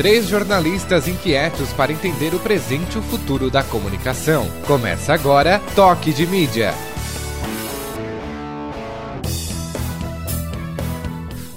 Três 0.00 0.28
jornalistas 0.28 1.06
inquietos 1.06 1.74
para 1.74 1.92
entender 1.92 2.34
o 2.34 2.38
presente 2.38 2.94
e 2.94 2.98
o 2.98 3.02
futuro 3.02 3.50
da 3.50 3.62
comunicação. 3.62 4.50
Começa 4.66 5.12
agora 5.12 5.60
Toque 5.76 6.10
de 6.10 6.26
Mídia. 6.26 6.72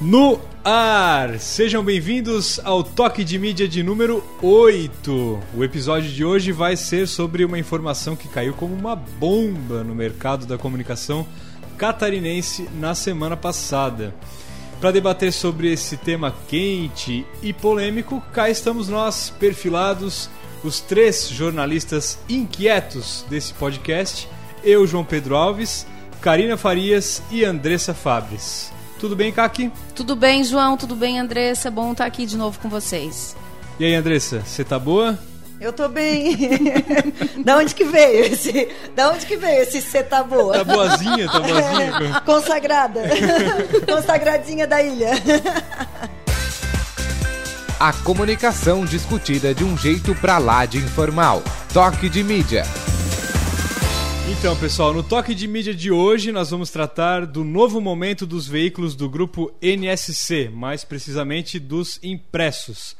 No 0.01 0.41
ar! 0.61 1.39
Sejam 1.39 1.85
bem-vindos 1.85 2.59
ao 2.65 2.83
Toque 2.83 3.23
de 3.23 3.39
Mídia 3.39 3.65
de 3.65 3.81
número 3.81 4.21
8. 4.41 5.39
O 5.55 5.63
episódio 5.63 6.11
de 6.11 6.25
hoje 6.25 6.51
vai 6.51 6.75
ser 6.75 7.07
sobre 7.07 7.45
uma 7.45 7.57
informação 7.57 8.13
que 8.13 8.27
caiu 8.27 8.53
como 8.53 8.75
uma 8.75 8.93
bomba 8.93 9.85
no 9.85 9.95
mercado 9.95 10.45
da 10.45 10.57
comunicação 10.57 11.25
catarinense 11.77 12.67
na 12.77 12.93
semana 12.93 13.37
passada. 13.37 14.13
Para 14.83 14.91
debater 14.91 15.31
sobre 15.31 15.71
esse 15.71 15.95
tema 15.95 16.35
quente 16.45 17.25
e 17.41 17.53
polêmico, 17.53 18.21
cá 18.33 18.49
estamos 18.49 18.89
nós, 18.89 19.29
perfilados, 19.39 20.29
os 20.61 20.81
três 20.81 21.29
jornalistas 21.29 22.19
inquietos 22.27 23.23
desse 23.29 23.53
podcast: 23.53 24.27
eu, 24.61 24.85
João 24.85 25.05
Pedro 25.05 25.37
Alves, 25.37 25.87
Karina 26.19 26.57
Farias 26.57 27.23
e 27.31 27.45
Andressa 27.45 27.93
Fabres. 27.93 28.73
Tudo 28.99 29.15
bem, 29.15 29.31
Kaki? 29.31 29.71
Tudo 29.95 30.17
bem, 30.17 30.43
João, 30.43 30.75
tudo 30.75 30.97
bem, 30.97 31.17
Andressa. 31.17 31.71
Bom 31.71 31.93
estar 31.93 32.05
aqui 32.05 32.25
de 32.25 32.35
novo 32.35 32.59
com 32.59 32.67
vocês. 32.67 33.37
E 33.79 33.85
aí, 33.85 33.95
Andressa, 33.95 34.41
você 34.41 34.65
tá 34.65 34.77
boa? 34.77 35.17
Eu 35.63 35.71
tô 35.71 35.87
bem. 35.87 36.35
da 37.41 37.55
onde 37.55 37.73
que 37.73 37.85
veio 37.85 38.25
esse? 38.25 38.67
Da 38.93 39.11
onde 39.11 39.25
que 39.25 39.37
veio 39.37 39.63
esse 39.63 39.81
você 39.81 40.03
tá 40.03 40.21
boa? 40.21 40.55
Tá 40.55 40.63
boazinha, 40.65 41.25
tá 41.25 41.39
boazinha. 41.39 42.21
Consagrada. 42.25 43.01
Consagradinha 43.89 44.67
da 44.67 44.83
ilha. 44.83 45.11
A 47.79 47.93
comunicação 47.93 48.83
discutida 48.83 49.55
de 49.55 49.63
um 49.63 49.77
jeito 49.77 50.13
pra 50.15 50.37
lá 50.37 50.65
de 50.65 50.79
informal. 50.79 51.41
Toque 51.73 52.09
de 52.09 52.25
mídia. 52.25 52.65
Então, 54.37 54.57
pessoal, 54.57 54.93
no 54.93 55.01
toque 55.01 55.33
de 55.33 55.47
mídia 55.47 55.73
de 55.73 55.89
hoje 55.89 56.33
nós 56.33 56.49
vamos 56.49 56.71
tratar 56.71 57.25
do 57.25 57.45
novo 57.45 57.79
momento 57.79 58.25
dos 58.25 58.45
veículos 58.45 58.95
do 58.95 59.09
grupo 59.09 59.49
NSC, 59.61 60.49
mais 60.53 60.83
precisamente 60.83 61.57
dos 61.57 62.01
impressos. 62.03 62.97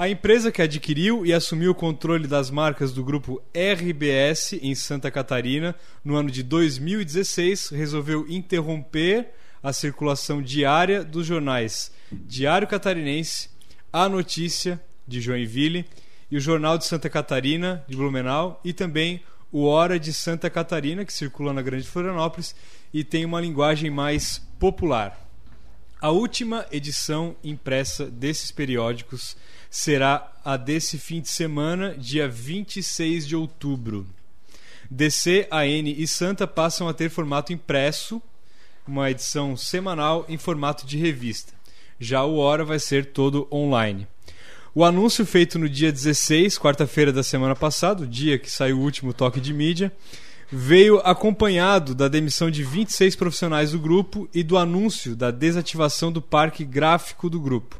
A 0.00 0.08
empresa 0.08 0.50
que 0.50 0.62
adquiriu 0.62 1.26
e 1.26 1.32
assumiu 1.34 1.72
o 1.72 1.74
controle 1.74 2.26
das 2.26 2.50
marcas 2.50 2.90
do 2.90 3.04
grupo 3.04 3.38
RBS 3.54 4.54
em 4.54 4.74
Santa 4.74 5.10
Catarina 5.10 5.76
no 6.02 6.16
ano 6.16 6.30
de 6.30 6.42
2016 6.42 7.68
resolveu 7.68 8.24
interromper 8.26 9.28
a 9.62 9.74
circulação 9.74 10.40
diária 10.40 11.04
dos 11.04 11.26
jornais 11.26 11.92
Diário 12.10 12.66
Catarinense, 12.66 13.50
A 13.92 14.08
Notícia 14.08 14.82
de 15.06 15.20
Joinville 15.20 15.84
e 16.30 16.38
o 16.38 16.40
Jornal 16.40 16.78
de 16.78 16.86
Santa 16.86 17.10
Catarina 17.10 17.84
de 17.86 17.94
Blumenau 17.94 18.58
e 18.64 18.72
também 18.72 19.22
o 19.52 19.66
Hora 19.66 20.00
de 20.00 20.14
Santa 20.14 20.48
Catarina 20.48 21.04
que 21.04 21.12
circula 21.12 21.52
na 21.52 21.60
Grande 21.60 21.86
Florianópolis 21.86 22.54
e 22.90 23.04
tem 23.04 23.26
uma 23.26 23.42
linguagem 23.42 23.90
mais 23.90 24.38
popular. 24.58 25.28
A 26.00 26.08
última 26.08 26.64
edição 26.72 27.36
impressa 27.44 28.06
desses 28.06 28.50
periódicos 28.50 29.36
será 29.70 30.32
a 30.44 30.56
desse 30.56 30.98
fim 30.98 31.20
de 31.20 31.28
semana, 31.28 31.94
dia 31.96 32.28
26 32.28 33.26
de 33.26 33.36
outubro. 33.36 34.04
DC, 34.90 35.46
AN 35.48 35.88
e 35.88 36.06
Santa 36.08 36.44
passam 36.48 36.88
a 36.88 36.92
ter 36.92 37.08
formato 37.08 37.52
impresso, 37.52 38.20
uma 38.86 39.08
edição 39.08 39.56
semanal 39.56 40.26
em 40.28 40.36
formato 40.36 40.84
de 40.84 40.98
revista. 40.98 41.52
Já 42.00 42.24
o 42.24 42.38
Hora 42.38 42.64
vai 42.64 42.80
ser 42.80 43.12
todo 43.12 43.46
online. 43.52 44.08
O 44.74 44.84
anúncio 44.84 45.24
feito 45.24 45.58
no 45.58 45.68
dia 45.68 45.92
16, 45.92 46.58
quarta-feira 46.58 47.12
da 47.12 47.22
semana 47.22 47.54
passada, 47.54 48.02
o 48.02 48.06
dia 48.06 48.38
que 48.38 48.50
saiu 48.50 48.78
o 48.78 48.82
último 48.82 49.12
toque 49.12 49.40
de 49.40 49.52
mídia, 49.52 49.92
veio 50.50 50.98
acompanhado 50.98 51.94
da 51.94 52.08
demissão 52.08 52.50
de 52.50 52.64
26 52.64 53.14
profissionais 53.14 53.70
do 53.70 53.78
grupo 53.78 54.28
e 54.34 54.42
do 54.42 54.58
anúncio 54.58 55.14
da 55.14 55.30
desativação 55.30 56.10
do 56.10 56.20
parque 56.20 56.64
gráfico 56.64 57.30
do 57.30 57.40
grupo 57.40 57.79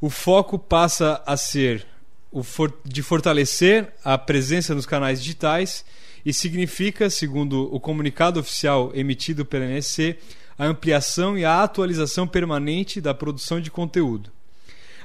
o 0.00 0.08
foco 0.08 0.58
passa 0.58 1.22
a 1.26 1.36
ser 1.36 1.86
o 2.30 2.42
for 2.42 2.72
de 2.84 3.02
fortalecer 3.02 3.92
a 4.04 4.18
presença 4.18 4.74
nos 4.74 4.86
canais 4.86 5.20
digitais 5.20 5.84
e 6.24 6.32
significa, 6.32 7.08
segundo 7.08 7.74
o 7.74 7.80
comunicado 7.80 8.38
oficial 8.38 8.92
emitido 8.94 9.44
pela 9.44 9.64
NSC, 9.64 10.18
a 10.58 10.66
ampliação 10.66 11.38
e 11.38 11.44
a 11.44 11.62
atualização 11.62 12.26
permanente 12.26 13.00
da 13.00 13.14
produção 13.14 13.60
de 13.60 13.70
conteúdo. 13.70 14.30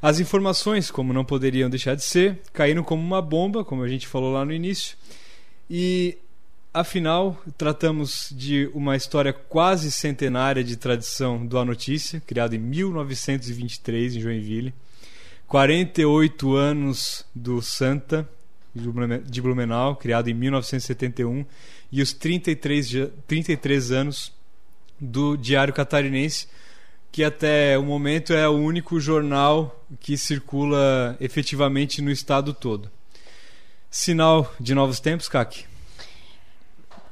As 0.02 0.20
informações, 0.20 0.92
como 0.92 1.14
não 1.14 1.24
poderiam 1.24 1.70
deixar 1.70 1.96
de 1.96 2.04
ser, 2.04 2.42
caíram 2.52 2.84
como 2.84 3.02
uma 3.02 3.22
bomba, 3.22 3.64
como 3.64 3.84
a 3.84 3.88
gente 3.88 4.08
falou 4.08 4.34
lá 4.34 4.44
no 4.44 4.52
início, 4.52 4.98
e 5.70 6.18
Afinal, 6.74 7.40
tratamos 7.56 8.34
de 8.36 8.68
uma 8.74 8.96
história 8.96 9.32
quase 9.32 9.92
centenária 9.92 10.64
de 10.64 10.76
tradição 10.76 11.46
do 11.46 11.60
A 11.60 11.64
Notícia, 11.64 12.20
criado 12.26 12.56
em 12.56 12.58
1923 12.58 14.16
em 14.16 14.20
Joinville. 14.20 14.74
48 15.48 16.56
anos 16.56 17.26
do 17.34 17.62
Santa 17.62 18.28
de 18.74 19.42
Blumenau, 19.42 19.96
criado 19.96 20.30
em 20.30 20.34
1971, 20.34 21.46
e 21.92 22.02
os 22.02 22.12
33, 22.12 23.12
33 23.28 23.92
anos 23.92 24.34
do 25.00 25.38
Diário 25.38 25.74
Catarinense, 25.74 26.48
que 27.12 27.24
até 27.24 27.78
o 27.78 27.84
momento 27.84 28.34
é 28.34 28.50
o 28.50 28.54
único 28.54 29.00
jornal 29.00 29.86
que 30.00 30.18
circula 30.18 31.16
efetivamente 31.20 32.02
no 32.02 32.10
estado 32.10 32.54
todo. 32.54 32.90
Sinal 33.92 34.52
de 34.60 34.74
novos 34.74 35.00
tempos, 35.00 35.30
Kaki? 35.30 35.73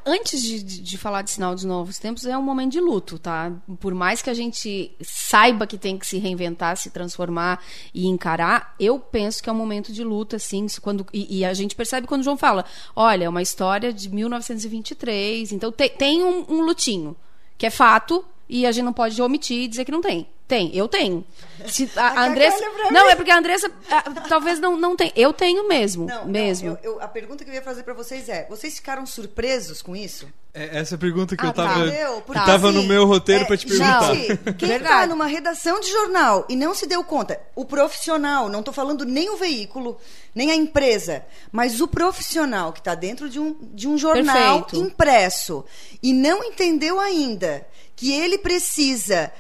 Antes 0.06 0.42
de, 0.42 0.64
de, 0.64 0.98
falar 0.98 1.22
de 1.22 1.32
sinal 1.32 1.56
de 1.56 1.66
novos 1.66 1.98
tempos, 2.00 2.26
é 2.26 2.38
um 2.38 2.42
momento 2.42 2.72
de 2.72 2.80
luto, 2.80 3.20
tá? 3.20 3.52
Por 3.80 3.94
mais 3.94 4.22
que 4.22 4.30
a 4.30 4.34
gente 4.34 4.96
saiba 5.02 5.68
que 5.68 5.78
tem 5.78 5.98
que 5.98 6.06
se 6.06 6.18
reinventar, 6.18 6.76
se 6.78 6.90
transformar 6.90 7.64
e 7.94 8.08
encarar, 8.08 8.76
eu 8.80 9.00
penso 9.00 9.42
que 9.42 9.50
é 9.50 9.54
um 9.54 9.56
momento 9.56 9.92
de 9.92 10.04
luto, 10.04 10.36
assim, 10.36 10.68
quando, 10.82 11.06
e, 11.14 11.40
e 11.40 11.46
a 11.46 11.54
gente 11.54 11.76
percebe 11.76 12.08
quando 12.08 12.22
o 12.22 12.24
João 12.24 12.38
fala, 12.38 12.66
olha, 12.96 13.26
é 13.26 13.30
uma 13.30 13.42
história 13.42 13.94
de 13.94 14.10
1923, 14.10 15.52
então 15.52 15.72
te, 15.72 15.90
tem 15.90 16.24
um, 16.24 16.46
um 16.50 16.62
lutinho, 16.62 17.16
que 17.58 17.66
é 17.66 17.70
fato, 17.70 18.26
e 18.50 18.66
a 18.66 18.72
gente 18.72 18.86
não 18.86 18.94
pode 18.94 19.22
omitir 19.22 19.64
e 19.64 19.68
dizer 19.68 19.86
que 19.86 19.92
não 19.92 20.02
tem. 20.02 20.28
Tem, 20.52 20.70
eu 20.76 20.86
tenho. 20.86 21.24
Se 21.66 21.90
a, 21.96 22.08
a 22.08 22.28
Andressa. 22.28 22.60
Não, 22.92 23.10
é 23.10 23.16
porque 23.16 23.32
a 23.32 23.38
Andressa 23.38 23.72
a, 23.90 24.02
talvez 24.28 24.60
não, 24.60 24.76
não 24.76 24.98
tem. 24.98 25.10
Eu 25.16 25.32
tenho 25.32 25.66
mesmo. 25.66 26.08
Não, 26.08 26.26
mesmo. 26.26 26.72
Não, 26.72 26.80
eu, 26.84 26.96
eu, 26.96 27.02
a 27.02 27.08
pergunta 27.08 27.46
que 27.46 27.50
eu 27.50 27.54
ia 27.54 27.62
fazer 27.62 27.84
para 27.84 27.94
vocês 27.94 28.28
é: 28.28 28.46
vocês 28.50 28.76
ficaram 28.76 29.06
surpresos 29.06 29.82
com 29.82 29.96
isso? 29.96 30.28
É 30.54 30.80
essa 30.80 30.98
pergunta 30.98 31.38
que 31.38 31.46
ah, 31.46 31.48
eu 31.48 31.54
tava, 31.54 31.90
tá. 31.90 32.22
Porque, 32.26 32.42
tava 32.42 32.68
assim, 32.70 32.78
no 32.78 32.84
meu 32.84 33.06
roteiro 33.06 33.44
é, 33.44 33.48
para 33.48 33.56
te 33.56 33.66
perguntar. 33.66 34.14
Gente, 34.14 34.54
quem 34.58 34.72
está 34.74 35.08
numa 35.08 35.26
redação 35.26 35.80
de 35.80 35.90
jornal 35.90 36.46
e 36.50 36.58
não 36.58 36.76
se 36.76 36.86
deu 36.86 37.02
conta, 37.02 37.40
o 37.56 37.64
profissional, 37.64 38.50
não 38.50 38.60
estou 38.60 38.74
falando 38.74 39.06
nem 39.06 39.30
o 39.30 39.38
veículo, 39.38 39.98
nem 40.36 40.52
a 40.52 40.56
empresa, 40.56 41.24
mas 41.50 41.80
o 41.80 41.88
profissional 41.88 42.74
que 42.74 42.80
está 42.80 42.94
dentro 42.94 43.30
de 43.30 43.40
um, 43.40 43.56
de 43.74 43.88
um 43.88 43.98
jornal 43.98 44.64
Perfeito. 44.64 44.86
impresso 44.86 45.64
e 46.04 46.12
não 46.12 46.44
entendeu 46.44 47.00
ainda 47.00 47.66
que 47.96 48.12
ele 48.12 48.38
precisa 48.38 49.32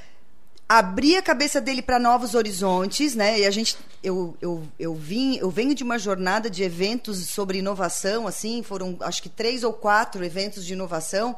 abrir 0.77 1.17
a 1.17 1.21
cabeça 1.21 1.59
dele 1.59 1.81
para 1.81 1.99
novos 1.99 2.33
horizontes, 2.33 3.13
né? 3.13 3.39
E 3.39 3.45
a 3.45 3.51
gente, 3.51 3.75
eu, 4.01 4.37
eu, 4.41 4.63
eu 4.79 4.95
vim, 4.95 5.35
eu 5.35 5.49
venho 5.49 5.75
de 5.75 5.83
uma 5.83 5.99
jornada 5.99 6.49
de 6.49 6.63
eventos 6.63 7.27
sobre 7.27 7.57
inovação, 7.57 8.25
assim, 8.25 8.63
foram 8.63 8.95
acho 9.01 9.21
que 9.21 9.27
três 9.27 9.65
ou 9.65 9.73
quatro 9.73 10.23
eventos 10.23 10.65
de 10.65 10.71
inovação. 10.71 11.35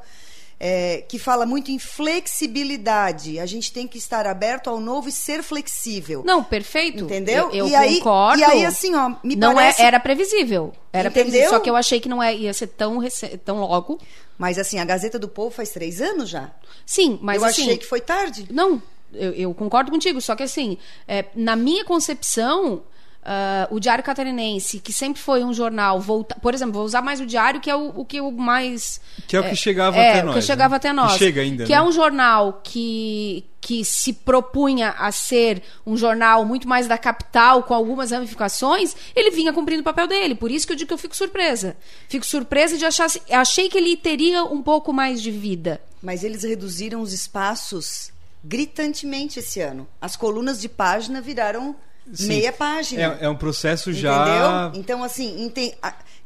É, 0.59 1.03
que 1.09 1.19
fala 1.19 1.45
muito 1.45 1.71
em 1.71 1.79
flexibilidade. 1.79 3.37
A 3.37 3.45
gente 3.45 3.73
tem 3.73 3.85
que 3.85 3.97
estar 3.97 4.25
aberto 4.25 4.69
ao 4.69 4.79
novo 4.79 5.09
e 5.09 5.11
ser 5.11 5.43
flexível. 5.43 6.23
Não, 6.25 6.41
perfeito. 6.41 7.03
Entendeu? 7.03 7.49
Eu, 7.51 7.67
eu 7.67 7.83
e 7.83 7.97
concordo. 7.97 8.41
Aí, 8.45 8.49
e 8.49 8.53
aí, 8.53 8.65
assim, 8.65 8.95
ó, 8.95 9.13
me 9.21 9.35
não 9.35 9.55
parece... 9.55 9.81
é, 9.81 9.85
era 9.85 9.99
previsível. 9.99 10.71
Era 10.93 11.09
Entendeu? 11.09 11.11
previsível. 11.11 11.49
Só 11.49 11.59
que 11.59 11.69
eu 11.69 11.75
achei 11.75 11.99
que 11.99 12.07
não 12.07 12.23
é, 12.23 12.33
ia 12.33 12.53
ser 12.53 12.67
tão, 12.67 12.99
tão 13.43 13.59
logo. 13.59 13.99
Mas 14.37 14.57
assim, 14.57 14.79
a 14.79 14.85
Gazeta 14.85 15.19
do 15.19 15.27
Povo 15.27 15.53
faz 15.53 15.71
três 15.71 15.99
anos 15.99 16.29
já. 16.29 16.49
Sim, 16.85 17.19
mas 17.21 17.41
eu 17.41 17.47
assim, 17.47 17.63
achei 17.63 17.77
que 17.77 17.85
foi 17.85 17.99
tarde. 17.99 18.47
Não, 18.49 18.81
eu, 19.13 19.31
eu 19.33 19.53
concordo 19.53 19.91
contigo, 19.91 20.19
só 20.21 20.35
que 20.35 20.43
assim, 20.43 20.77
é, 21.07 21.25
na 21.35 21.55
minha 21.55 21.85
concepção, 21.85 22.83
Uh, 23.23 23.73
o 23.73 23.79
Diário 23.79 24.03
Catarinense, 24.03 24.81
que 24.81 24.91
sempre 24.91 25.21
foi 25.21 25.45
um 25.45 25.53
jornal, 25.53 25.97
volta, 26.01 26.35
por 26.41 26.53
exemplo, 26.53 26.73
vou 26.73 26.83
usar 26.83 27.01
mais 27.01 27.21
o 27.21 27.25
Diário, 27.25 27.61
que 27.61 27.69
é 27.69 27.75
o, 27.75 27.87
o 27.95 28.03
que 28.03 28.19
o 28.19 28.29
mais. 28.29 28.99
Que 29.25 29.37
é 29.37 29.39
o 29.39 29.49
que 29.49 29.55
chegava 29.55 29.95
é, 29.95 30.09
até 30.09 30.23
nós. 30.23 30.35
Que 30.35 30.41
chegava 30.41 30.71
né? 30.71 30.75
até 30.75 30.91
nós. 30.91 31.13
Que 31.13 31.19
chega 31.19 31.41
ainda. 31.41 31.63
Que 31.63 31.71
é 31.71 31.77
né? 31.77 31.81
é 31.81 31.87
um 31.87 31.91
jornal 31.93 32.59
que, 32.61 33.45
que 33.61 33.85
se 33.85 34.11
propunha 34.11 34.89
a 34.89 35.09
ser 35.13 35.63
um 35.87 35.95
jornal 35.95 36.43
muito 36.43 36.67
mais 36.67 36.85
da 36.85 36.97
capital, 36.97 37.63
com 37.63 37.73
algumas 37.73 38.11
ramificações, 38.11 38.93
ele 39.15 39.31
vinha 39.31 39.53
cumprindo 39.53 39.79
o 39.79 39.85
papel 39.85 40.05
dele. 40.05 40.35
Por 40.35 40.51
isso 40.51 40.67
que 40.67 40.73
eu 40.73 40.77
digo 40.77 40.89
que 40.89 40.93
eu 40.93 40.97
fico 40.97 41.15
surpresa. 41.15 41.77
Fico 42.09 42.25
surpresa 42.25 42.77
de 42.77 42.85
achar. 42.85 43.07
Achei 43.31 43.69
que 43.69 43.77
ele 43.77 43.95
teria 43.95 44.43
um 44.43 44.61
pouco 44.61 44.91
mais 44.91 45.21
de 45.21 45.31
vida. 45.31 45.79
Mas 46.01 46.25
eles 46.25 46.43
reduziram 46.43 46.99
os 46.99 47.13
espaços 47.13 48.12
gritantemente 48.43 49.39
esse 49.39 49.61
ano. 49.61 49.87
As 50.01 50.15
colunas 50.15 50.59
de 50.59 50.67
página 50.67 51.21
viraram 51.21 51.75
Sim. 52.11 52.27
meia 52.27 52.51
página. 52.51 53.17
É, 53.19 53.25
é, 53.25 53.29
um 53.29 53.35
processo 53.35 53.93
já. 53.93 54.67
Entendeu? 54.67 54.81
Então, 54.81 55.03
assim, 55.03 55.45
ente... 55.45 55.75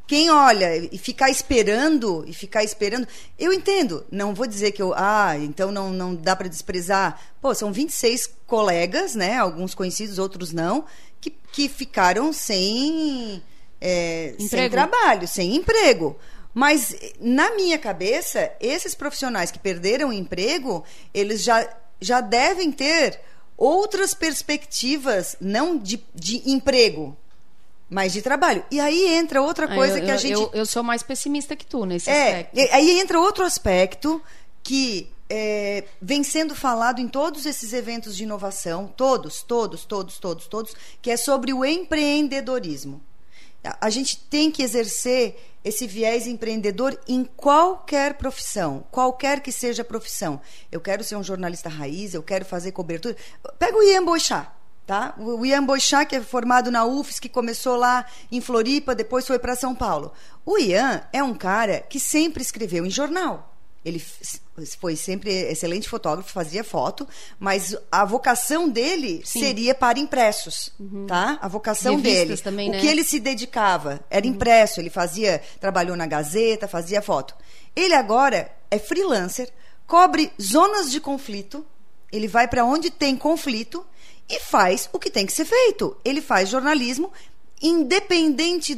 quem 0.08 0.30
olha 0.30 0.76
e 0.92 0.98
ficar 0.98 1.30
esperando, 1.30 2.24
e 2.28 2.34
ficar 2.34 2.64
esperando. 2.64 3.08
Eu 3.38 3.54
entendo, 3.54 4.06
não 4.12 4.34
vou 4.34 4.48
dizer 4.48 4.72
que 4.72 4.82
eu. 4.82 4.94
Ah, 4.96 5.38
então 5.38 5.72
não, 5.72 5.92
não 5.92 6.16
dá 6.16 6.36
para 6.36 6.48
desprezar. 6.48 7.20
Pô, 7.40 7.54
são 7.54 7.72
26 7.72 8.30
colegas, 8.48 9.14
né? 9.14 9.38
Alguns 9.38 9.76
conhecidos, 9.76 10.18
outros 10.18 10.52
não, 10.52 10.86
que, 11.22 11.30
que 11.30 11.70
ficaram 11.70 12.34
sem. 12.34 13.44
É, 13.80 14.34
sem 14.40 14.70
trabalho, 14.72 15.28
sem 15.28 15.56
emprego. 15.56 16.18
Mas 16.52 16.96
na 17.22 17.54
minha 17.54 17.78
cabeça, 17.78 18.52
esses 18.60 18.96
profissionais 18.96 19.52
que 19.52 19.60
perderam 19.60 20.10
o 20.10 20.14
emprego, 20.14 20.84
eles 21.14 21.44
já, 21.44 21.70
já 22.00 22.22
devem 22.22 22.72
ter 22.72 23.20
outras 23.58 24.14
perspectivas, 24.14 25.36
não 25.42 25.78
de, 25.78 26.04
de 26.14 26.50
emprego, 26.50 27.18
mas 27.90 28.14
de 28.14 28.22
trabalho. 28.22 28.64
E 28.70 28.80
aí 28.80 29.16
entra 29.16 29.42
outra 29.42 29.66
ah, 29.66 29.76
coisa 29.76 30.00
eu, 30.00 30.06
que 30.06 30.12
a 30.12 30.18
gente. 30.18 30.34
Eu, 30.34 30.52
eu, 30.54 30.66
sou 30.66 30.84
mais 30.84 31.02
pessimista 31.02 31.56
que 31.56 31.66
tu 31.66 31.86
nesse 31.86 32.10
é, 32.10 32.42
aspecto. 32.42 32.76
Aí 32.76 33.00
entra 33.00 33.20
outro 33.20 33.44
aspecto 33.44 34.22
que 34.62 35.12
é, 35.30 35.86
vem 36.02 36.24
sendo 36.24 36.54
falado 36.54 37.00
em 37.00 37.08
todos 37.08 37.46
esses 37.46 37.74
eventos 37.74 38.16
de 38.16 38.24
inovação, 38.24 38.92
todos, 38.96 39.42
todos, 39.42 39.86
todos, 39.86 40.18
todos, 40.18 40.48
todos, 40.48 40.76
que 41.02 41.10
é 41.10 41.18
sobre 41.18 41.54
o 41.54 41.66
empreendedorismo. 41.66 43.02
A 43.82 43.90
gente 43.90 44.18
tem 44.30 44.50
que 44.50 44.64
exercer 44.64 45.36
esse 45.68 45.86
viés 45.86 46.28
empreendedor 46.28 46.98
em 47.08 47.26
qualquer 47.26 48.14
profissão, 48.14 48.86
qualquer 48.90 49.42
que 49.42 49.52
seja 49.52 49.82
a 49.82 49.86
profissão. 49.86 50.40
Eu 50.72 50.80
quero 50.80 51.04
ser 51.04 51.16
um 51.16 51.24
jornalista 51.24 51.68
raiz, 51.68 52.14
eu 52.14 52.24
quero 52.24 52.46
fazer 52.46 52.72
cobertura. 52.72 53.16
Pega 53.60 53.78
o 53.78 53.84
Ian 53.84 54.06
Boixá, 54.06 54.54
tá? 54.86 55.14
O 55.18 55.46
Ian 55.46 55.66
Boixá, 55.66 56.06
que 56.06 56.16
é 56.16 56.22
formado 56.22 56.72
na 56.72 56.86
UFS, 56.86 57.20
que 57.20 57.28
começou 57.28 57.76
lá 57.76 58.06
em 58.32 58.40
Floripa, 58.40 58.96
depois 58.96 59.28
foi 59.28 59.38
para 59.38 59.56
São 59.56 59.76
Paulo. 59.76 60.14
O 60.46 60.58
Ian 60.58 61.04
é 61.12 61.22
um 61.22 61.34
cara 61.34 61.82
que 61.82 62.00
sempre 62.00 62.42
escreveu 62.42 62.86
em 62.86 62.90
jornal. 62.90 63.57
Ele 63.88 64.04
foi 64.80 64.96
sempre 64.98 65.32
excelente 65.32 65.88
fotógrafo, 65.88 66.30
fazia 66.30 66.64
foto, 66.64 67.08
mas 67.40 67.74
a 67.90 68.04
vocação 68.04 68.68
dele 68.68 69.22
Sim. 69.24 69.40
seria 69.40 69.74
para 69.74 69.98
impressos, 69.98 70.74
uhum. 70.78 71.06
tá? 71.06 71.38
A 71.42 71.48
vocação 71.48 71.96
Revistas 71.96 72.28
dele. 72.28 72.42
Também, 72.42 72.70
né? 72.70 72.78
O 72.78 72.82
que 72.82 72.88
ele 72.88 73.04
se 73.04 73.20
dedicava 73.20 74.02
era 74.10 74.26
uhum. 74.26 74.34
impresso, 74.34 74.82
ele 74.82 74.90
fazia, 74.90 75.42
trabalhou 75.62 75.96
na 75.96 76.06
Gazeta, 76.06 76.68
fazia 76.68 77.02
foto. 77.02 77.34
Ele 77.76 77.94
agora 77.94 78.52
é 78.70 78.78
freelancer, 78.78 79.50
cobre 79.86 80.34
zonas 80.42 80.92
de 80.92 81.00
conflito, 81.00 81.66
ele 82.12 82.28
vai 82.28 82.48
para 82.48 82.66
onde 82.66 82.90
tem 82.90 83.16
conflito 83.16 83.86
e 84.30 84.40
faz 84.40 84.90
o 84.92 85.00
que 85.00 85.10
tem 85.10 85.26
que 85.26 85.32
ser 85.32 85.46
feito. 85.46 85.96
Ele 86.04 86.22
faz 86.22 86.50
jornalismo 86.50 87.12
independente 87.62 88.76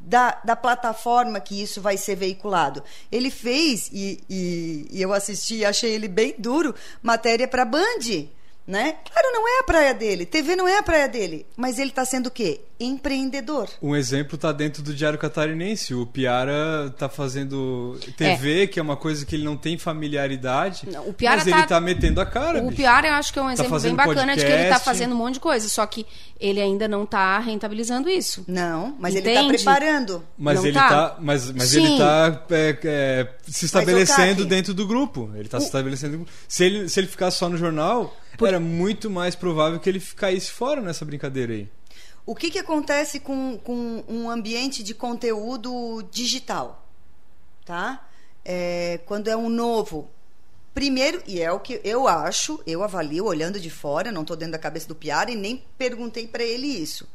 da, 0.00 0.40
da 0.44 0.56
plataforma 0.56 1.40
que 1.40 1.62
isso 1.62 1.80
vai 1.80 1.96
ser 1.96 2.16
veiculado. 2.16 2.82
Ele 3.12 3.30
fez, 3.30 3.90
e, 3.92 4.20
e, 4.28 4.86
e 4.90 5.02
eu 5.02 5.12
assisti 5.12 5.56
e 5.56 5.64
achei 5.64 5.92
ele 5.92 6.08
bem 6.08 6.34
duro, 6.38 6.74
matéria 7.02 7.46
para 7.46 7.64
Band 7.64 8.28
né? 8.70 8.94
Claro, 9.12 9.28
não 9.32 9.48
é 9.48 9.60
a 9.60 9.64
praia 9.64 9.92
dele. 9.92 10.24
TV 10.24 10.54
não 10.54 10.68
é 10.68 10.78
a 10.78 10.82
praia 10.82 11.08
dele. 11.08 11.44
Mas 11.56 11.78
ele 11.78 11.90
está 11.90 12.04
sendo 12.04 12.28
o 12.28 12.30
quê? 12.30 12.60
Empreendedor. 12.78 13.68
Um 13.82 13.94
exemplo 13.94 14.36
está 14.36 14.52
dentro 14.52 14.82
do 14.82 14.94
Diário 14.94 15.18
Catarinense. 15.18 15.92
O 15.92 16.06
Piara 16.06 16.86
está 16.86 17.08
fazendo 17.08 17.98
TV, 18.16 18.62
é. 18.62 18.66
que 18.66 18.78
é 18.78 18.82
uma 18.82 18.96
coisa 18.96 19.26
que 19.26 19.34
ele 19.34 19.44
não 19.44 19.56
tem 19.56 19.76
familiaridade. 19.76 20.88
Não, 20.90 21.08
o 21.08 21.12
Piara 21.12 21.38
mas 21.38 21.44
tá... 21.44 21.50
ele 21.50 21.62
está 21.62 21.80
metendo 21.80 22.20
a 22.20 22.26
cara. 22.26 22.60
O 22.60 22.68
bicho. 22.68 22.76
Piara 22.76 23.08
eu 23.08 23.14
acho 23.14 23.32
que 23.32 23.38
é 23.38 23.42
um 23.42 23.46
tá 23.46 23.52
exemplo 23.52 23.76
tá 23.76 23.82
bem 23.82 23.94
bacana 23.94 24.14
podcast. 24.14 24.40
de 24.40 24.46
que 24.46 24.52
ele 24.52 24.62
está 24.62 24.78
fazendo 24.78 25.14
um 25.14 25.18
monte 25.18 25.34
de 25.34 25.40
coisa. 25.40 25.68
Só 25.68 25.84
que 25.84 26.06
ele 26.38 26.60
ainda 26.60 26.88
não 26.88 27.02
está 27.02 27.38
rentabilizando 27.40 28.08
isso. 28.08 28.44
Não, 28.46 28.96
mas 28.98 29.14
Entende? 29.14 29.28
ele 29.28 29.56
está 29.56 29.74
preparando. 29.74 30.24
Mas 30.38 30.54
não 30.56 30.66
ele 30.66 30.78
está 30.78 30.88
tá, 30.88 31.16
mas, 31.20 31.50
mas 31.50 31.74
ele 31.74 31.98
tá 31.98 32.46
é, 32.50 32.78
é, 32.84 33.28
se 33.46 33.66
estabelecendo 33.66 34.46
dentro 34.46 34.72
do 34.72 34.86
grupo. 34.86 35.30
Ele 35.34 35.44
está 35.44 35.58
o... 35.58 35.60
se 35.60 35.66
estabelecendo. 35.66 36.26
Se 36.48 36.64
ele, 36.64 36.88
se 36.88 36.98
ele 36.98 37.08
ficar 37.08 37.30
só 37.30 37.48
no 37.48 37.58
jornal 37.58 38.16
por... 38.36 38.48
Era 38.48 38.60
muito 38.60 39.10
mais 39.10 39.34
provável 39.34 39.78
que 39.78 39.88
ele 39.88 40.00
caísse 40.00 40.50
fora 40.50 40.80
nessa 40.80 41.04
brincadeira 41.04 41.52
aí. 41.52 41.68
O 42.24 42.34
que, 42.34 42.50
que 42.50 42.58
acontece 42.58 43.18
com, 43.18 43.58
com 43.58 44.04
um 44.08 44.30
ambiente 44.30 44.82
de 44.82 44.94
conteúdo 44.94 46.02
digital? 46.10 46.86
Tá? 47.64 48.06
É, 48.44 49.00
quando 49.06 49.28
é 49.28 49.36
um 49.36 49.48
novo. 49.48 50.10
Primeiro, 50.72 51.22
e 51.26 51.40
é 51.40 51.50
o 51.50 51.58
que 51.58 51.80
eu 51.82 52.06
acho, 52.06 52.62
eu 52.66 52.84
avalio 52.84 53.24
olhando 53.24 53.58
de 53.58 53.68
fora, 53.68 54.12
não 54.12 54.22
estou 54.22 54.36
dentro 54.36 54.52
da 54.52 54.58
cabeça 54.58 54.86
do 54.86 54.94
Piara 54.94 55.30
e 55.30 55.36
nem 55.36 55.64
perguntei 55.76 56.28
para 56.28 56.44
ele 56.44 56.68
isso. 56.68 57.08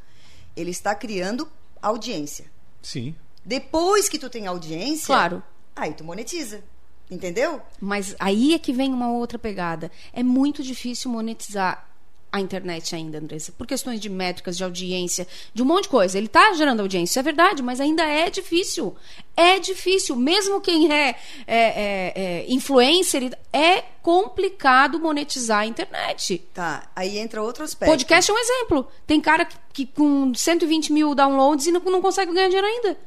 Ele 0.55 0.71
está 0.71 0.93
criando 0.93 1.47
audiência. 1.81 2.51
Sim. 2.81 3.15
Depois 3.43 4.09
que 4.09 4.19
tu 4.19 4.29
tem 4.29 4.47
audiência, 4.47 5.07
claro. 5.07 5.43
aí 5.75 5.93
tu 5.93 6.03
monetiza. 6.03 6.63
Entendeu? 7.09 7.61
Mas 7.79 8.15
aí 8.19 8.53
é 8.53 8.59
que 8.59 8.73
vem 8.73 8.91
uma 8.91 9.11
outra 9.11 9.37
pegada. 9.37 9.91
É 10.11 10.23
muito 10.23 10.63
difícil 10.63 11.11
monetizar 11.11 11.87
a 12.35 12.41
internet 12.41 12.93
ainda, 12.93 13.17
Andressa, 13.17 13.53
por 13.53 13.65
questões 13.65 13.97
de 13.97 14.09
métricas, 14.09 14.57
de 14.57 14.63
audiência, 14.63 15.25
de 15.53 15.63
um 15.63 15.65
monte 15.65 15.83
de 15.83 15.89
coisa. 15.89 16.17
Ele 16.17 16.27
está 16.27 16.51
gerando 16.53 16.81
audiência, 16.81 17.21
é 17.21 17.23
verdade, 17.23 17.63
mas 17.63 17.79
ainda 17.79 18.03
é 18.03 18.29
difícil. 18.29 18.93
É 19.37 19.57
difícil. 19.57 20.17
Mesmo 20.17 20.59
quem 20.59 20.91
é, 20.91 21.15
é, 21.47 21.57
é, 21.57 22.13
é 22.15 22.45
influencer, 22.49 23.37
é 23.53 23.83
complicado 24.01 24.99
monetizar 24.99 25.59
a 25.59 25.65
internet. 25.65 26.39
Tá, 26.53 26.91
aí 26.93 27.17
entra 27.17 27.41
outro 27.41 27.63
aspecto. 27.63 27.89
Podcast 27.89 28.29
é 28.29 28.33
um 28.33 28.37
exemplo. 28.37 28.87
Tem 29.07 29.21
cara 29.21 29.45
que, 29.45 29.55
que 29.71 29.85
com 29.85 30.33
120 30.33 30.91
mil 30.91 31.15
downloads 31.15 31.67
e 31.67 31.71
não, 31.71 31.79
não 31.79 32.01
consegue 32.01 32.33
ganhar 32.33 32.47
dinheiro 32.47 32.67
ainda. 32.67 32.97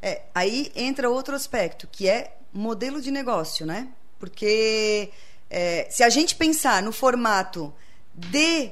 É, 0.00 0.22
aí 0.34 0.72
entra 0.74 1.10
outro 1.10 1.34
aspecto, 1.36 1.86
que 1.92 2.08
é 2.08 2.38
modelo 2.52 3.00
de 3.00 3.10
negócio, 3.10 3.64
né? 3.64 3.88
Porque 4.18 5.10
é, 5.48 5.88
se 5.90 6.02
a 6.02 6.08
gente 6.08 6.34
pensar 6.34 6.82
no 6.82 6.92
formato 6.92 7.72
de, 8.14 8.70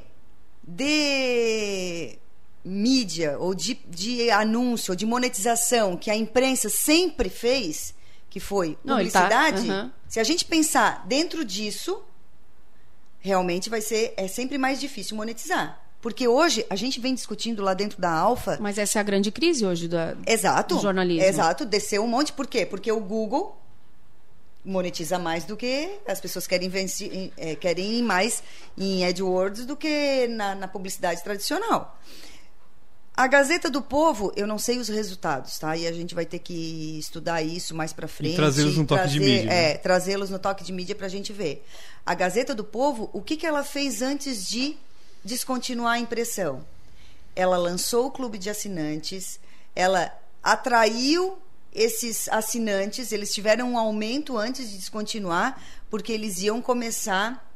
de 0.62 2.19
mídia 2.64 3.38
ou 3.38 3.54
de, 3.54 3.75
de 3.88 4.30
anúncio 4.30 4.92
ou 4.92 4.96
de 4.96 5.06
monetização 5.06 5.96
que 5.96 6.10
a 6.10 6.16
imprensa 6.16 6.69
sempre 6.69 7.28
fez, 7.28 7.94
que 8.28 8.38
foi 8.38 8.75
tá, 8.75 8.94
publicidade, 8.94 9.66
Não, 9.66 9.75
tá, 9.75 9.82
uhum. 9.84 9.90
se 10.08 10.20
a 10.20 10.24
gente 10.24 10.44
pensar 10.44 11.06
dentro 11.06 11.44
disso, 11.44 12.02
realmente 13.19 13.70
vai 13.70 13.81
ser 13.81 14.12
é 14.16 14.28
sempre 14.28 14.58
mais 14.58 14.81
difícil 14.81 15.16
monetizar. 15.16 15.82
Porque 16.00 16.28
hoje 16.28 16.64
a 16.70 16.76
gente 16.76 17.00
vem 17.00 17.12
discutindo 17.12 17.60
lá 17.60 17.74
dentro 17.74 18.00
da 18.00 18.10
Alfa. 18.10 18.56
Mas 18.60 18.79
essa 18.79 18.98
é 18.98 19.00
a 19.00 19.03
grande 19.03 19.32
crise 19.32 19.67
hoje 19.67 19.88
da, 19.88 20.17
exato, 20.26 20.76
do 20.76 20.81
jornalismo. 20.81 21.24
Exato, 21.24 21.64
desceu 21.64 22.05
um 22.05 22.06
monte. 22.06 22.32
Por 22.32 22.46
quê? 22.46 22.64
Porque 22.64 22.93
o 22.93 23.00
Google 23.00 23.58
monetiza 24.69 25.19
mais 25.19 25.44
do 25.44 25.56
que 25.56 25.98
as 26.06 26.20
pessoas 26.20 26.46
querem, 26.46 26.69
vencer, 26.69 27.32
é, 27.37 27.56
querem 27.56 27.94
ir 27.94 28.03
mais 28.03 28.43
em 28.77 29.05
AdWords 29.05 29.65
do 29.65 29.77
que 29.77 30.29
na, 30.29 30.55
na, 30.55 30.69
publicidade 30.69 31.25
tradicional. 31.25 31.98
A 33.17 33.27
Gazeta 33.27 33.69
do 33.69 33.82
Povo, 33.82 34.32
eu 34.37 34.46
não 34.46 34.58
sei 34.58 34.79
os 34.79 34.89
resultados, 34.89 35.58
tá? 35.58 35.77
E 35.77 35.89
a 35.89 35.93
gente 35.93 36.15
vai 36.15 36.25
ter 36.25 36.39
que 36.39 36.98
estudar 36.98 37.43
isso 37.43 37.75
mais 37.75 37.93
para 37.93 38.06
frente. 38.06 38.37
Trazê-los 38.37 38.77
no 38.77 38.84
toque 38.84 39.01
trazer, 39.01 39.19
de 39.19 39.20
mídia. 39.25 39.44
Né? 39.44 39.70
É, 39.72 39.75
trazê-los 39.79 40.31
no 40.31 40.39
toque 40.39 40.63
de 40.63 40.72
mídia 40.72 40.94
para 40.94 41.06
a 41.06 41.10
gente 41.10 41.32
ver. 41.32 41.67
A 42.06 42.15
Gazeta 42.15 42.55
do 42.55 42.63
Povo, 42.63 43.10
o 43.13 43.20
que, 43.20 43.37
que 43.37 43.46
ela 43.46 43.65
fez 43.65 44.03
antes 44.03 44.48
de 44.48 44.77
descontinuar 45.25 45.94
a 45.94 45.98
impressão? 45.98 46.65
Ela 47.34 47.56
lançou 47.56 48.06
o 48.06 48.10
clube 48.10 48.39
de 48.39 48.51
assinantes, 48.51 49.41
ela 49.75 50.13
atraiu 50.43 51.39
esses 51.75 52.29
assinantes, 52.29 53.13
eles 53.13 53.32
tiveram 53.32 53.72
um 53.72 53.79
aumento 53.79 54.37
antes 54.37 54.70
de 54.70 54.77
descontinuar, 54.77 55.60
porque 55.91 56.13
eles 56.13 56.41
iam 56.43 56.60
começar 56.60 57.46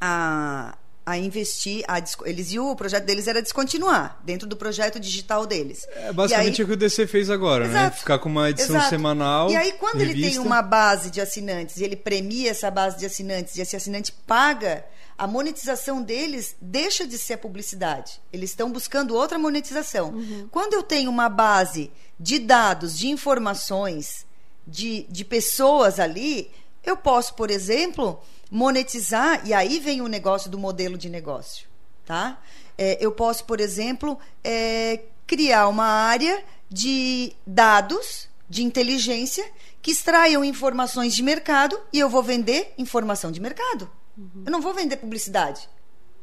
a, 0.00 0.76
a 1.06 1.16
investir, 1.16 1.84
a, 1.88 2.02
eles 2.24 2.52
iam, 2.52 2.70
o 2.70 2.76
projeto 2.76 3.04
deles 3.04 3.26
era 3.26 3.40
descontinuar 3.40 4.20
dentro 4.24 4.48
do 4.48 4.56
projeto 4.56 4.98
digital 4.98 5.46
deles. 5.46 5.86
É 5.94 6.12
basicamente 6.12 6.60
aí, 6.60 6.64
o 6.64 6.68
que 6.68 6.74
o 6.74 6.76
DC 6.76 7.06
fez 7.06 7.30
agora, 7.30 7.64
né? 7.64 7.70
exato, 7.70 7.94
né? 7.94 8.00
Ficar 8.00 8.18
com 8.18 8.28
uma 8.28 8.50
edição 8.50 8.76
exato. 8.76 8.90
semanal. 8.90 9.50
E 9.50 9.56
aí, 9.56 9.72
quando 9.72 9.98
revista... 9.98 10.18
ele 10.18 10.30
tem 10.30 10.38
uma 10.38 10.62
base 10.62 11.10
de 11.10 11.20
assinantes 11.20 11.76
e 11.76 11.84
ele 11.84 11.96
premia 11.96 12.50
essa 12.50 12.70
base 12.70 12.98
de 12.98 13.06
assinantes 13.06 13.56
e 13.56 13.60
esse 13.60 13.76
assinante 13.76 14.12
paga, 14.26 14.84
a 15.22 15.26
monetização 15.28 16.02
deles 16.02 16.56
deixa 16.60 17.06
de 17.06 17.16
ser 17.16 17.36
publicidade. 17.36 18.20
Eles 18.32 18.50
estão 18.50 18.72
buscando 18.72 19.14
outra 19.14 19.38
monetização. 19.38 20.08
Uhum. 20.08 20.48
Quando 20.50 20.74
eu 20.74 20.82
tenho 20.82 21.08
uma 21.08 21.28
base 21.28 21.92
de 22.18 22.40
dados, 22.40 22.98
de 22.98 23.06
informações, 23.06 24.26
de, 24.66 25.04
de 25.04 25.24
pessoas 25.24 26.00
ali, 26.00 26.50
eu 26.82 26.96
posso, 26.96 27.34
por 27.34 27.52
exemplo, 27.52 28.20
monetizar, 28.50 29.46
e 29.46 29.54
aí 29.54 29.78
vem 29.78 30.00
o 30.00 30.08
negócio 30.08 30.50
do 30.50 30.58
modelo 30.58 30.98
de 30.98 31.08
negócio. 31.08 31.68
Tá? 32.04 32.42
É, 32.76 32.98
eu 33.00 33.12
posso, 33.12 33.44
por 33.44 33.60
exemplo, 33.60 34.18
é, 34.42 35.02
criar 35.24 35.68
uma 35.68 35.86
área 35.86 36.42
de 36.68 37.32
dados, 37.46 38.28
de 38.50 38.64
inteligência, 38.64 39.48
que 39.80 39.92
extraiam 39.92 40.44
informações 40.44 41.14
de 41.14 41.22
mercado 41.22 41.78
e 41.92 42.00
eu 42.00 42.08
vou 42.08 42.24
vender 42.24 42.74
informação 42.76 43.30
de 43.30 43.40
mercado. 43.40 43.88
Uhum. 44.16 44.42
Eu 44.46 44.52
não 44.52 44.60
vou 44.60 44.74
vender 44.74 44.96
publicidade. 44.96 45.68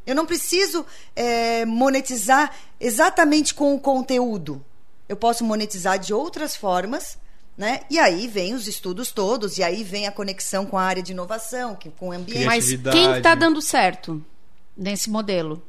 Eu 0.05 0.15
não 0.15 0.25
preciso 0.25 0.85
é, 1.15 1.65
monetizar 1.65 2.55
exatamente 2.79 3.53
com 3.53 3.75
o 3.75 3.79
conteúdo. 3.79 4.63
Eu 5.07 5.15
posso 5.15 5.43
monetizar 5.43 5.99
de 5.99 6.13
outras 6.13 6.55
formas, 6.55 7.17
né? 7.57 7.81
E 7.89 7.99
aí 7.99 8.27
vem 8.27 8.53
os 8.53 8.67
estudos 8.67 9.11
todos, 9.11 9.57
e 9.57 9.63
aí 9.63 9.83
vem 9.83 10.07
a 10.07 10.11
conexão 10.11 10.65
com 10.65 10.77
a 10.77 10.83
área 10.83 11.03
de 11.03 11.11
inovação, 11.11 11.77
com 11.97 12.09
o 12.09 12.11
ambiente. 12.11 12.45
Mas 12.45 12.71
quem 12.91 13.17
está 13.17 13.35
dando 13.35 13.61
certo 13.61 14.23
nesse 14.75 15.09
modelo? 15.09 15.61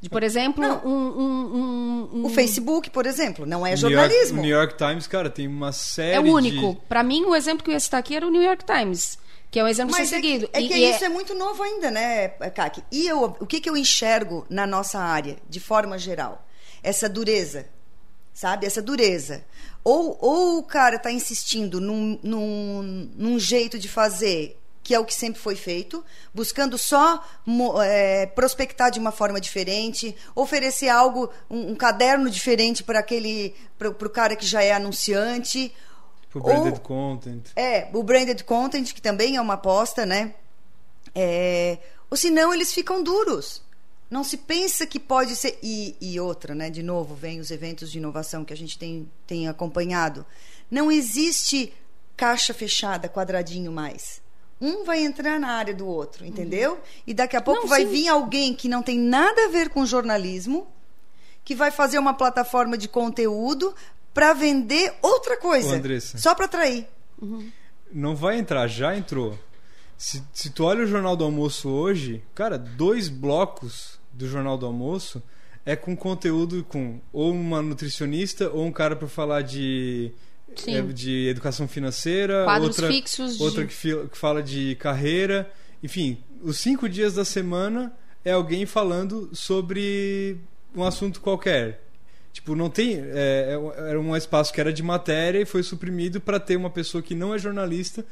De, 0.00 0.08
por 0.08 0.22
exemplo, 0.22 0.64
um, 0.84 0.90
um, 0.90 2.08
um, 2.14 2.24
O 2.26 2.28
Facebook, 2.30 2.88
por 2.90 3.04
exemplo, 3.04 3.44
não 3.44 3.66
é 3.66 3.76
jornalismo. 3.76 4.38
O 4.38 4.42
New, 4.42 4.56
York, 4.56 4.76
Times, 4.76 5.08
cara, 5.08 5.28
tem 5.28 5.48
uma 5.48 5.72
série. 5.72 6.14
É 6.14 6.20
o 6.20 6.32
único. 6.32 6.74
De... 6.74 6.80
Para 6.88 7.02
mim, 7.02 7.24
o 7.24 7.34
exemplo 7.34 7.64
que 7.64 7.70
eu 7.70 7.74
ia 7.74 7.80
citar 7.80 7.98
aqui 7.98 8.14
era 8.14 8.24
o 8.24 8.30
New 8.30 8.42
York 8.42 8.64
Times. 8.64 9.18
Que 9.50 9.58
é 9.58 9.64
um 9.64 9.68
exemplo 9.68 9.92
Mas 9.92 10.12
é 10.12 10.16
seguido. 10.16 10.48
Que, 10.48 10.56
é 10.56 10.60
que 10.60 10.74
e 10.74 10.90
isso 10.90 11.04
é... 11.04 11.06
é... 11.06 11.10
muito 11.10 11.34
novo 11.34 11.62
ainda, 11.62 11.90
né, 11.90 12.28
Kaki? 12.28 12.84
E 12.92 13.06
eu, 13.06 13.36
o 13.40 13.46
que, 13.46 13.60
que 13.60 13.68
eu 13.68 13.76
enxergo 13.76 14.46
na 14.50 14.66
nossa 14.66 14.98
área, 14.98 15.36
de 15.48 15.60
forma 15.60 15.98
geral? 15.98 16.46
Essa 16.82 17.08
dureza, 17.08 17.66
sabe? 18.32 18.66
Essa 18.66 18.82
dureza. 18.82 19.44
Ou, 19.82 20.18
ou 20.20 20.58
o 20.58 20.62
cara 20.62 20.96
está 20.96 21.10
insistindo 21.10 21.80
num, 21.80 22.18
num, 22.22 23.10
num 23.16 23.38
jeito 23.38 23.78
de 23.78 23.88
fazer 23.88 24.58
que 24.88 24.94
é 24.94 24.98
o 24.98 25.04
que 25.04 25.14
sempre 25.14 25.38
foi 25.38 25.54
feito, 25.54 26.02
buscando 26.32 26.78
só 26.78 27.22
é, 27.84 28.24
prospectar 28.24 28.90
de 28.90 28.98
uma 28.98 29.12
forma 29.12 29.38
diferente, 29.38 30.16
oferecer 30.34 30.88
algo, 30.88 31.28
um, 31.50 31.72
um 31.72 31.74
caderno 31.74 32.30
diferente 32.30 32.82
para 32.82 32.98
aquele, 32.98 33.54
para 33.76 33.90
o 33.90 34.08
cara 34.08 34.34
que 34.34 34.46
já 34.46 34.62
é 34.62 34.72
anunciante, 34.72 35.70
o 36.34 36.40
branded 36.40 36.74
Ou, 36.74 36.80
content. 36.80 37.42
É, 37.56 37.88
o 37.92 38.02
branded 38.02 38.44
content, 38.44 38.92
que 38.92 39.00
também 39.00 39.36
é 39.36 39.40
uma 39.40 39.54
aposta, 39.54 40.04
né? 40.04 40.34
É, 41.14 41.78
ou 42.10 42.16
senão 42.16 42.52
eles 42.52 42.72
ficam 42.72 43.02
duros. 43.02 43.62
Não 44.10 44.24
se 44.24 44.38
pensa 44.38 44.86
que 44.86 44.98
pode 44.98 45.36
ser. 45.36 45.58
E, 45.62 45.96
e 46.00 46.18
outra, 46.18 46.54
né? 46.54 46.70
De 46.70 46.82
novo, 46.82 47.14
vem 47.14 47.40
os 47.40 47.50
eventos 47.50 47.90
de 47.90 47.98
inovação 47.98 48.44
que 48.44 48.52
a 48.52 48.56
gente 48.56 48.78
tem, 48.78 49.10
tem 49.26 49.48
acompanhado. 49.48 50.24
Não 50.70 50.90
existe 50.90 51.72
caixa 52.16 52.52
fechada, 52.52 53.08
quadradinho 53.08 53.70
mais. 53.70 54.20
Um 54.60 54.84
vai 54.84 55.04
entrar 55.04 55.38
na 55.38 55.52
área 55.52 55.74
do 55.74 55.86
outro, 55.86 56.26
entendeu? 56.26 56.72
Uhum. 56.72 56.78
E 57.06 57.14
daqui 57.14 57.36
a 57.36 57.40
pouco 57.40 57.62
não, 57.62 57.68
vai 57.68 57.82
sim. 57.82 57.90
vir 57.90 58.08
alguém 58.08 58.54
que 58.54 58.68
não 58.68 58.82
tem 58.82 58.98
nada 58.98 59.44
a 59.44 59.48
ver 59.48 59.68
com 59.68 59.86
jornalismo, 59.86 60.66
que 61.44 61.54
vai 61.54 61.70
fazer 61.70 61.98
uma 61.98 62.12
plataforma 62.12 62.76
de 62.76 62.88
conteúdo 62.88 63.72
para 64.12 64.32
vender 64.34 64.94
outra 65.02 65.36
coisa. 65.36 65.68
Ô, 65.68 65.72
Andressa, 65.72 66.18
só 66.18 66.34
para 66.34 66.46
atrair. 66.46 66.86
Uhum. 67.20 67.50
Não 67.92 68.14
vai 68.14 68.38
entrar, 68.38 68.66
já 68.68 68.96
entrou. 68.96 69.38
Se, 69.96 70.22
se 70.32 70.50
tu 70.50 70.64
olha 70.64 70.84
o 70.84 70.86
Jornal 70.86 71.16
do 71.16 71.24
Almoço 71.24 71.68
hoje, 71.68 72.22
cara, 72.34 72.56
dois 72.56 73.08
blocos 73.08 73.98
do 74.12 74.28
Jornal 74.28 74.56
do 74.56 74.66
Almoço 74.66 75.22
é 75.66 75.74
com 75.74 75.96
conteúdo 75.96 76.64
com 76.64 77.00
ou 77.12 77.32
uma 77.32 77.60
nutricionista 77.60 78.48
ou 78.50 78.64
um 78.64 78.72
cara 78.72 78.96
para 78.96 79.08
falar 79.08 79.42
de 79.42 80.12
é, 80.66 80.80
de 80.80 81.28
educação 81.28 81.68
financeira, 81.68 82.44
Quadros 82.44 82.78
outra, 82.78 82.88
fixos 82.88 83.40
outra 83.40 83.66
que, 83.66 83.74
que 83.74 84.16
fala 84.16 84.42
de 84.42 84.76
carreira, 84.76 85.50
enfim, 85.82 86.18
os 86.42 86.58
cinco 86.58 86.88
dias 86.88 87.14
da 87.14 87.24
semana 87.24 87.92
é 88.24 88.32
alguém 88.32 88.66
falando 88.66 89.28
sobre 89.32 90.38
um 90.74 90.82
assunto 90.84 91.20
qualquer. 91.20 91.87
Tipo, 92.38 92.54
não 92.54 92.70
tem. 92.70 92.94
É, 92.94 93.58
é 93.58 93.88
era 93.90 94.00
um 94.00 94.16
espaço 94.16 94.52
que 94.52 94.60
era 94.60 94.72
de 94.72 94.80
matéria 94.80 95.40
e 95.40 95.44
foi 95.44 95.60
suprimido 95.64 96.20
para 96.20 96.38
ter 96.38 96.54
uma 96.54 96.70
pessoa 96.70 97.02
que 97.02 97.12
não 97.12 97.34
é 97.34 97.38
jornalista 97.38 98.06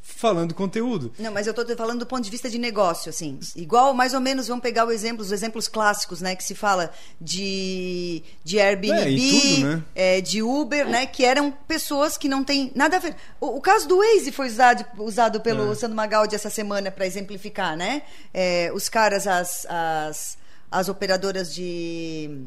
falando 0.00 0.54
conteúdo. 0.54 1.12
Não, 1.18 1.32
mas 1.32 1.48
eu 1.48 1.50
estou 1.50 1.66
falando 1.76 1.98
do 1.98 2.06
ponto 2.06 2.22
de 2.22 2.30
vista 2.30 2.48
de 2.48 2.58
negócio, 2.58 3.10
assim. 3.10 3.40
Igual, 3.56 3.92
mais 3.92 4.14
ou 4.14 4.20
menos, 4.20 4.46
vamos 4.46 4.62
pegar 4.62 4.86
o 4.86 4.92
exemplo, 4.92 5.20
os 5.20 5.32
exemplos 5.32 5.66
clássicos, 5.66 6.20
né? 6.20 6.36
Que 6.36 6.44
se 6.44 6.54
fala 6.54 6.92
de, 7.20 8.22
de 8.44 8.60
Airbnb, 8.60 8.94
é, 8.94 9.40
tudo, 9.40 9.66
né? 9.66 9.84
é, 9.96 10.20
de 10.20 10.44
Uber, 10.44 10.88
né? 10.88 11.04
Que 11.04 11.24
eram 11.24 11.50
pessoas 11.50 12.16
que 12.16 12.28
não 12.28 12.44
têm 12.44 12.70
nada 12.76 12.98
a 12.98 13.00
ver. 13.00 13.16
O, 13.40 13.56
o 13.56 13.60
caso 13.60 13.88
do 13.88 13.98
Waze 13.98 14.30
foi 14.30 14.46
usado, 14.46 14.86
usado 14.98 15.40
pelo 15.40 15.72
é. 15.72 15.74
Sandro 15.74 15.96
Magaldi 15.96 16.36
essa 16.36 16.50
semana 16.50 16.88
para 16.88 17.04
exemplificar, 17.04 17.76
né? 17.76 18.02
É, 18.32 18.70
os 18.72 18.88
caras, 18.88 19.26
as, 19.26 19.66
as, 19.68 20.38
as 20.70 20.88
operadoras 20.88 21.52
de 21.52 22.46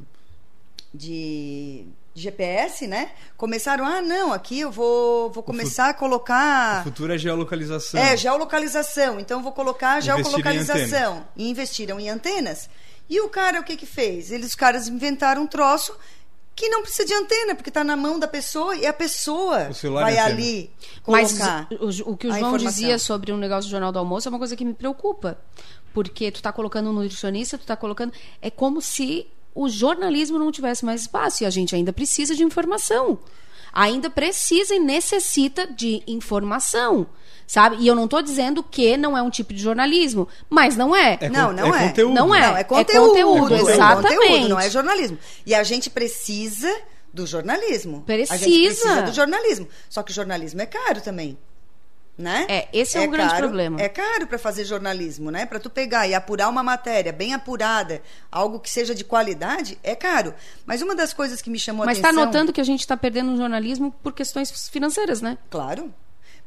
de 0.95 1.85
GPS, 2.15 2.87
né? 2.87 3.11
Começaram, 3.35 3.85
ah, 3.85 4.01
não, 4.01 4.31
aqui 4.31 4.61
eu 4.61 4.71
vou, 4.71 5.29
vou 5.31 5.43
começar 5.43 5.89
a 5.89 5.93
colocar. 5.93 6.81
O 6.81 6.83
futuro 6.85 7.13
é 7.13 7.17
geolocalização. 7.17 7.99
É, 7.99 8.15
geolocalização. 8.15 9.19
Então 9.19 9.43
vou 9.43 9.51
colocar 9.51 9.99
geolocalização. 9.99 11.27
E 11.35 11.49
investiram 11.49 11.99
em 11.99 12.09
antenas. 12.09 12.69
E 13.09 13.19
o 13.19 13.29
cara, 13.29 13.59
o 13.59 13.63
que 13.63 13.75
que 13.75 13.85
fez? 13.85 14.31
Eles, 14.31 14.47
os 14.47 14.55
caras 14.55 14.87
inventaram 14.87 15.43
um 15.43 15.47
troço 15.47 15.95
que 16.55 16.69
não 16.69 16.81
precisa 16.81 17.05
de 17.05 17.13
antena, 17.13 17.53
porque 17.53 17.69
está 17.69 17.83
na 17.83 17.97
mão 17.97 18.17
da 18.17 18.29
pessoa 18.29 18.75
e 18.77 18.85
a 18.85 18.93
pessoa 18.93 19.69
vai 19.91 20.17
ali 20.17 20.71
colocar. 21.03 21.67
Mas 21.69 21.99
o, 21.99 22.11
o 22.11 22.17
que 22.17 22.27
o 22.27 22.33
João 22.33 22.57
dizia 22.57 22.97
sobre 22.97 23.33
o 23.33 23.35
um 23.35 23.37
negócio 23.37 23.67
do 23.67 23.71
Jornal 23.71 23.91
do 23.91 23.99
Almoço 23.99 24.27
é 24.27 24.31
uma 24.31 24.39
coisa 24.39 24.55
que 24.55 24.63
me 24.63 24.73
preocupa. 24.73 25.37
Porque 25.93 26.31
tu 26.31 26.37
está 26.37 26.51
colocando 26.51 26.89
um 26.89 26.93
nutricionista, 26.93 27.57
tu 27.57 27.61
está 27.61 27.75
colocando. 27.75 28.13
É 28.41 28.49
como 28.49 28.81
se 28.81 29.27
o 29.55 29.69
jornalismo 29.69 30.37
não 30.37 30.51
tivesse 30.51 30.83
mais 30.83 31.01
espaço 31.01 31.41
e 31.41 31.45
a 31.45 31.49
gente 31.49 31.73
ainda 31.73 31.93
precisa 31.93 32.35
de 32.35 32.43
informação. 32.43 33.17
Ainda 33.71 34.09
precisa 34.09 34.75
e 34.75 34.79
necessita 34.79 35.65
de 35.65 36.03
informação 36.05 37.07
sabe? 37.47 37.77
E 37.79 37.87
eu 37.87 37.95
não 37.95 38.05
estou 38.05 38.23
dizendo 38.23 38.63
que 38.63 38.97
não 38.97 39.15
é 39.15 39.21
um 39.21 39.29
tipo 39.29 39.53
de 39.53 39.61
jornalismo, 39.61 40.27
mas 40.49 40.75
não 40.75 40.95
é. 40.95 41.17
é 41.21 41.29
não, 41.29 41.53
não 41.53 41.75
é. 41.75 41.85
é. 41.85 41.87
Conteúdo. 41.89 42.13
Não 42.13 42.35
é. 42.35 42.41
Não, 42.41 42.57
é 42.57 42.63
conteúdo. 42.63 43.17
É 43.17 43.23
conteúdo, 43.23 43.53
é 43.53 43.73
exatamente. 43.73 44.13
É 44.13 44.17
conteúdo, 44.17 44.49
não 44.49 44.59
é 44.59 44.69
jornalismo. 44.69 45.19
E 45.45 45.53
a 45.53 45.63
gente 45.63 45.89
precisa 45.89 46.75
do 47.13 47.27
jornalismo. 47.27 48.01
Precisa. 48.01 48.33
A 48.33 48.37
gente 48.37 48.65
precisa 48.65 49.01
do 49.03 49.13
jornalismo. 49.13 49.67
Só 49.89 50.01
que 50.01 50.11
o 50.11 50.13
jornalismo 50.13 50.61
é 50.61 50.65
caro 50.65 51.01
também 51.01 51.37
né? 52.17 52.45
É, 52.47 52.67
esse 52.71 52.97
é, 52.97 53.03
é 53.03 53.07
um 53.07 53.11
grande 53.11 53.35
problema. 53.35 53.81
É 53.81 53.89
caro 53.89 54.27
para 54.27 54.37
fazer 54.37 54.63
jornalismo, 54.63 55.29
né? 55.29 55.45
Para 55.45 55.59
tu 55.59 55.69
pegar 55.69 56.07
e 56.07 56.13
apurar 56.13 56.49
uma 56.49 56.63
matéria 56.63 57.11
bem 57.11 57.33
apurada, 57.33 58.01
algo 58.31 58.59
que 58.59 58.69
seja 58.69 58.95
de 58.95 59.03
qualidade, 59.03 59.77
é 59.83 59.95
caro. 59.95 60.33
Mas 60.65 60.81
uma 60.81 60.95
das 60.95 61.13
coisas 61.13 61.41
que 61.41 61.49
me 61.49 61.59
chamou 61.59 61.85
Mas 61.85 61.99
a 61.99 62.01
tá 62.01 62.07
atenção... 62.07 62.23
Mas 62.23 62.29
está 62.29 62.39
notando 62.39 62.53
que 62.53 62.61
a 62.61 62.65
gente 62.65 62.79
está 62.79 62.95
perdendo 62.95 63.33
o 63.33 63.37
jornalismo 63.37 63.91
por 64.03 64.13
questões 64.13 64.69
financeiras, 64.69 65.21
né? 65.21 65.37
Claro. 65.49 65.93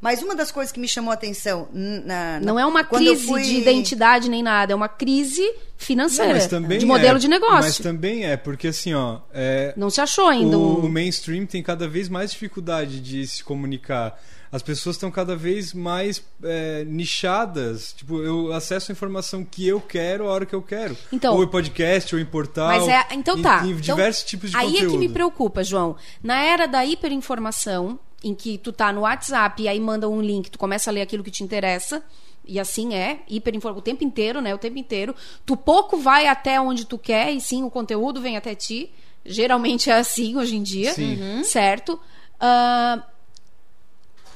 Mas 0.01 0.23
uma 0.23 0.35
das 0.35 0.53
coisas 0.53 0.71
que 0.71 0.79
me 0.79 0.87
chamou 0.87 1.11
a 1.11 1.15
atenção 1.15 1.69
na, 1.73 2.39
na 2.39 2.41
não 2.41 2.59
é 2.59 2.65
uma 2.65 2.85
crise 2.85 3.27
fui... 3.27 3.43
de 3.43 3.57
identidade 3.57 4.29
nem 4.29 4.43
nada, 4.43 4.73
é 4.73 4.77
uma 4.77 4.89
crise 4.89 5.43
financeira, 5.77 6.39
não, 6.61 6.69
de 6.69 6.87
modelo 6.87 7.17
é, 7.17 7.21
de 7.21 7.29
negócio. 7.29 7.63
Mas 7.63 7.79
também 7.79 8.25
é 8.25 8.37
porque 8.37 8.69
assim, 8.69 8.95
ó, 8.95 9.21
é, 9.33 9.75
não 9.77 9.91
se 9.91 10.01
achou 10.01 10.29
ainda. 10.29 10.57
O, 10.57 10.81
um... 10.81 10.87
o 10.87 10.89
mainstream 10.89 11.47
tem 11.47 11.63
cada 11.63 11.89
vez 11.89 12.09
mais 12.09 12.31
dificuldade 12.31 13.01
de 13.01 13.27
se 13.27 13.43
comunicar 13.43 14.19
as 14.51 14.63
pessoas 14.63 14.97
estão 14.97 15.11
cada 15.11 15.37
vez 15.37 15.75
mais 15.75 16.23
é, 16.43 16.85
nichadas. 16.85 17.93
Tipo, 17.93 18.23
eu 18.23 18.53
acesso 18.53 18.91
a 18.91 18.93
informação 18.93 19.45
que 19.45 19.67
eu 19.67 19.81
quero 19.81 20.27
a 20.27 20.33
hora 20.33 20.47
que 20.47 20.55
eu 20.55 20.63
quero. 20.63 20.97
Então, 21.13 21.35
ou 21.35 21.45
em 21.45 21.49
podcast, 21.49 22.15
ou 22.15 22.21
em 22.21 22.25
portal. 22.25 22.69
Mas 22.69 22.89
é, 22.89 23.07
então 23.13 23.41
tá. 23.41 23.63
Em, 23.65 23.69
em 23.69 23.71
então, 23.73 23.81
diversos 23.81 24.25
tipos 24.25 24.51
de 24.51 24.57
aí 24.57 24.65
conteúdo. 24.67 24.85
Aí 24.85 24.89
é 24.89 24.91
que 24.91 24.99
me 24.99 25.09
preocupa, 25.09 25.63
João. 25.63 25.97
Na 26.23 26.43
era 26.43 26.67
da 26.67 26.85
hiperinformação, 26.85 27.99
em 28.23 28.35
que 28.35 28.59
tu 28.59 28.73
tá 28.73 28.93
no 28.93 29.03
WhatsApp 29.03 29.63
e 29.63 29.69
aí 29.69 29.79
manda 29.79 30.09
um 30.09 30.21
link, 30.21 30.51
tu 30.51 30.59
começa 30.59 30.91
a 30.91 30.93
ler 30.93 31.03
aquilo 31.03 31.23
que 31.23 31.31
te 31.31 31.43
interessa. 31.43 32.03
E 32.45 32.59
assim 32.59 32.95
é, 32.95 33.21
hiperinformação 33.29 33.81
o 33.81 33.83
tempo 33.83 34.03
inteiro, 34.03 34.41
né? 34.41 34.55
O 34.55 34.59
tempo 34.59 34.79
inteiro. 34.79 35.15
Tu 35.45 35.55
pouco 35.55 35.99
vai 35.99 36.27
até 36.27 36.59
onde 36.59 36.87
tu 36.87 36.97
quer, 36.97 37.31
e 37.31 37.41
sim, 37.41 37.63
o 37.63 37.71
conteúdo 37.71 38.23
vem 38.23 38.39
até 38.39 38.55
ti. 38.55 38.91
Geralmente 39.25 39.91
é 39.91 39.95
assim 39.95 40.37
hoje 40.37 40.57
em 40.57 40.63
dia, 40.63 40.95
sim. 40.95 41.43
certo? 41.45 42.01
Uh, 42.41 43.03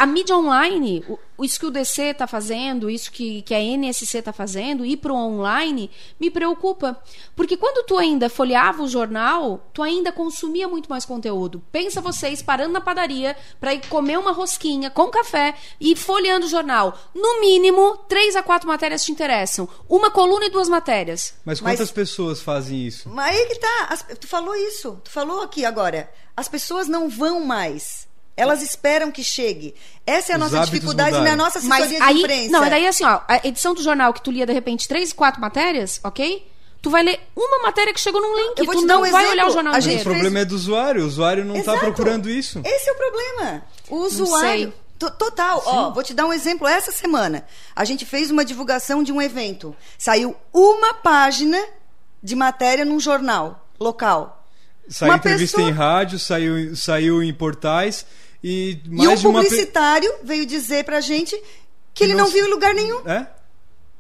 a 0.03 0.07
mídia 0.07 0.37
online, 0.37 1.05
o, 1.09 1.17
isso 1.45 1.61
que 1.61 1.67
o 1.67 1.71
DC 1.71 2.03
está 2.03 2.27
fazendo, 2.27 2.91
isso 2.91 3.13
que, 3.13 3.41
que 3.43 3.55
a 3.55 3.61
NSC 3.61 4.19
está 4.19 4.33
fazendo, 4.33 4.85
ir 4.85 4.97
para 4.97 5.13
o 5.13 5.17
online, 5.17 5.89
me 6.19 6.29
preocupa. 6.29 7.01
Porque 7.37 7.57
quando 7.57 7.87
tu 7.87 7.97
ainda 7.97 8.29
folheava 8.29 8.83
o 8.83 8.89
jornal, 8.89 9.65
tu 9.73 9.81
ainda 9.81 10.11
consumia 10.11 10.67
muito 10.67 10.91
mais 10.91 11.05
conteúdo. 11.05 11.63
Pensa 11.71 12.01
vocês 12.01 12.43
parando 12.43 12.73
na 12.73 12.81
padaria 12.81 13.37
para 13.61 13.75
ir 13.75 13.87
comer 13.87 14.19
uma 14.19 14.33
rosquinha 14.33 14.91
com 14.91 15.07
café 15.07 15.55
e 15.81 15.95
folheando 15.95 16.47
o 16.47 16.51
jornal. 16.51 16.99
No 17.15 17.41
mínimo, 17.41 17.97
três 18.09 18.35
a 18.35 18.43
quatro 18.43 18.67
matérias 18.67 19.05
te 19.05 19.13
interessam. 19.13 19.69
Uma 19.89 20.11
coluna 20.11 20.47
e 20.47 20.51
duas 20.51 20.69
matérias. 20.69 21.35
Mas 21.45 21.61
quantas 21.61 21.79
mas, 21.79 21.93
pessoas 21.93 22.43
fazem 22.43 22.89
isso? 22.89 23.09
Mas 23.09 23.37
aí 23.37 23.47
que 23.47 23.61
tá. 23.61 23.87
As, 23.89 24.03
tu 24.19 24.27
falou 24.27 24.57
isso. 24.57 25.01
Tu 25.05 25.13
falou 25.13 25.43
aqui 25.43 25.65
agora. 25.65 26.13
As 26.37 26.49
pessoas 26.49 26.89
não 26.89 27.09
vão 27.09 27.45
mais 27.45 28.11
elas 28.37 28.63
esperam 28.63 29.11
que 29.11 29.23
chegue. 29.23 29.75
Essa 30.07 30.33
é 30.33 30.35
a 30.35 30.39
Os 30.39 30.51
nossa 30.51 30.65
dificuldade 30.65 31.17
mudaram. 31.17 31.37
na 31.37 31.45
nossa 31.45 31.59
assessoria 31.59 31.99
Mas 31.99 32.03
aí, 32.03 32.15
de 32.15 32.21
imprensa. 32.21 32.51
Não, 32.51 32.69
daí 32.69 32.87
assim, 32.87 33.05
ó, 33.05 33.21
a 33.29 33.47
edição 33.47 33.75
do 33.75 33.83
jornal 33.83 34.13
que 34.13 34.23
tu 34.23 34.31
lia 34.31 34.47
de 34.47 34.53
repente 34.53 34.89
três, 34.89 35.13
quatro 35.13 35.41
matérias, 35.41 36.01
ok? 36.03 36.51
Tu 36.81 36.91
vai 36.91 37.05
ler 37.05 37.21
uma 37.37 37.63
matéria 37.63 37.95
que 37.95 38.01
chegou 38.01 38.21
num 38.21 38.35
link. 38.35 38.55
Tu 38.57 38.87
não 38.87 39.03
um 39.03 39.11
vai 39.11 39.31
olhar 39.31 39.47
o 39.47 39.53
jornal 39.53 39.75
a 39.75 39.79
inteiro. 39.79 40.01
O 40.01 40.03
problema 40.03 40.41
é 40.41 40.45
do 40.45 40.57
usuário. 40.57 41.05
O 41.05 41.07
usuário 41.07 41.45
não 41.45 41.57
está 41.57 41.77
procurando 41.77 42.29
isso. 42.29 42.61
Esse 42.65 42.91
é 42.91 42.93
o 42.93 42.97
problema. 42.97 43.63
O 43.89 43.97
usuário. 43.99 44.75
Total. 44.99 45.61
Sim. 45.61 45.69
Ó, 45.69 45.91
vou 45.91 46.03
te 46.03 46.13
dar 46.13 46.27
um 46.27 46.33
exemplo. 46.33 46.67
Essa 46.67 46.91
semana, 46.91 47.45
a 47.75 47.85
gente 47.85 48.05
fez 48.05 48.31
uma 48.31 48.45
divulgação 48.45 49.03
de 49.03 49.13
um 49.13 49.23
evento. 49.23 49.77
Saiu 49.97 50.35
uma 50.53 50.95
página 50.95 51.61
de 52.21 52.35
matéria 52.35 52.85
num 52.85 52.99
jornal 52.99 53.69
local. 53.79 54.45
Saiu 54.89 55.15
entrevista 55.15 55.59
pessoa... 55.59 55.71
em 55.71 55.73
rádio, 55.73 56.19
saiu, 56.19 56.77
saiu 56.77 57.23
em 57.23 57.33
portais 57.33 58.05
e 58.43 58.81
mais 58.89 59.23
e 59.23 59.27
um 59.27 59.33
publicitário 59.33 60.11
uma... 60.11 60.25
veio 60.25 60.45
dizer 60.45 60.85
pra 60.85 61.01
gente 61.01 61.37
que, 61.37 61.45
que 61.95 62.05
ele 62.05 62.15
não... 62.15 62.25
não 62.25 62.31
viu 62.31 62.47
em 62.47 62.51
lugar 62.51 62.75
nenhum. 62.75 63.01
É? 63.09 63.27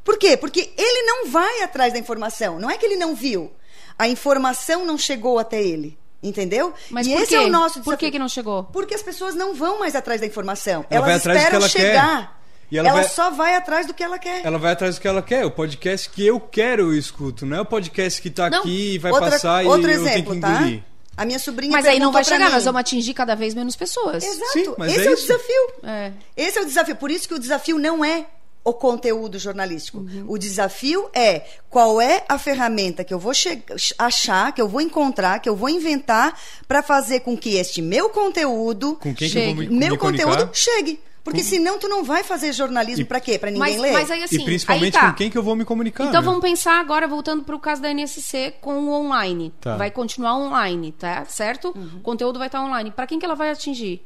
Por 0.04 0.18
quê? 0.18 0.36
Porque 0.36 0.72
ele 0.76 1.02
não 1.06 1.28
vai 1.28 1.62
atrás 1.62 1.92
da 1.92 1.98
informação. 1.98 2.58
Não 2.58 2.68
é 2.68 2.76
que 2.76 2.84
ele 2.84 2.96
não 2.96 3.14
viu. 3.14 3.52
A 3.98 4.08
informação 4.08 4.84
não 4.84 4.98
chegou 4.98 5.38
até 5.38 5.62
ele. 5.62 5.96
Entendeu? 6.22 6.72
Mas 6.88 7.06
e 7.06 7.12
esse 7.12 7.28
quê? 7.28 7.34
é 7.34 7.40
o 7.40 7.48
nosso 7.48 7.80
desafio. 7.80 7.84
Por 7.84 7.96
que, 7.96 8.10
que 8.12 8.18
não 8.18 8.28
chegou? 8.28 8.64
Porque 8.64 8.94
as 8.94 9.02
pessoas 9.02 9.34
não 9.34 9.54
vão 9.54 9.80
mais 9.80 9.96
atrás 9.96 10.20
da 10.20 10.26
informação. 10.26 10.84
Ela 10.88 11.10
Elas 11.10 11.26
esperam 11.26 11.56
ela 11.56 11.68
chegar. 11.68 12.20
Quer. 12.20 12.42
E 12.70 12.78
ela, 12.78 12.88
ela 12.88 13.00
vai... 13.00 13.10
só 13.10 13.30
vai 13.30 13.54
atrás 13.56 13.86
do 13.86 13.92
que 13.92 14.02
ela 14.02 14.18
quer. 14.18 14.46
Ela 14.46 14.56
vai 14.56 14.72
atrás 14.72 14.94
do 14.94 15.00
que 15.00 15.08
ela 15.08 15.20
quer. 15.20 15.44
O 15.44 15.50
podcast 15.50 16.08
que 16.08 16.24
eu 16.24 16.40
quero 16.40 16.92
eu 16.92 16.94
escuto. 16.94 17.44
Não 17.44 17.56
é 17.56 17.60
o 17.60 17.66
podcast 17.66 18.22
que 18.22 18.28
está 18.28 18.46
aqui 18.46 18.94
e 18.94 18.98
vai 18.98 19.12
outra, 19.12 19.30
passar 19.32 19.64
outro 19.66 19.90
e 19.90 19.94
exemplo, 19.94 20.08
eu 20.08 20.12
tenho 20.12 20.34
que 20.36 20.40
tá? 20.40 20.50
engolir. 20.52 20.78
Tá? 20.78 20.84
A 21.16 21.24
minha 21.24 21.38
sobrinha 21.38 21.72
Mas 21.72 21.84
aí 21.86 21.98
não 21.98 22.10
vai 22.10 22.24
chegar, 22.24 22.46
mim. 22.46 22.52
nós 22.52 22.64
vamos 22.64 22.80
atingir 22.80 23.12
cada 23.14 23.34
vez 23.34 23.54
menos 23.54 23.76
pessoas. 23.76 24.24
Exato. 24.24 24.52
Sim, 24.52 24.74
Esse 24.86 25.00
é, 25.00 25.06
é 25.06 25.10
o 25.10 25.16
desafio. 25.16 25.72
É. 25.82 26.12
Esse 26.36 26.58
é 26.58 26.62
o 26.62 26.64
desafio. 26.64 26.96
Por 26.96 27.10
isso 27.10 27.28
que 27.28 27.34
o 27.34 27.38
desafio 27.38 27.78
não 27.78 28.04
é 28.04 28.26
o 28.64 28.72
conteúdo 28.72 29.38
jornalístico. 29.38 29.98
Uhum. 29.98 30.24
O 30.28 30.38
desafio 30.38 31.10
é 31.12 31.42
qual 31.68 32.00
é 32.00 32.24
a 32.28 32.38
ferramenta 32.38 33.02
que 33.04 33.12
eu 33.12 33.18
vou 33.18 33.32
achar, 33.98 34.52
que 34.52 34.62
eu 34.62 34.68
vou 34.68 34.80
encontrar, 34.80 35.40
que 35.40 35.48
eu 35.48 35.56
vou 35.56 35.68
inventar 35.68 36.38
para 36.68 36.82
fazer 36.82 37.20
com 37.20 37.36
que 37.36 37.56
este 37.56 37.82
meu 37.82 38.08
conteúdo, 38.08 38.96
com 39.00 39.14
quem 39.14 39.28
chegue, 39.28 39.44
que 39.44 39.50
eu 39.50 39.54
vou 39.54 39.64
me, 39.64 39.78
meu 39.78 39.92
me 39.92 39.98
conteúdo 39.98 40.48
chegue. 40.52 41.00
Porque 41.24 41.42
senão 41.42 41.78
tu 41.78 41.88
não 41.88 42.02
vai 42.02 42.24
fazer 42.24 42.52
jornalismo 42.52 43.06
para 43.06 43.20
quê? 43.20 43.38
Para 43.38 43.50
ninguém 43.50 43.74
mas, 43.74 43.80
ler? 43.80 43.92
Mas 43.92 44.10
aí, 44.10 44.22
assim, 44.24 44.42
e 44.42 44.44
principalmente 44.44 44.94
tá. 44.94 45.10
com 45.10 45.16
quem 45.16 45.30
que 45.30 45.38
eu 45.38 45.42
vou 45.42 45.54
me 45.54 45.64
comunicar. 45.64 46.04
Então 46.04 46.20
né? 46.20 46.24
vamos 46.24 46.40
pensar 46.40 46.80
agora, 46.80 47.06
voltando 47.06 47.44
para 47.44 47.54
o 47.54 47.60
caso 47.60 47.80
da 47.80 47.90
NSC 47.90 48.54
com 48.60 48.74
o 48.74 48.92
online. 48.92 49.52
Tá. 49.60 49.76
Vai 49.76 49.90
continuar 49.90 50.36
online, 50.36 50.90
tá? 50.92 51.24
Certo? 51.26 51.72
Uhum. 51.76 51.98
O 51.98 52.00
conteúdo 52.00 52.40
vai 52.40 52.48
estar 52.48 52.60
online. 52.60 52.90
Para 52.90 53.06
quem 53.06 53.20
que 53.20 53.24
ela 53.24 53.36
vai 53.36 53.50
atingir? 53.50 54.04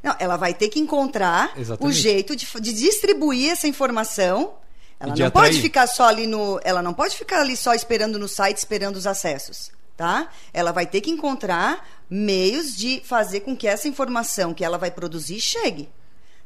Não, 0.00 0.14
ela 0.18 0.36
vai 0.36 0.54
ter 0.54 0.68
que 0.68 0.78
encontrar 0.78 1.52
Exatamente. 1.56 1.96
o 1.96 2.00
jeito 2.00 2.36
de, 2.36 2.46
de, 2.60 2.72
distribuir 2.72 3.50
essa 3.50 3.66
informação. 3.66 4.54
Ela 5.00 5.16
não 5.16 5.26
atrair. 5.26 5.32
pode 5.32 5.60
ficar 5.60 5.88
só 5.88 6.06
ali 6.06 6.28
no. 6.28 6.60
Ela 6.62 6.82
não 6.82 6.94
pode 6.94 7.16
ficar 7.16 7.40
ali 7.40 7.56
só 7.56 7.74
esperando 7.74 8.16
no 8.16 8.28
site, 8.28 8.58
esperando 8.58 8.94
os 8.94 9.08
acessos. 9.08 9.72
Tá? 9.96 10.28
Ela 10.52 10.72
vai 10.72 10.86
ter 10.86 11.00
que 11.00 11.10
encontrar 11.10 11.86
meios 12.08 12.76
de 12.76 13.02
fazer 13.04 13.40
com 13.40 13.56
que 13.56 13.68
essa 13.68 13.86
informação 13.88 14.54
que 14.54 14.64
ela 14.64 14.78
vai 14.78 14.90
produzir 14.90 15.40
chegue. 15.40 15.88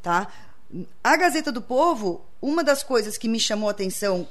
Tá? 0.07 0.29
A 1.03 1.17
Gazeta 1.17 1.51
do 1.51 1.61
Povo, 1.61 2.25
uma 2.41 2.63
das 2.63 2.85
coisas 2.85 3.19
que 3.19 3.27
me 3.27 3.41
chamou 3.41 3.69
a 3.69 3.73
atenção 3.73 4.29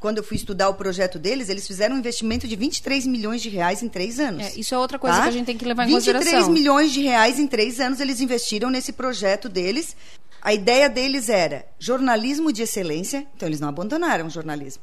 quando 0.00 0.16
eu 0.16 0.24
fui 0.24 0.38
estudar 0.38 0.70
o 0.70 0.74
projeto 0.74 1.18
deles, 1.18 1.50
eles 1.50 1.66
fizeram 1.66 1.96
um 1.96 1.98
investimento 1.98 2.48
de 2.48 2.56
23 2.56 3.06
milhões 3.06 3.42
de 3.42 3.50
reais 3.50 3.82
em 3.82 3.90
três 3.90 4.18
anos. 4.18 4.42
É, 4.42 4.58
isso 4.58 4.74
é 4.74 4.78
outra 4.78 4.98
coisa 4.98 5.18
tá? 5.18 5.22
que 5.24 5.28
a 5.28 5.32
gente 5.32 5.44
tem 5.44 5.58
que 5.58 5.66
levar 5.66 5.84
em 5.84 5.88
23 5.88 6.16
consideração. 6.16 6.48
23 6.48 6.58
milhões 6.58 6.92
de 6.92 7.02
reais 7.02 7.38
em 7.38 7.46
três 7.46 7.78
anos 7.78 8.00
eles 8.00 8.22
investiram 8.22 8.70
nesse 8.70 8.90
projeto 8.90 9.50
deles. 9.50 9.94
A 10.40 10.54
ideia 10.54 10.88
deles 10.88 11.28
era 11.28 11.66
jornalismo 11.78 12.50
de 12.50 12.62
excelência, 12.62 13.26
então 13.36 13.46
eles 13.46 13.60
não 13.60 13.68
abandonaram 13.68 14.28
o 14.28 14.30
jornalismo. 14.30 14.82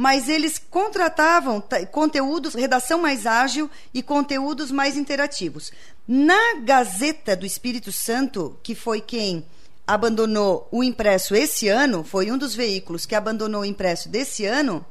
Mas 0.00 0.28
eles 0.28 0.60
contratavam 0.60 1.60
conteúdos, 1.90 2.54
redação 2.54 3.00
mais 3.00 3.26
ágil 3.26 3.68
e 3.92 4.00
conteúdos 4.00 4.70
mais 4.70 4.96
interativos. 4.96 5.72
Na 6.06 6.60
Gazeta 6.62 7.34
do 7.34 7.44
Espírito 7.44 7.90
Santo, 7.90 8.56
que 8.62 8.76
foi 8.76 9.00
quem 9.00 9.44
abandonou 9.84 10.68
o 10.70 10.84
impresso 10.84 11.34
esse 11.34 11.66
ano, 11.66 12.04
foi 12.04 12.30
um 12.30 12.38
dos 12.38 12.54
veículos 12.54 13.06
que 13.06 13.16
abandonou 13.16 13.62
o 13.62 13.64
impresso 13.64 14.08
desse 14.08 14.44
ano, 14.44 14.86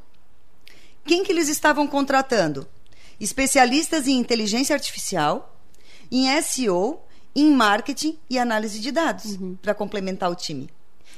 quem 1.06 1.24
que 1.24 1.32
eles 1.32 1.48
estavam 1.48 1.88
contratando? 1.88 2.68
Especialistas 3.18 4.10
em 4.10 4.20
inteligência 4.20 4.74
artificial, 4.74 5.58
em 6.12 6.30
SEO, 6.42 7.00
em 7.34 7.50
marketing 7.50 8.20
e 8.30 8.38
análise 8.38 8.78
de 8.82 8.92
dados, 8.92 9.38
uhum. 9.38 9.56
para 9.62 9.74
complementar 9.74 10.30
o 10.30 10.36
time. 10.36 10.70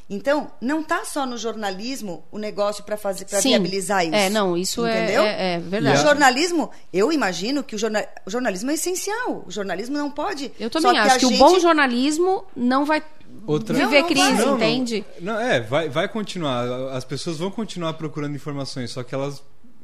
Então, 0.09 0.51
não 0.59 0.81
está 0.81 1.05
só 1.05 1.23
no 1.23 1.37
jornalismo 1.37 2.23
o 2.31 2.39
negócio 2.39 2.83
para 2.83 2.97
fazer 2.97 3.25
para 3.25 3.39
viabilizar 3.41 4.03
isso. 4.03 4.15
É, 4.15 4.27
não, 4.27 4.57
isso 4.57 4.83
é, 4.83 5.03
entendeu? 5.03 5.21
É, 5.21 5.53
é 5.53 5.59
verdade. 5.59 5.99
O 5.99 6.01
jornalismo, 6.01 6.71
eu 6.91 7.13
imagino 7.13 7.63
que 7.63 7.75
o, 7.75 7.77
jornal, 7.77 8.03
o, 8.25 8.29
jornalismo 8.31 8.71
é 8.71 8.73
essencial. 8.73 9.43
O 9.45 9.51
jornalismo 9.51 9.95
não 9.95 10.09
pode. 10.09 10.51
Eu 10.59 10.67
também 10.71 10.97
acho 10.97 11.19
que, 11.19 11.27
que 11.27 11.31
gente... 11.31 11.41
o 11.41 11.45
bom 11.45 11.59
jornalismo 11.59 12.43
não 12.55 12.85
vai 12.85 13.03
Outra... 13.45 13.75
viver 13.75 14.01
não, 14.01 14.07
crise, 14.07 14.45
não, 14.45 14.55
entende? 14.55 15.05
Não, 15.21 15.33
não, 15.33 15.41
é, 15.41 15.61
vai, 15.61 15.89
vai 15.89 16.09
continuar. 16.09 16.65
As 16.91 17.05
pessoas 17.05 17.37
vão 17.37 17.51
continuar 17.51 17.93
procurando 17.93 18.35
informações, 18.35 18.89
só 18.89 19.03
que 19.03 19.13
elas, 19.13 19.43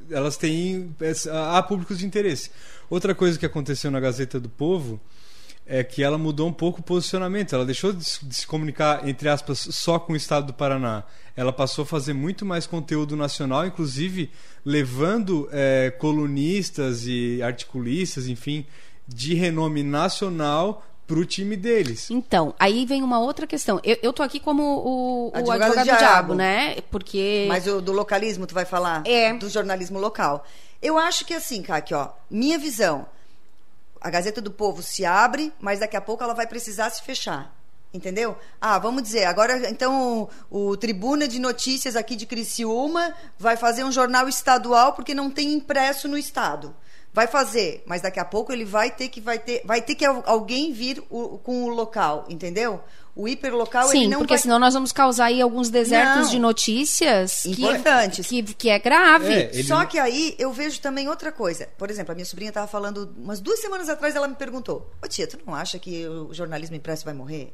elas 0.10 0.38
têm. 0.38 0.96
Há 1.52 1.62
públicos 1.62 2.00
de 2.00 2.06
interesse. 2.08 2.50
Outra 2.90 3.14
coisa 3.14 3.38
que 3.38 3.46
aconteceu 3.46 3.92
na 3.92 4.00
Gazeta 4.00 4.40
do 4.40 4.50
Povo 4.50 5.00
é 5.65 5.84
que 5.84 6.04
ela 6.04 6.17
mudou 6.17 6.47
um 6.47 6.54
pouco 6.54 6.80
o 6.80 6.84
posicionamento. 6.84 7.56
Ela 7.56 7.65
deixou 7.65 7.91
de 7.91 8.06
se 8.06 8.45
comunicar, 8.45 9.08
entre 9.08 9.28
aspas, 9.28 9.60
só 9.71 9.97
com 9.97 10.13
o 10.13 10.15
estado 10.15 10.47
do 10.47 10.54
Paraná. 10.54 11.04
Ela 11.36 11.51
passou 11.51 11.84
a 11.84 11.86
fazer 11.86 12.13
muito 12.13 12.45
mais 12.45 12.67
conteúdo 12.67 13.15
nacional, 13.15 13.65
inclusive 13.65 14.30
levando 14.63 15.49
é, 15.51 15.91
colunistas 15.97 17.06
e 17.08 17.41
articulistas, 17.41 18.28
enfim, 18.28 18.65
de 19.08 19.34
renome 19.34 19.84
nacional 19.84 20.86
pro 21.08 21.25
time 21.25 21.56
deles. 21.56 22.10
Então, 22.10 22.54
aí 22.60 22.86
vem 22.86 23.04
uma 23.04 23.19
outra 23.19 23.45
questão. 23.45 23.80
Eu, 23.84 23.97
eu 24.01 24.13
tô 24.13 24.23
aqui 24.23 24.39
como 24.39 24.63
o, 24.63 25.28
o 25.28 25.32
advogado, 25.36 25.63
advogado 25.63 25.80
do 25.80 25.84
diabo, 25.84 25.99
diabo, 25.99 26.36
né? 26.36 26.78
Porque. 26.89 27.45
Mas 27.47 27.67
o, 27.67 27.82
do 27.82 27.91
localismo, 27.91 28.47
tu 28.47 28.54
vai 28.54 28.65
falar? 28.65 29.04
É. 29.06 29.34
Do 29.34 29.49
jornalismo 29.49 29.99
local. 29.99 30.45
Eu 30.82 30.97
acho 30.97 31.25
que 31.25 31.34
assim, 31.34 31.62
Kaki, 31.62 31.93
ó, 31.93 32.10
minha 32.30 32.58
visão. 32.58 33.08
A 34.02 34.10
Gazeta 34.10 34.42
do 34.42 34.52
Povo 34.52 34.82
se 34.84 35.06
abre, 35.06 35.52
mas 35.60 35.80
daqui 35.80 35.96
a 35.96 36.02
pouco 36.02 36.24
ela 36.24 36.34
vai 36.34 36.48
precisar 36.48 36.90
se 36.90 37.02
fechar. 37.02 37.56
Entendeu? 37.94 38.38
Ah, 38.60 38.78
vamos 38.78 39.04
dizer, 39.04 39.24
agora 39.24 39.70
então 39.70 40.28
o, 40.52 40.76
Tribuna 40.76 41.28
de 41.28 41.40
Notícias 41.40 41.96
aqui 41.96 42.16
de 42.16 42.26
Criciúma 42.26 43.14
vai 43.40 43.56
fazer 43.56 43.86
um 43.86 43.92
jornal 43.92 44.28
estadual 44.28 44.92
porque 44.92 45.16
não 45.16 45.32
tem 45.32 45.54
impresso 45.54 46.08
no 46.08 46.18
estado 46.18 46.76
vai 47.16 47.28
fazer, 47.28 47.82
mas 47.86 48.02
daqui 48.02 48.20
a 48.20 48.26
pouco 48.26 48.52
ele 48.52 48.66
vai 48.66 48.92
ter 48.92 49.08
que 49.08 49.22
vai 49.22 49.40
ter, 49.40 49.62
vai 49.64 49.82
ter 49.82 49.96
que 49.96 50.04
alguém 50.04 50.74
vir 50.74 51.02
o, 51.10 51.38
com 51.38 51.64
o 51.64 51.70
local, 51.70 52.26
entendeu? 52.28 52.84
O 53.15 53.30
hiperlocal 53.30 53.88
Sim, 53.88 53.99
ele 53.99 54.08
não 54.10 54.17
porque 54.19 54.34
vai... 54.34 54.41
senão 54.41 54.60
nós 54.60 54.73
vamos 54.73 54.91
causar 54.91 55.25
aí 55.25 55.41
alguns 55.41 55.69
desertos 55.69 56.25
não. 56.25 56.32
de 56.32 56.39
notícias 56.39 57.45
importantes 57.45 58.28
que, 58.28 58.43
que, 58.43 58.54
que 58.54 58.69
é 58.69 58.78
grave. 58.78 59.34
É, 59.34 59.49
ele... 59.54 59.63
Só 59.63 59.86
que 59.86 59.97
aí 59.97 60.36
eu 60.38 60.51
vejo 60.51 60.82
também 60.82 61.08
outra 61.08 61.32
coisa. 61.32 61.69
Por 61.78 61.89
exemplo, 61.89 62.12
a 62.12 62.15
minha 62.15 62.25
sobrinha 62.25 62.49
estava 62.49 62.67
falando 62.67 63.13
umas 63.17 63.39
duas 63.39 63.60
semanas 63.62 63.88
atrás, 63.88 64.15
ela 64.15 64.28
me 64.28 64.36
perguntou: 64.36 64.91
"Ô 65.01 65.08
tia, 65.08 65.25
tu 65.25 65.39
não 65.45 65.56
acha 65.56 65.80
que 65.80 66.06
o 66.06 66.34
jornalismo 66.34 66.75
impresso 66.75 67.06
vai 67.06 67.13
morrer?" 67.13 67.54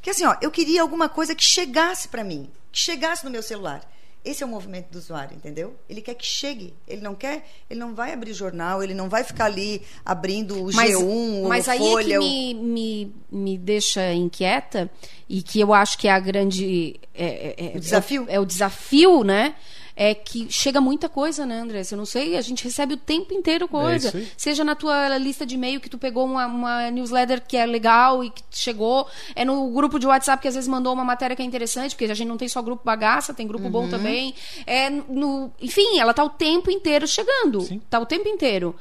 Que 0.00 0.10
assim, 0.10 0.24
ó, 0.24 0.34
eu 0.40 0.50
queria 0.50 0.80
alguma 0.80 1.08
coisa 1.08 1.34
que 1.34 1.44
chegasse 1.44 2.08
para 2.08 2.24
mim, 2.24 2.50
que 2.72 2.78
chegasse 2.78 3.24
no 3.24 3.30
meu 3.30 3.42
celular. 3.42 3.82
Esse 4.24 4.44
é 4.44 4.46
o 4.46 4.48
movimento 4.48 4.88
do 4.90 4.98
usuário, 4.98 5.36
entendeu? 5.36 5.74
Ele 5.88 6.00
quer 6.00 6.14
que 6.14 6.24
chegue. 6.24 6.72
Ele 6.86 7.00
não 7.00 7.12
quer, 7.12 7.44
ele 7.68 7.80
não 7.80 7.92
vai 7.92 8.12
abrir 8.12 8.32
jornal, 8.32 8.80
ele 8.80 8.94
não 8.94 9.08
vai 9.08 9.24
ficar 9.24 9.46
ali 9.46 9.82
abrindo 10.04 10.62
o 10.62 10.72
mas, 10.72 10.94
G1, 10.94 11.48
mas 11.48 11.66
o 11.66 11.70
aí 11.70 11.78
Folha. 11.78 12.14
É 12.14 12.18
que 12.18 12.24
me, 12.24 12.54
me, 12.54 13.14
me 13.30 13.58
deixa 13.58 14.12
inquieta 14.12 14.88
e 15.28 15.42
que 15.42 15.58
eu 15.58 15.74
acho 15.74 15.98
que 15.98 16.06
é 16.06 16.12
a 16.12 16.20
grande. 16.20 17.00
É, 17.12 17.72
é, 17.74 17.76
o 17.76 17.80
desafio? 17.80 18.26
É, 18.28 18.34
é 18.34 18.40
o 18.40 18.46
desafio, 18.46 19.24
né? 19.24 19.56
É 19.94 20.14
que 20.14 20.50
chega 20.50 20.80
muita 20.80 21.08
coisa, 21.08 21.44
né, 21.44 21.60
André? 21.60 21.82
Eu 21.90 21.96
não 21.96 22.06
sei, 22.06 22.36
a 22.36 22.40
gente 22.40 22.64
recebe 22.64 22.94
o 22.94 22.96
tempo 22.96 23.34
inteiro 23.34 23.68
coisa. 23.68 24.16
É 24.16 24.26
Seja 24.36 24.64
na 24.64 24.74
tua 24.74 25.16
lista 25.18 25.44
de 25.44 25.54
e-mail 25.54 25.80
que 25.80 25.88
tu 25.88 25.98
pegou 25.98 26.24
uma, 26.24 26.46
uma, 26.46 26.90
newsletter 26.90 27.42
que 27.46 27.56
é 27.56 27.66
legal 27.66 28.24
e 28.24 28.30
que 28.30 28.42
chegou, 28.50 29.06
é 29.34 29.44
no 29.44 29.70
grupo 29.70 29.98
de 29.98 30.06
WhatsApp 30.06 30.40
que 30.40 30.48
às 30.48 30.54
vezes 30.54 30.68
mandou 30.68 30.92
uma 30.92 31.04
matéria 31.04 31.36
que 31.36 31.42
é 31.42 31.44
interessante, 31.44 31.94
porque 31.94 32.04
a 32.04 32.14
gente 32.14 32.28
não 32.28 32.36
tem 32.36 32.48
só 32.48 32.62
grupo 32.62 32.82
bagaça, 32.84 33.34
tem 33.34 33.46
grupo 33.46 33.64
uhum. 33.64 33.70
bom 33.70 33.88
também. 33.88 34.34
É 34.66 34.88
no, 34.90 35.52
enfim, 35.60 35.98
ela 35.98 36.14
tá 36.14 36.24
o 36.24 36.30
tempo 36.30 36.70
inteiro 36.70 37.06
chegando. 37.06 37.60
Sim. 37.62 37.80
Tá 37.90 37.98
o 37.98 38.06
tempo 38.06 38.28
inteiro. 38.28 38.74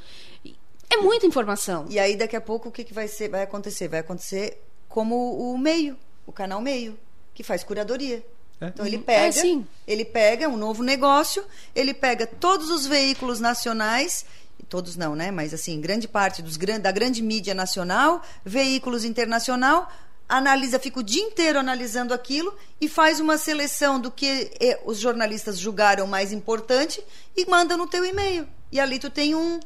É 0.89 0.97
muita 0.97 1.25
informação. 1.25 1.85
E 1.89 1.97
aí 1.97 2.17
daqui 2.17 2.35
a 2.35 2.41
pouco 2.41 2.69
o 2.69 2.71
que, 2.71 2.83
que 2.83 2.93
vai 2.93 3.07
ser, 3.07 3.29
vai 3.29 3.43
acontecer? 3.43 3.87
Vai 3.87 3.99
acontecer 3.99 4.61
como 4.89 5.15
o 5.15 5.57
meio, 5.57 5.97
o 6.25 6.33
canal 6.33 6.59
meio, 6.59 6.99
que 7.33 7.43
faz 7.43 7.63
curadoria. 7.63 8.23
É. 8.61 8.67
Então 8.67 8.85
ele 8.85 8.99
pega, 8.99 9.39
é, 9.39 9.59
ele 9.87 10.05
pega 10.05 10.47
um 10.47 10.55
novo 10.55 10.83
negócio, 10.83 11.43
ele 11.75 11.93
pega 11.93 12.27
todos 12.27 12.69
os 12.69 12.85
veículos 12.85 13.39
nacionais, 13.39 14.23
todos 14.69 14.95
não, 14.95 15.15
né? 15.15 15.31
Mas 15.31 15.53
assim, 15.53 15.81
grande 15.81 16.07
parte 16.07 16.41
dos, 16.41 16.55
da 16.57 16.91
grande 16.91 17.21
mídia 17.21 17.53
nacional, 17.53 18.21
veículos 18.45 19.03
internacional, 19.03 19.91
analisa, 20.29 20.79
fica 20.79 20.99
o 20.99 21.03
dia 21.03 21.23
inteiro 21.23 21.59
analisando 21.59 22.13
aquilo 22.13 22.55
e 22.79 22.87
faz 22.87 23.19
uma 23.19 23.37
seleção 23.37 23.99
do 23.99 24.09
que 24.09 24.49
os 24.85 24.97
jornalistas 24.97 25.59
julgaram 25.59 26.07
mais 26.07 26.31
importante 26.31 27.03
e 27.35 27.45
manda 27.47 27.75
no 27.75 27.87
teu 27.87 28.05
e-mail. 28.05 28.47
E 28.71 28.79
ali 28.79 28.99
tu 28.99 29.09
tem 29.09 29.35
um 29.35 29.59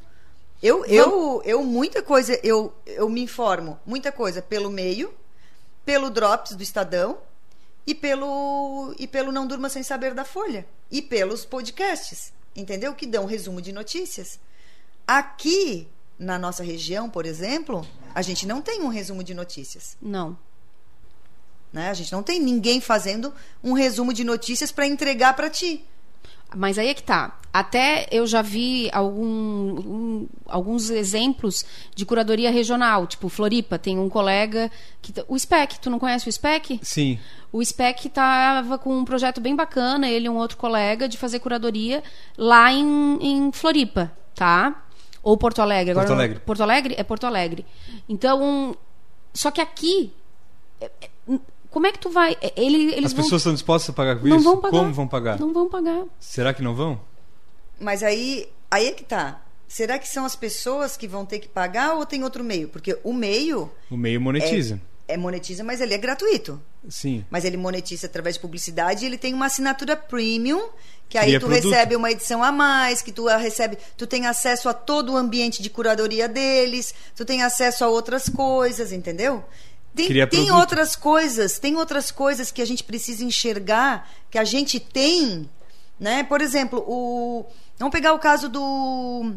eu, 0.64 0.84
eu, 0.86 1.42
eu 1.46 1.64
muita 1.64 2.02
coisa, 2.02 2.40
eu, 2.42 2.74
eu 2.88 3.08
me 3.10 3.22
informo, 3.22 3.80
muita 3.86 4.12
coisa 4.12 4.42
pelo 4.42 4.72
meio, 4.72 5.14
pelo 5.86 6.10
Drops 6.10 6.56
do 6.56 6.64
Estadão, 6.64 7.20
e 7.86 7.93
pelo 7.93 8.95
e 8.98 9.08
pelo 9.08 9.32
Não 9.32 9.45
Durma 9.45 9.69
Sem 9.69 9.84
Saber 9.84 10.13
da 10.13 10.26
Folha 10.26 10.65
e 10.91 11.02
pelos 11.02 11.45
podcasts. 11.45 12.34
entendeu? 12.56 12.93
Que 12.93 13.06
dão 13.06 13.26
resumo 13.26 13.62
de 13.62 13.71
notícias. 13.71 14.39
Aqui, 15.08 15.88
na 16.17 16.39
nossa 16.39 16.63
região, 16.63 17.10
por 17.10 17.26
exemplo, 17.26 17.86
a 18.13 18.21
gente 18.21 18.48
não 18.48 18.62
tem 18.62 18.82
um 18.82 18.88
resumo 18.88 19.24
de 19.24 19.34
notícias. 19.34 19.98
Não. 20.02 20.38
Né? 21.71 21.89
A 21.89 21.93
gente 21.93 22.12
não 22.12 22.24
tem 22.24 22.39
ninguém 22.39 22.80
fazendo 22.80 23.34
um 23.62 23.74
resumo 23.74 24.13
de 24.13 24.24
notícias 24.24 24.71
para 24.71 24.88
entregar 24.88 25.36
para 25.36 25.50
ti. 25.50 25.86
Mas 26.56 26.78
aí 26.78 26.88
é 26.88 26.94
que 26.94 27.04
tá. 27.04 27.38
Até 27.54 28.08
eu 28.12 28.28
já 28.28 28.41
vi 28.41 28.89
algum, 28.91 29.26
um, 29.26 30.28
alguns 30.46 30.89
exemplos 30.89 31.65
de 31.96 32.06
curadoria 32.06 32.52
regional, 32.52 33.08
tipo 33.08 33.30
Floripa, 33.30 33.80
tem 33.80 33.98
um 33.98 34.10
colega 34.10 34.70
que 35.02 35.13
o 35.30 35.39
SPEC, 35.39 35.80
tu 35.80 35.89
não 35.89 35.98
conhece 35.98 36.28
o 36.28 36.32
SPEC? 36.32 36.82
Sim. 36.84 37.18
O 37.54 37.63
SPEC 37.63 38.08
estava 38.08 38.78
com 38.78 38.98
um 38.98 39.06
projeto 39.06 39.39
bem 39.39 39.56
bacana, 39.56 40.10
ele 40.10 40.26
e 40.26 40.30
um 40.30 40.36
outro 40.36 40.58
colega, 40.58 41.08
de 41.08 41.18
fazer 41.18 41.39
curadoria 41.39 42.04
lá 42.38 42.74
em, 42.74 43.18
em 43.22 43.52
Floripa, 43.54 44.12
tá? 44.36 44.84
Ou 45.24 45.38
Porto 45.38 45.62
Alegre. 45.62 45.91
Agora, 45.91 46.06
Porto 46.06 46.20
Alegre. 46.20 46.39
Porto 46.39 46.63
Alegre? 46.63 46.96
É 46.98 47.04
Porto 47.04 47.26
Alegre. 47.26 47.65
Então, 48.10 48.76
só 49.34 49.50
que 49.50 49.62
aqui 49.62 50.13
é, 50.82 50.91
é, 51.02 51.10
como 51.76 51.88
é 51.88 51.92
que 51.92 52.00
tu 52.00 52.10
vai? 52.10 52.38
É, 52.42 52.54
ele, 52.56 52.94
eles 52.94 53.08
As 53.08 53.14
pessoas 53.14 53.30
vão... 53.32 53.38
estão 53.38 53.54
dispostas 53.54 53.90
a 53.90 53.94
pagar 53.94 54.16
com 54.16 54.26
não 54.26 54.38
isso? 54.38 54.46
Vão 54.46 54.62
pagar. 54.62 54.80
Como 54.80 54.94
vão 54.94 55.08
pagar? 55.10 55.38
Não 55.38 55.52
vão 55.52 55.68
pagar. 55.68 56.06
Será 56.22 56.54
que 56.54 56.62
não 56.62 56.74
vão? 56.74 57.02
Mas 57.78 58.02
aí, 58.02 58.48
aí 58.72 58.88
é 58.88 58.92
que 58.94 59.04
tá. 59.04 59.42
Será 59.68 60.00
que 60.00 60.08
são 60.08 60.24
as 60.24 60.38
pessoas 60.38 60.96
que 60.96 61.06
vão 61.06 61.26
ter 61.26 61.40
que 61.40 61.50
pagar 61.50 61.96
ou 61.96 62.06
tem 62.06 62.24
outro 62.24 62.46
meio? 62.46 62.70
Porque 62.70 62.98
o 63.04 63.12
meio. 63.12 63.70
O 63.92 63.98
meio 63.98 64.22
monetiza. 64.22 64.80
É, 65.06 65.16
é 65.16 65.18
monetiza, 65.18 65.66
mas 65.66 65.82
ele 65.82 65.94
é 65.94 65.98
gratuito. 65.98 66.62
Sim. 66.88 67.26
Mas 67.30 67.44
ele 67.44 67.58
monetiza 67.58 68.08
através 68.08 68.36
de 68.36 68.42
publicidade 68.42 69.04
e 69.04 69.08
ele 69.08 69.18
tem 69.18 69.34
uma 69.34 69.48
assinatura 69.48 69.98
premium, 69.98 70.70
que 71.10 71.18
aí 71.18 71.26
Cria 71.26 71.40
tu 71.42 71.48
produto. 71.48 71.72
recebe 71.72 71.98
uma 71.98 72.10
edição 72.10 72.42
a 72.42 72.54
mais, 72.54 73.02
que 73.02 73.12
tu 73.12 73.28
recebe, 73.28 73.78
tu 73.98 74.08
tem 74.08 74.28
acesso 74.28 74.70
a 74.70 74.74
todo 74.74 75.12
o 75.12 75.18
ambiente 75.18 75.62
de 75.62 75.70
curadoria 75.70 76.30
deles, 76.30 76.96
tu 77.14 77.26
tem 77.26 77.44
acesso 77.44 77.84
a 77.84 77.90
outras 77.90 78.30
coisas, 78.30 78.94
entendeu? 78.94 79.44
Tem, 79.96 80.08
tem 80.08 80.28
produto. 80.28 80.54
outras 80.54 80.96
coisas, 80.96 81.58
tem 81.58 81.78
outras 81.78 82.12
coisas 82.12 82.52
que 82.52 82.62
a 82.62 82.66
gente 82.66 82.84
precisa 82.84 83.24
enxergar, 83.24 84.10
que 84.30 84.38
a 84.38 84.44
gente 84.44 84.80
tem, 84.80 85.50
né? 86.00 86.24
Por 86.24 86.42
exemplo, 86.42 86.84
o 86.86 87.46
vamos 87.80 87.94
pegar 87.94 88.14
o 88.14 88.20
caso 88.20 88.50
do 88.50 89.34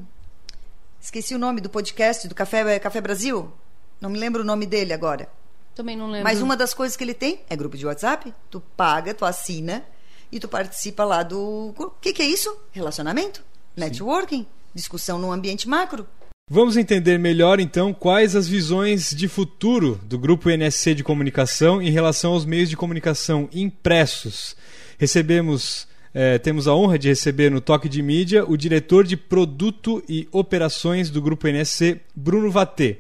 esqueci 1.00 1.34
o 1.34 1.38
nome 1.38 1.60
do 1.60 1.70
podcast 1.70 2.26
do 2.26 2.34
Café 2.34 2.78
Café 2.80 3.00
Brasil, 3.00 3.52
não 4.00 4.10
me 4.10 4.18
lembro 4.18 4.42
o 4.42 4.44
nome 4.44 4.66
dele 4.66 4.92
agora. 4.92 5.28
Também 5.74 5.96
não 5.96 6.10
lembro. 6.10 6.24
Mas 6.24 6.42
uma 6.42 6.56
das 6.56 6.74
coisas 6.74 6.96
que 6.96 7.04
ele 7.04 7.14
tem 7.14 7.40
é 7.48 7.54
grupo 7.54 7.76
de 7.76 7.86
WhatsApp. 7.86 8.34
Tu 8.50 8.60
paga, 8.76 9.14
tu 9.14 9.24
assina 9.24 9.84
e 10.30 10.40
tu 10.40 10.48
participa 10.48 11.04
lá 11.04 11.22
do. 11.22 11.72
O 11.76 11.90
que, 12.00 12.12
que 12.12 12.20
é 12.20 12.26
isso? 12.26 12.52
Relacionamento, 12.72 13.44
networking, 13.76 14.44
discussão 14.74 15.20
no 15.20 15.30
ambiente 15.30 15.68
macro. 15.68 16.04
Vamos 16.50 16.78
entender 16.78 17.18
melhor 17.18 17.60
então 17.60 17.92
quais 17.92 18.34
as 18.34 18.48
visões 18.48 19.10
de 19.10 19.28
futuro 19.28 20.00
do 20.04 20.18
grupo 20.18 20.48
NSC 20.48 20.94
de 20.94 21.04
comunicação 21.04 21.82
em 21.82 21.90
relação 21.90 22.32
aos 22.32 22.46
meios 22.46 22.70
de 22.70 22.76
comunicação 22.76 23.50
impressos. 23.52 24.56
Recebemos, 24.96 25.86
eh, 26.14 26.38
temos 26.38 26.66
a 26.66 26.74
honra 26.74 26.98
de 26.98 27.06
receber 27.06 27.50
no 27.50 27.60
Toque 27.60 27.86
de 27.86 28.00
Mídia 28.00 28.46
o 28.48 28.56
diretor 28.56 29.04
de 29.04 29.14
produto 29.14 30.02
e 30.08 30.26
operações 30.32 31.10
do 31.10 31.20
grupo 31.20 31.46
NSC, 31.46 32.00
Bruno 32.16 32.50
Vatê. 32.50 32.96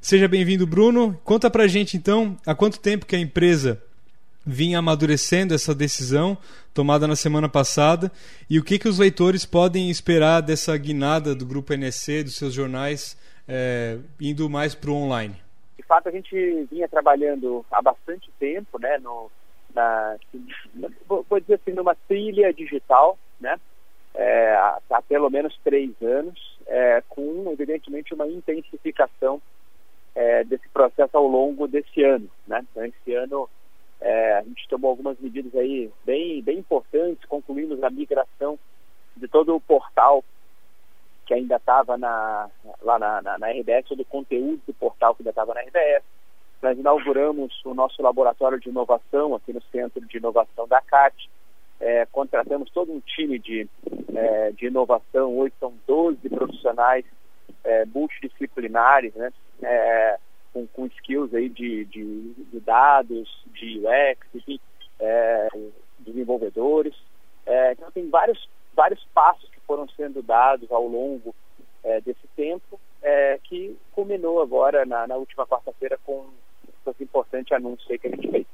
Seja 0.00 0.28
bem-vindo, 0.28 0.64
Bruno. 0.64 1.18
Conta 1.24 1.50
pra 1.50 1.66
gente 1.66 1.96
então 1.96 2.36
há 2.46 2.54
quanto 2.54 2.78
tempo 2.78 3.04
que 3.04 3.16
a 3.16 3.20
empresa 3.20 3.82
vinha 4.44 4.78
amadurecendo 4.78 5.54
essa 5.54 5.74
decisão 5.74 6.36
tomada 6.74 7.06
na 7.06 7.16
semana 7.16 7.48
passada 7.48 8.10
e 8.48 8.58
o 8.58 8.64
que, 8.64 8.78
que 8.78 8.88
os 8.88 8.98
leitores 8.98 9.44
podem 9.44 9.90
esperar 9.90 10.40
dessa 10.40 10.76
guinada 10.76 11.34
do 11.34 11.46
grupo 11.46 11.72
NSC, 11.72 12.24
dos 12.24 12.36
seus 12.36 12.52
jornais, 12.52 13.16
é, 13.48 13.98
indo 14.20 14.48
mais 14.50 14.74
para 14.74 14.90
o 14.90 14.94
online? 14.94 15.36
De 15.76 15.82
fato, 15.84 16.08
a 16.08 16.12
gente 16.12 16.66
vinha 16.70 16.88
trabalhando 16.88 17.64
há 17.70 17.80
bastante 17.80 18.30
tempo, 18.38 18.78
né, 18.78 18.98
no, 18.98 19.30
na, 19.74 20.16
vou 21.06 21.40
dizer 21.40 21.54
assim, 21.54 21.72
numa 21.72 21.94
trilha 22.08 22.52
digital, 22.52 23.18
né, 23.40 23.58
é, 24.14 24.54
há, 24.54 25.02
pelo 25.08 25.30
menos 25.30 25.58
três 25.64 25.90
anos, 26.02 26.58
é, 26.66 27.02
com, 27.08 27.50
evidentemente, 27.52 28.14
uma 28.14 28.26
intensificação 28.26 29.40
desse 30.46 30.68
processo 30.68 31.16
ao 31.16 31.26
longo 31.26 31.66
desse 31.66 32.04
ano. 32.04 32.28
Né? 32.46 32.62
Então, 32.70 32.84
esse 32.84 33.14
ano 33.14 33.48
é, 34.02 34.38
a 34.38 34.42
gente 34.42 34.68
tomou 34.68 34.90
algumas 34.90 35.18
medidas 35.20 35.54
aí 35.54 35.88
bem, 36.04 36.42
bem 36.42 36.58
importantes, 36.58 37.24
concluímos 37.26 37.82
a 37.82 37.90
migração 37.90 38.58
de 39.16 39.28
todo 39.28 39.54
o 39.54 39.60
portal 39.60 40.24
que 41.24 41.32
ainda 41.32 41.56
estava 41.56 41.96
na, 41.96 42.50
lá 42.82 42.98
na, 42.98 43.22
na, 43.22 43.38
na 43.38 43.50
RBS, 43.50 43.86
todo 43.88 44.00
o 44.00 44.04
conteúdo 44.04 44.60
do 44.66 44.74
portal 44.74 45.14
que 45.14 45.22
ainda 45.22 45.30
estava 45.30 45.54
na 45.54 45.60
RBS. 45.60 46.02
Nós 46.60 46.76
inauguramos 46.76 47.64
o 47.64 47.74
nosso 47.74 48.02
laboratório 48.02 48.58
de 48.58 48.68
inovação 48.68 49.36
aqui 49.36 49.52
no 49.52 49.62
Centro 49.70 50.04
de 50.04 50.16
Inovação 50.16 50.66
da 50.66 50.80
CAT. 50.80 51.30
É, 51.80 52.06
contratamos 52.06 52.70
todo 52.70 52.92
um 52.92 53.00
time 53.00 53.38
de, 53.38 53.68
é, 54.14 54.50
de 54.52 54.66
inovação, 54.66 55.36
hoje 55.38 55.54
são 55.60 55.72
12 55.86 56.28
profissionais 56.28 57.04
é, 57.64 57.84
multidisciplinares, 57.86 59.14
né? 59.14 59.32
É, 60.54 60.58
com, 60.58 60.66
com 60.68 60.86
skills 60.86 61.34
aí 61.34 61.48
de, 61.48 61.84
de, 61.86 62.34
de 62.34 62.60
dados, 62.60 63.28
de 63.52 63.78
UX, 63.78 64.26
enfim, 64.34 64.60
é, 65.00 65.48
desenvolvedores. 65.98 66.94
É, 67.46 67.72
então 67.72 67.90
tem 67.90 68.08
vários, 68.08 68.48
vários 68.74 69.04
passos 69.14 69.48
que 69.50 69.60
foram 69.66 69.88
sendo 69.96 70.22
dados 70.22 70.70
ao 70.70 70.86
longo 70.86 71.34
é, 71.82 72.00
desse 72.00 72.26
tempo, 72.36 72.78
é, 73.02 73.38
que 73.44 73.76
culminou 73.92 74.40
agora 74.40 74.84
na, 74.84 75.06
na 75.06 75.16
última 75.16 75.46
quarta-feira 75.46 75.98
com 76.04 76.28
esse 76.86 77.02
importante 77.02 77.54
anúncio 77.54 77.86
que 77.98 78.06
a 78.06 78.10
gente 78.10 78.30
fez. 78.30 78.46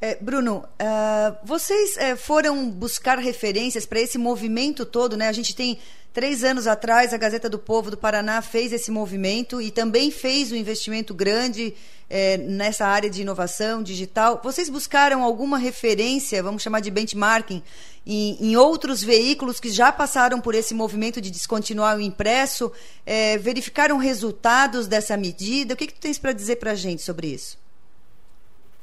É, 0.00 0.16
Bruno, 0.16 0.58
uh, 0.58 1.46
vocês 1.46 1.96
é, 1.96 2.14
foram 2.14 2.68
buscar 2.68 3.18
referências 3.18 3.86
para 3.86 4.00
esse 4.00 4.18
movimento 4.18 4.84
todo, 4.84 5.16
né? 5.16 5.28
A 5.28 5.32
gente 5.32 5.56
tem 5.56 5.78
três 6.14 6.44
anos 6.44 6.68
atrás 6.68 7.12
a 7.12 7.18
Gazeta 7.18 7.50
do 7.50 7.58
Povo 7.58 7.90
do 7.90 7.96
Paraná 7.96 8.40
fez 8.40 8.72
esse 8.72 8.88
movimento 8.88 9.60
e 9.60 9.72
também 9.72 10.12
fez 10.12 10.52
um 10.52 10.54
investimento 10.54 11.12
grande 11.12 11.74
é, 12.08 12.36
nessa 12.36 12.86
área 12.86 13.10
de 13.10 13.22
inovação 13.22 13.82
digital. 13.82 14.40
Vocês 14.42 14.70
buscaram 14.70 15.24
alguma 15.24 15.58
referência, 15.58 16.40
vamos 16.40 16.62
chamar 16.62 16.78
de 16.78 16.90
benchmarking, 16.92 17.60
em, 18.06 18.36
em 18.40 18.56
outros 18.56 19.02
veículos 19.02 19.58
que 19.58 19.70
já 19.70 19.90
passaram 19.90 20.40
por 20.40 20.54
esse 20.54 20.72
movimento 20.72 21.20
de 21.20 21.32
descontinuar 21.32 21.96
o 21.96 22.00
impresso? 22.00 22.72
É, 23.04 23.36
verificaram 23.36 23.96
resultados 23.96 24.86
dessa 24.86 25.16
medida? 25.16 25.74
O 25.74 25.76
que, 25.76 25.88
que 25.88 25.94
tu 25.94 26.00
tens 26.00 26.18
para 26.18 26.32
dizer 26.32 26.56
para 26.56 26.70
a 26.70 26.76
gente 26.76 27.02
sobre 27.02 27.26
isso? 27.26 27.58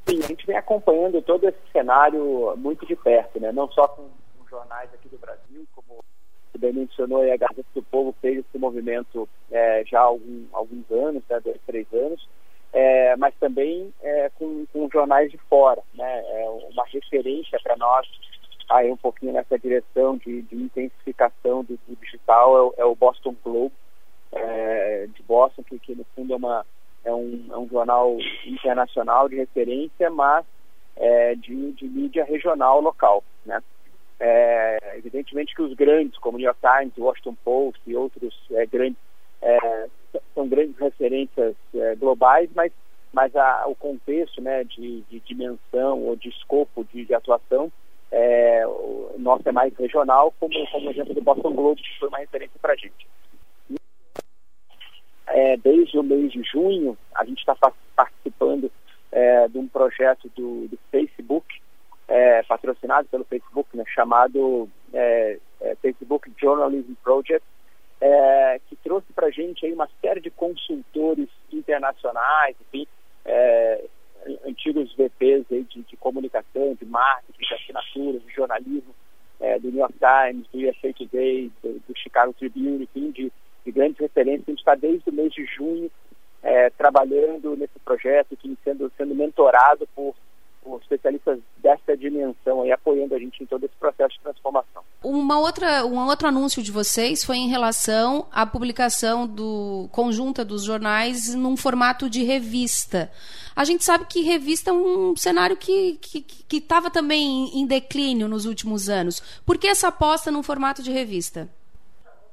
Sim, 0.06 0.20
a 0.22 0.28
gente 0.28 0.46
vem 0.46 0.58
acompanhando 0.58 1.22
todo 1.22 1.48
esse 1.48 1.60
cenário 1.72 2.54
muito 2.58 2.86
de 2.86 2.96
perto, 2.98 3.40
né? 3.40 3.54
não 3.54 3.72
só 3.72 3.88
com, 3.88 4.04
com 4.38 4.50
jornais 4.50 4.90
aqui 4.94 5.08
do 5.08 5.18
Brasil, 5.18 5.66
como 5.74 6.04
mencionou, 6.72 7.22
a 7.22 7.38
Gazeta 7.38 7.66
do 7.74 7.84
Povo 7.84 8.16
fez 8.22 8.40
esse 8.40 8.58
movimento 8.58 9.28
é, 9.52 9.84
já 9.86 10.00
há 10.00 10.04
algum, 10.04 10.46
alguns 10.54 10.90
anos, 10.92 11.24
né, 11.30 11.40
dois, 11.40 11.58
três 11.66 11.88
anos, 11.94 12.28
é, 12.74 13.16
mas 13.18 13.34
também 13.40 13.94
é, 14.02 14.30
com, 14.36 14.66
com, 14.72 14.90
jornais 14.92 15.32
de 15.32 15.38
fora. 15.50 15.82
Né? 15.94 16.24
É 16.42 16.50
uma 16.72 16.86
referência 16.86 17.60
para 17.64 17.76
nós 17.78 18.08
aí 18.70 18.90
um 18.90 18.98
pouquinho 18.98 19.34
nessa 19.34 19.60
direção 19.60 20.18
de, 20.18 20.42
de 20.44 20.56
intensificação 20.56 21.64
do, 21.64 21.78
do 21.88 21.96
digital 22.02 22.74
é 22.78 22.86
o, 22.86 22.92
é 22.92 22.96
Boston 22.96 23.36
Globe, 23.44 23.74
é, 24.32 25.08
de 25.14 25.22
Boston, 25.24 25.64
que, 25.64 25.78
que 25.80 25.96
no 25.96 26.06
fundo 26.16 26.34
é 26.34 26.36
uma 26.38 26.66
é 27.04 27.14
um, 27.14 27.48
é 27.52 27.58
um 27.58 27.68
jornal 27.68 28.16
internacional 28.46 29.28
de 29.28 29.36
referência, 29.36 30.10
mas 30.10 30.46
é, 30.96 31.36
de, 31.36 31.72
de 31.74 31.88
mídia 31.88 32.24
regional 32.24 32.80
local. 32.80 33.24
Né? 33.46 33.62
É, 34.24 34.78
evidentemente 34.98 35.56
que 35.56 35.64
os 35.64 35.74
grandes, 35.74 36.16
como 36.20 36.38
New 36.38 36.46
York 36.46 36.60
Times, 36.62 36.96
Washington 36.96 37.36
Post 37.44 37.82
e 37.88 37.96
outros 37.96 38.40
é, 38.52 38.68
grandes, 38.68 39.00
é, 39.42 39.88
são 40.36 40.48
grandes 40.48 40.78
referências 40.78 41.56
é, 41.74 41.96
globais, 41.96 42.48
mas, 42.54 42.72
mas 43.12 43.36
a, 43.36 43.66
o 43.66 43.74
contexto 43.74 44.40
né, 44.40 44.64
de, 44.64 45.02
de, 45.10 45.20
dimensão 45.22 46.04
ou 46.04 46.16
de 46.16 46.30
escopo 46.30 46.86
de, 46.94 47.04
de 47.04 47.16
atuação, 47.16 47.72
é, 48.12 48.64
o 48.68 49.16
nosso 49.18 49.50
é 49.50 49.52
mais 49.52 49.76
regional, 49.76 50.32
como, 50.40 50.54
como 50.72 50.88
o 50.88 50.92
exemplo 50.92 51.16
do 51.16 51.22
Boston 51.24 51.54
Globe, 51.54 51.82
que 51.82 52.00
foi 52.00 52.10
uma 52.10 52.20
referência 52.20 52.60
para 52.62 52.74
a 52.74 52.78
gente 52.78 53.08
é, 55.28 55.58
desde 55.58 55.98
o 55.98 56.04
mês 56.04 56.32
de 56.32 56.44
junho, 56.44 56.96
a 57.16 57.26
gente 57.26 57.40
está 57.40 57.56
participando 57.96 58.72
de 59.50 59.58
um 59.58 59.68
projeto 59.68 60.32
do, 60.36 60.68
do 60.70 60.80
Facebook, 60.90 61.61
é, 62.12 62.44
patrocinado 62.44 63.08
pelo 63.08 63.24
Facebook, 63.24 63.76
né, 63.76 63.86
chamado 63.88 64.70
é, 64.94 65.40
é, 65.62 65.76
Facebook 65.76 66.30
Journalism 66.38 66.94
Project, 67.02 67.42
é, 68.02 68.60
que 68.68 68.76
trouxe 68.76 69.14
para 69.14 69.28
a 69.28 69.32
gente 69.32 69.66
aí 69.66 69.72
uma 69.72 69.88
série 70.02 70.20
de 70.20 70.30
consultores 70.30 71.30
internacionais, 71.54 72.58
enfim, 72.68 72.86
antigos 74.46 74.94
VPs 74.96 75.46
aí 75.52 75.64
de, 75.64 75.84
de, 75.84 75.96
comunicação, 75.96 76.76
de 76.76 76.86
marketing, 76.86 77.48
de 77.48 77.54
assinatura, 77.54 78.20
de 78.20 78.34
jornalismo, 78.34 78.94
do 79.62 79.70
New 79.70 79.80
York 79.80 79.96
Times, 79.98 80.48
do 80.52 80.60
USA 80.60 80.94
Today, 80.94 81.52
do, 81.64 81.82
do 81.88 81.98
Chicago 81.98 82.34
Tribune, 82.34 82.84
enfim, 82.84 83.12
de, 83.12 83.32
de 83.66 83.72
grandes 83.72 84.00
referências. 84.00 84.48
A 84.48 84.52
gente 84.52 84.60
está 84.60 84.76
desde 84.76 85.10
o 85.10 85.14
mês 85.14 85.32
de 85.32 85.46
junho 85.46 85.90
é, 86.44 86.70
trabalhando 86.72 87.56
nesse 87.56 87.80
projeto, 87.86 88.38
sendo, 88.64 88.92
sendo 88.98 89.16
mentorado 89.16 89.88
por, 89.96 90.16
por 90.64 90.80
especialistas 90.82 91.40
dessa 91.58 91.98
dimensão 91.98 92.66
e 92.66 92.72
apoiando 92.72 93.16
a 93.16 93.20
gente 93.20 93.44
em 93.44 93.46
todo 93.46 93.66
esse 93.66 93.76
processo 93.76 94.14
de 94.16 94.20
transformação. 94.22 94.84
Uma 95.04 95.40
outra, 95.40 95.86
um 95.86 96.08
outro 96.08 96.28
anúncio 96.28 96.62
de 96.62 96.72
vocês 96.72 97.24
foi 97.24 97.38
em 97.38 97.50
relação 97.50 98.28
à 98.32 98.46
publicação 98.46 99.26
do, 99.26 99.90
conjunta 99.92 100.46
dos 100.46 100.64
jornais 100.64 101.34
num 101.34 101.58
formato 101.58 102.10
de 102.10 102.24
revista. 102.24 103.12
A 103.56 103.64
gente 103.64 103.84
sabe 103.84 104.06
que 104.06 104.22
revista 104.22 104.70
é 104.70 104.74
um 104.74 105.16
cenário 105.16 105.58
que 105.58 106.00
estava 106.54 106.84
que, 106.84 106.92
que 106.92 106.92
também 106.92 107.60
em 107.60 107.66
declínio 107.66 108.28
nos 108.28 108.46
últimos 108.46 108.90
anos. 108.90 109.42
Por 109.46 109.58
que 109.58 109.68
essa 109.68 109.88
aposta 109.88 110.32
num 110.32 110.44
formato 110.44 110.84
de 110.84 110.92
revista? 110.92 111.50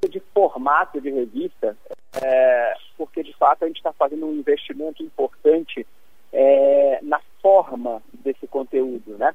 De 0.09 0.21
formato 0.33 1.01
de 1.01 1.11
revista, 1.11 1.77
é, 2.23 2.75
porque 2.97 3.23
de 3.23 3.35
fato 3.37 3.65
a 3.65 3.67
gente 3.67 3.79
está 3.79 3.93
fazendo 3.93 4.27
um 4.27 4.35
investimento 4.35 5.03
importante 5.03 5.85
é, 6.33 7.01
na 7.03 7.21
forma 7.43 8.03
desse 8.33 8.47
conteúdo, 8.47 9.17
né? 9.17 9.35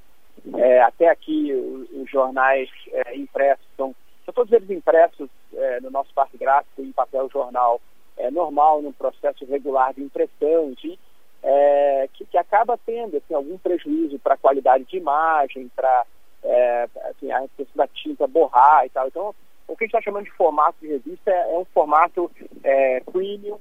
É, 0.55 0.81
até 0.81 1.09
aqui 1.09 1.53
os, 1.53 2.01
os 2.01 2.09
jornais 2.09 2.69
é, 2.91 3.15
impressos 3.15 3.65
são, 3.77 3.95
são 4.25 4.33
todos 4.33 4.51
eles 4.51 4.69
impressos 4.69 5.29
é, 5.53 5.79
no 5.79 5.89
nosso 5.89 6.13
parque 6.13 6.37
gráfico 6.37 6.81
em 6.81 6.91
papel 6.91 7.29
jornal 7.31 7.79
é, 8.17 8.29
normal, 8.29 8.81
num 8.81 8.91
processo 8.91 9.45
regular 9.45 9.93
de 9.93 10.01
impressão, 10.01 10.71
enfim, 10.71 10.97
é, 11.41 12.09
que, 12.13 12.25
que, 12.25 12.37
acaba 12.37 12.77
tendo 12.85 13.17
assim, 13.17 13.33
algum 13.33 13.57
prejuízo 13.57 14.19
para 14.19 14.35
a 14.35 14.37
qualidade 14.37 14.85
de 14.85 14.97
imagem, 14.97 15.69
para 15.75 16.05
é, 16.43 16.89
assim, 17.09 17.31
a 17.31 17.41
questão 17.55 17.75
da 17.75 17.87
tinta 17.87 18.27
borrar 18.27 18.85
e 18.85 18.89
tal. 18.89 19.07
Então, 19.07 19.35
o 19.67 19.75
que 19.75 19.83
a 19.83 19.85
gente 19.85 19.95
está 19.95 20.01
chamando 20.01 20.25
de 20.25 20.31
formato 20.31 20.77
de 20.81 20.87
revista 20.87 21.31
é, 21.31 21.53
é 21.53 21.57
um 21.57 21.65
formato 21.65 22.29
premium, 23.11 23.57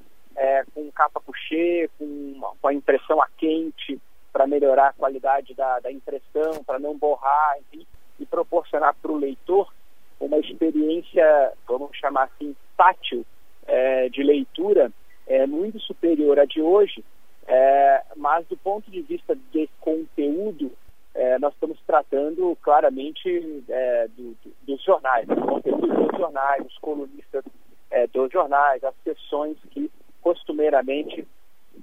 com 0.75 0.91
capa 0.93 1.21
couché, 1.21 1.89
com, 1.99 2.41
com 2.61 2.69
a 2.69 2.75
impressão 2.75 3.21
a 3.23 3.29
quente, 3.37 4.01
para 4.33 4.47
melhorar 4.47 4.89
a 4.89 4.93
qualidade 4.93 5.55
da, 5.55 5.81
da 5.81 5.93
impressão, 5.93 6.65
para 6.65 6.79
não 6.79 6.97
borrar, 6.97 7.59
enfim, 7.61 7.87
e 8.19 8.27
proporcionar 8.27 8.95
para 9.01 9.13
o 9.13 9.17
leitor 9.17 9.73
uma 10.21 10.39
experiência, 10.39 11.53
vamos 11.67 11.97
chamar 11.97 12.25
assim, 12.25 12.57
tátil 12.77 13.27
é, 13.67 14.09
de 14.09 14.23
leitura 14.23 14.91
é, 15.27 15.47
muito 15.47 15.79
superior 15.81 16.39
à 16.39 16.45
de 16.45 16.61
hoje, 16.61 17.05
é, 17.47 18.03
mas 18.17 18.47
do 18.47 18.57
ponto 18.57 18.91
de 18.91 19.03
vista 19.03 19.37
de 19.53 19.69
conteúdo, 19.81 20.73
é, 21.15 21.39
nós 21.39 21.53
estamos 21.55 21.79
tratando 21.87 22.57
claramente 22.63 23.65
é, 23.69 24.09
do, 24.09 24.37
do, 24.43 24.55
dos 24.63 24.83
jornais, 24.83 25.27
do 25.27 25.37
conteúdo 25.37 25.87
dos 25.87 26.19
jornais, 26.19 26.65
os 26.65 26.79
colunistas 26.79 27.45
é, 27.91 28.07
dos 28.07 28.31
jornais, 28.33 28.83
as 28.85 28.95
sessões 29.05 29.59
que 29.71 29.91
costumeiramente 30.23 31.27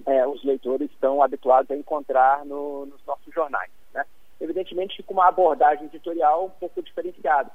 é, 0.06 0.28
os 0.28 0.44
leitores 0.44 0.90
estão 0.92 1.22
habituados 1.22 1.70
a 1.72 1.76
encontrar 1.76 2.46
no, 2.46 2.86
nos 2.86 3.04
nossos 3.06 3.34
jornais. 3.34 3.72
Né? 3.94 4.06
Evidentemente 4.40 5.02
com 5.04 5.14
uma 5.14 5.28
abordagem 5.28 5.86
editorial 5.86 6.46
um 6.46 6.50
pouco 6.50 6.82
diferenciada. 6.82 7.52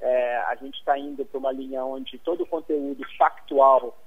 É, 0.00 0.36
a 0.38 0.54
gente 0.54 0.78
está 0.78 0.96
indo 0.96 1.24
para 1.24 1.38
uma 1.38 1.52
linha 1.52 1.84
onde 1.84 2.18
todo 2.18 2.44
o 2.44 2.46
conteúdo 2.46 3.04
factual 3.16 3.98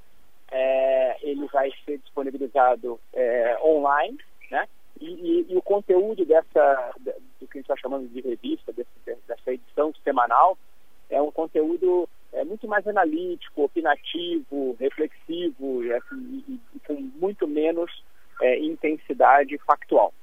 é, 0.49 1.17
ele 1.21 1.47
vai 1.47 1.71
ser 1.85 1.97
disponibilizado 1.99 2.99
é, 3.13 3.57
online, 3.63 4.17
né? 4.49 4.67
E, 4.99 5.05
e, 5.05 5.53
e, 5.53 5.57
o 5.57 5.61
conteúdo 5.61 6.25
dessa, 6.25 6.93
do 6.99 7.47
que 7.47 7.57
a 7.57 7.59
gente 7.59 7.61
está 7.61 7.75
chamando 7.77 8.07
de 8.07 8.21
revista, 8.21 8.71
desse, 8.71 8.89
dessa 9.27 9.51
edição 9.51 9.93
semanal, 10.03 10.57
é 11.09 11.21
um 11.21 11.31
conteúdo 11.31 12.07
é, 12.33 12.43
muito 12.43 12.67
mais 12.67 12.87
analítico, 12.87 13.63
opinativo, 13.63 14.75
reflexivo 14.79 15.81
assim, 15.95 16.43
e, 16.47 16.59
e, 16.75 16.79
com 16.87 16.93
muito 17.19 17.47
menos 17.47 17.91
é, 18.41 18.59
intensidade 18.59 19.57
factual. 19.59 20.13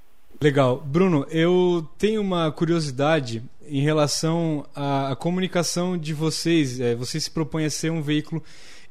Legal. 0.41 0.81
Bruno, 0.81 1.27
eu 1.31 1.89
tenho 1.99 2.21
uma 2.21 2.51
curiosidade 2.53 3.43
em 3.67 3.81
relação 3.81 4.65
à, 4.75 5.13
à 5.13 5.17
comunicação 5.17 5.99
de 5.99 6.15
vocês. 6.15 6.81
É, 6.81 6.95
se 7.21 7.31
propõem 7.31 7.67
a 7.67 7.71
ser 7.71 7.91
um 7.91 8.01
veículo 8.01 8.43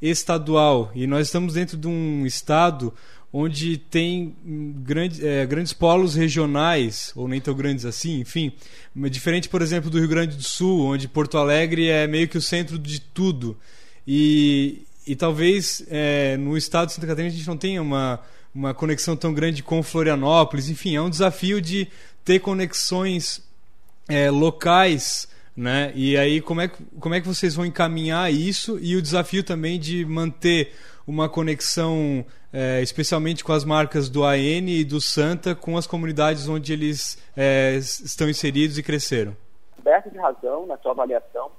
estadual 0.02 0.92
e 0.94 1.08
nós 1.08 1.28
estamos 1.28 1.54
dentro 1.54 1.78
de 1.78 1.88
um 1.88 2.26
estado 2.26 2.94
onde 3.32 3.78
tem 3.78 4.36
grande, 4.78 5.26
é, 5.26 5.46
grandes 5.46 5.74
polos 5.74 6.16
regionais, 6.16 7.12
ou 7.16 7.28
nem 7.28 7.42
tão 7.42 7.54
grandes 7.54 7.86
assim, 7.86 8.20
enfim. 8.20 8.52
Diferente, 8.96 9.50
por 9.50 9.62
exemplo, 9.62 9.90
do 9.90 10.00
Rio 10.00 10.08
Grande 10.08 10.36
do 10.36 10.44
Sul, 10.44 10.86
onde 10.86 11.08
Porto 11.08 11.38
Alegre 11.38 11.90
é 11.90 12.08
meio 12.08 12.28
que 12.28 12.38
o 12.38 12.42
centro 12.42 12.80
de 12.80 13.00
tudo. 13.00 13.58
E, 14.08 14.84
e 15.06 15.16
talvez 15.16 15.84
é, 15.90 16.38
no 16.38 16.58
estado 16.58 16.88
de 16.88 16.94
Santa 16.94 17.08
Catarina 17.08 17.34
a 17.34 17.36
gente 17.36 17.48
não 17.48 17.58
tenha 17.58 17.82
uma, 17.82 18.20
uma 18.56 18.74
conexão 18.74 19.16
tão 19.16 19.34
grande 19.34 19.62
com 19.62 19.84
Florianópolis. 19.84 20.70
Enfim, 20.70 20.96
é 20.96 21.02
um 21.02 21.10
desafio 21.10 21.62
de 21.62 21.88
ter 22.24 22.40
conexões 22.40 23.44
é, 24.08 24.32
locais. 24.32 25.28
Né? 25.56 25.92
E 25.96 26.16
aí, 26.16 26.40
como 26.40 26.62
é, 26.62 26.72
como 27.00 27.16
é 27.16 27.22
que 27.22 27.28
vocês 27.28 27.56
vão 27.56 27.66
encaminhar 27.66 28.32
isso 28.32 28.78
e 28.80 28.96
o 28.96 29.02
desafio 29.02 29.44
também 29.44 29.80
de 29.80 30.06
manter 30.06 30.72
uma 31.08 31.28
conexão, 31.30 32.26
é, 32.58 32.82
especialmente 32.82 33.44
com 33.44 33.54
as 33.54 33.64
marcas 33.64 34.10
do 34.10 34.24
AN 34.24 34.68
e 34.68 34.84
do 34.84 35.00
Santa, 35.00 35.54
com 35.54 35.78
as 35.78 35.86
comunidades 35.86 36.50
onde 36.50 36.74
eles 36.74 37.16
é, 37.38 37.76
estão 37.76 38.28
inseridos 38.28 38.80
e 38.80 38.84
cresceram? 38.84 39.38
Aberto 39.78 40.10
de 40.10 40.18
razão 40.18 40.66
na 40.66 40.76
sua 40.78 40.90
avaliação. 40.90 41.52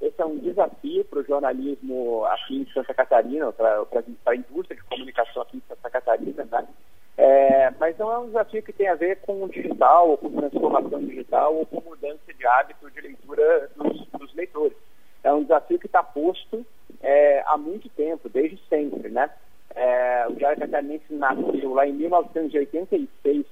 Esse 0.00 0.22
é 0.22 0.24
um 0.24 0.38
desafio 0.38 1.04
para 1.06 1.18
o 1.18 1.24
jornalismo 1.24 2.24
aqui 2.26 2.58
em 2.58 2.72
Santa 2.72 2.94
Catarina, 2.94 3.50
para 3.50 3.84
a 4.26 4.36
indústria 4.36 4.76
de 4.76 4.84
comunicação 4.84 5.42
aqui 5.42 5.56
em 5.56 5.62
Santa 5.68 5.90
Catarina, 5.90 6.44
né? 6.44 6.68
É, 7.16 7.70
mas 7.80 7.98
não 7.98 8.12
é 8.12 8.18
um 8.18 8.26
desafio 8.26 8.62
que 8.62 8.72
tem 8.72 8.86
a 8.86 8.94
ver 8.94 9.16
com 9.22 9.48
digital, 9.48 10.10
ou 10.10 10.18
com 10.18 10.30
transformação 10.30 11.04
digital, 11.04 11.56
ou 11.56 11.66
com 11.66 11.80
mudança 11.80 12.32
de 12.32 12.46
hábito 12.46 12.88
de 12.92 13.00
leitura 13.00 13.70
dos, 13.76 14.06
dos 14.06 14.34
leitores. 14.34 14.76
É 15.24 15.32
um 15.32 15.42
desafio 15.42 15.80
que 15.80 15.86
está 15.86 16.02
posto 16.02 16.64
é, 17.02 17.42
há 17.46 17.56
muito 17.56 17.88
tempo, 17.88 18.28
desde 18.28 18.60
sempre, 18.68 19.08
né? 19.08 19.28
É, 19.74 20.26
o 20.28 20.34
Diário 20.34 20.60
Catarinense 20.60 21.12
nasceu 21.12 21.74
lá 21.74 21.86
em 21.86 21.92
1986 21.92 23.44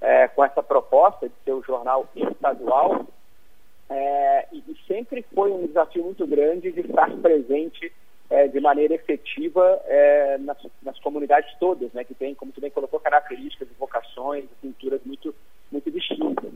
é, 0.00 0.28
com 0.28 0.44
essa 0.44 0.62
proposta 0.62 1.28
de 1.28 1.34
ser 1.44 1.52
o 1.52 1.62
jornal 1.62 2.08
estadual 2.14 3.06
é, 3.88 4.46
e, 4.52 4.62
sempre 4.86 5.24
foi 5.34 5.50
um 5.50 5.66
desafio 5.66 6.04
muito 6.04 6.26
grande 6.26 6.72
de 6.72 6.80
estar 6.80 7.10
presente 7.18 7.92
é, 8.28 8.46
de 8.46 8.60
maneira 8.60 8.94
efetiva 8.94 9.80
é, 9.86 10.36
nas, 10.38 10.58
nas, 10.82 10.98
comunidades 11.00 11.54
todas, 11.58 11.90
né? 11.92 12.04
Que 12.04 12.14
tem, 12.14 12.34
como 12.34 12.52
tu 12.52 12.60
bem 12.60 12.70
colocou, 12.70 13.00
características, 13.00 13.68
vocações, 13.78 14.44
culturas 14.60 15.00
muito, 15.04 15.34
muito 15.72 15.90
distintas. 15.90 16.52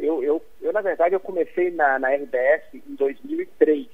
eu, 0.00 0.22
eu, 0.22 0.42
eu, 0.60 0.72
na 0.72 0.80
verdade, 0.80 1.14
eu 1.14 1.20
comecei 1.20 1.70
na, 1.70 1.98
na 1.98 2.08
RBS 2.08 2.74
em 2.74 2.94
2003 2.96 3.86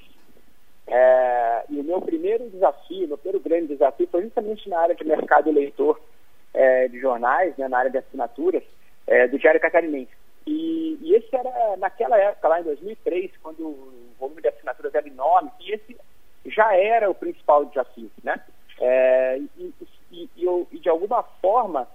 é, 0.87 1.65
e 1.69 1.81
o 1.81 1.85
meu 1.85 2.01
primeiro 2.01 2.49
desafio, 2.51 3.09
meu 3.09 3.19
primeiro 3.19 3.41
grande 3.41 3.69
desafio 3.69 4.09
foi 4.09 4.23
justamente 4.23 4.69
na 4.69 4.81
área 4.81 4.95
de 4.95 5.05
mercado 5.05 5.49
eleitor 5.49 6.01
é, 6.53 6.89
de 6.89 7.01
jornais, 7.01 7.57
né, 7.57 7.69
na 7.69 7.79
área 7.79 7.91
de 7.91 7.99
assinaturas, 7.99 8.63
é, 9.07 9.29
do 9.29 9.39
Diário 9.39 9.61
Catarinense. 9.61 10.13
E, 10.47 10.99
e, 11.01 11.15
esse 11.15 11.35
era, 11.35 11.77
naquela 11.77 12.19
época, 12.19 12.49
lá 12.49 12.61
em 12.61 12.65
2003, 12.65 13.31
quando 13.43 13.65
o 13.65 14.15
volume 14.19 14.43
de 14.43 14.49
assinaturas 14.49 14.95
era 14.95 15.07
enorme, 15.07 15.51
e 15.61 15.73
esse 15.73 15.97
já 16.47 16.77
era 16.77 17.09
o 17.09 17.15
principal 17.15 17.65
desafio, 17.65 18.11
né? 18.25 18.41
É, 18.81 19.39
e, 19.57 19.73
e, 20.11 20.29
e, 20.37 20.79
de 20.79 20.89
alguma 20.89 21.23
forma, 21.23 21.87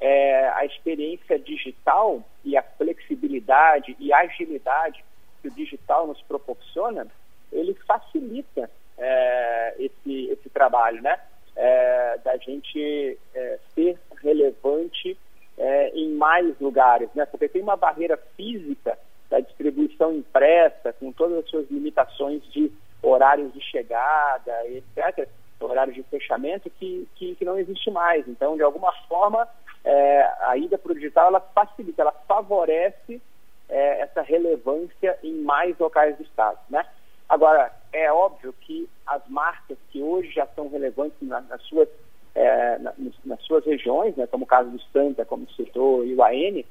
é, 0.00 0.48
a 0.50 0.64
experiência 0.64 1.38
digital 1.38 2.22
e 2.44 2.56
a 2.56 2.62
flexibilidade 2.62 3.96
e 3.98 4.12
agilidade 4.12 5.04
que 5.42 5.48
o 5.48 5.50
digital 5.50 6.06
nos 6.06 6.22
proporciona 6.22 7.08
ele 7.52 7.74
facilita 7.86 8.70
é, 8.98 9.74
esse, 9.78 10.30
esse 10.30 10.48
trabalho, 10.50 11.02
né? 11.02 11.18
É, 11.54 12.18
da 12.18 12.36
gente 12.36 13.18
é, 13.34 13.58
ser 13.74 13.98
relevante 14.22 15.16
é, 15.56 15.88
em 15.90 16.12
mais 16.14 16.58
lugares, 16.60 17.08
né? 17.14 17.24
Porque 17.26 17.48
tem 17.48 17.62
uma 17.62 17.76
barreira 17.76 18.16
física 18.36 18.98
da 19.30 19.40
distribuição 19.40 20.14
impressa, 20.14 20.92
com 20.94 21.12
todas 21.12 21.38
as 21.38 21.50
suas 21.50 21.68
limitações 21.70 22.42
de 22.52 22.70
horários 23.02 23.52
de 23.52 23.60
chegada, 23.60 24.52
etc., 24.66 25.28
horários 25.58 25.96
de 25.96 26.02
fechamento, 26.04 26.70
que, 26.70 27.08
que, 27.16 27.34
que 27.34 27.44
não 27.44 27.58
existe 27.58 27.90
mais. 27.90 28.26
Então, 28.28 28.56
de 28.56 28.62
alguma 28.62 28.92
forma, 29.08 29.48
é, 29.84 30.30
a 30.42 30.56
ida 30.56 30.76
para 30.76 30.92
o 30.92 30.94
digital, 30.94 31.28
ela 31.28 31.40
facilita, 31.40 32.02
ela 32.02 32.12
favorece 32.28 33.20
é, 33.68 34.00
essa 34.00 34.22
relevância 34.22 35.18
em 35.22 35.34
mais 35.42 35.78
locais 35.78 36.16
do 36.16 36.22
Estado, 36.22 36.58
né? 36.68 36.84
Agora, 37.28 37.72
é 37.92 38.10
óbvio 38.12 38.54
que 38.60 38.88
as 39.06 39.22
marcas 39.28 39.76
que 39.90 40.02
hoje 40.02 40.30
já 40.30 40.46
são 40.54 40.68
relevantes 40.68 41.16
na, 41.22 41.40
nas, 41.40 41.62
suas, 41.62 41.88
é, 42.34 42.78
na, 42.78 42.92
nas 43.24 43.42
suas 43.42 43.64
regiões, 43.64 44.16
né, 44.16 44.26
como 44.26 44.44
o 44.44 44.48
caso 44.48 44.70
do 44.70 44.80
Santa, 44.92 45.24
como 45.24 45.50
citou, 45.52 46.04
e 46.04 46.14
o 46.14 46.22
AN, 46.22 46.62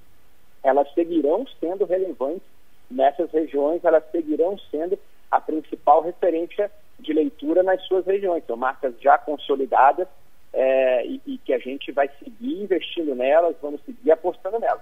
elas 0.64 0.92
seguirão 0.94 1.46
sendo 1.60 1.86
relevantes 1.86 2.56
nessas 2.90 3.32
regiões 3.32 3.84
elas 3.84 4.04
seguirão 4.12 4.58
sendo 4.72 4.98
a 5.32 5.42
principal 5.42 6.02
referência 6.02 6.72
de 7.00 7.14
leitura 7.14 7.64
nas 7.64 7.82
suas 7.88 8.06
regiões. 8.06 8.44
São 8.46 8.56
marcas 8.56 8.94
já 9.02 9.18
consolidadas 9.18 10.08
é, 10.54 11.06
e, 11.06 11.22
e 11.26 11.38
que 11.40 11.54
a 11.54 11.60
gente 11.60 11.92
vai 11.92 12.10
seguir 12.20 12.64
investindo 12.64 13.16
nelas, 13.16 13.56
vamos 13.62 13.82
seguir 13.84 14.12
apostando 14.12 14.60
nelas. 14.60 14.82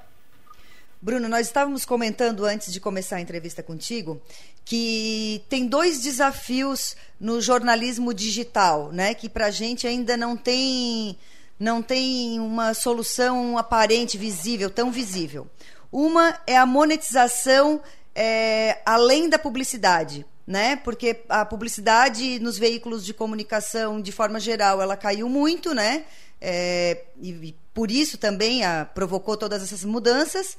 Bruno, 1.03 1.27
nós 1.27 1.47
estávamos 1.47 1.83
comentando 1.83 2.45
antes 2.45 2.71
de 2.71 2.79
começar 2.79 3.17
a 3.17 3.21
entrevista 3.21 3.61
contigo 3.61 4.21
que 4.63 5.43
tem 5.49 5.67
dois 5.67 6.01
desafios 6.01 6.95
no 7.19 7.41
jornalismo 7.41 8.13
digital, 8.13 8.89
né? 8.89 9.13
Que 9.13 9.27
para 9.27 9.47
a 9.47 9.51
gente 9.51 9.85
ainda 9.85 10.15
não 10.15 10.37
tem 10.37 11.17
não 11.59 11.81
tem 11.81 12.39
uma 12.39 12.73
solução 12.73 13.57
aparente, 13.57 14.17
visível, 14.17 14.69
tão 14.69 14.93
visível. 14.93 15.45
Uma 15.91 16.39
é 16.47 16.55
a 16.55 16.65
monetização 16.65 17.81
é, 18.15 18.79
além 18.85 19.27
da 19.27 19.37
publicidade, 19.37 20.25
né? 20.47 20.77
Porque 20.77 21.19
a 21.27 21.43
publicidade 21.43 22.39
nos 22.39 22.57
veículos 22.57 23.03
de 23.05 23.13
comunicação, 23.13 23.99
de 23.99 24.13
forma 24.13 24.39
geral, 24.39 24.81
ela 24.81 24.95
caiu 24.95 25.27
muito, 25.27 25.73
né? 25.73 26.05
É, 26.39 27.03
e, 27.21 27.29
e, 27.29 27.55
por 27.73 27.91
isso 27.91 28.17
também 28.17 28.63
a, 28.63 28.85
provocou 28.85 29.35
todas 29.35 29.61
essas 29.61 29.83
mudanças. 29.83 30.57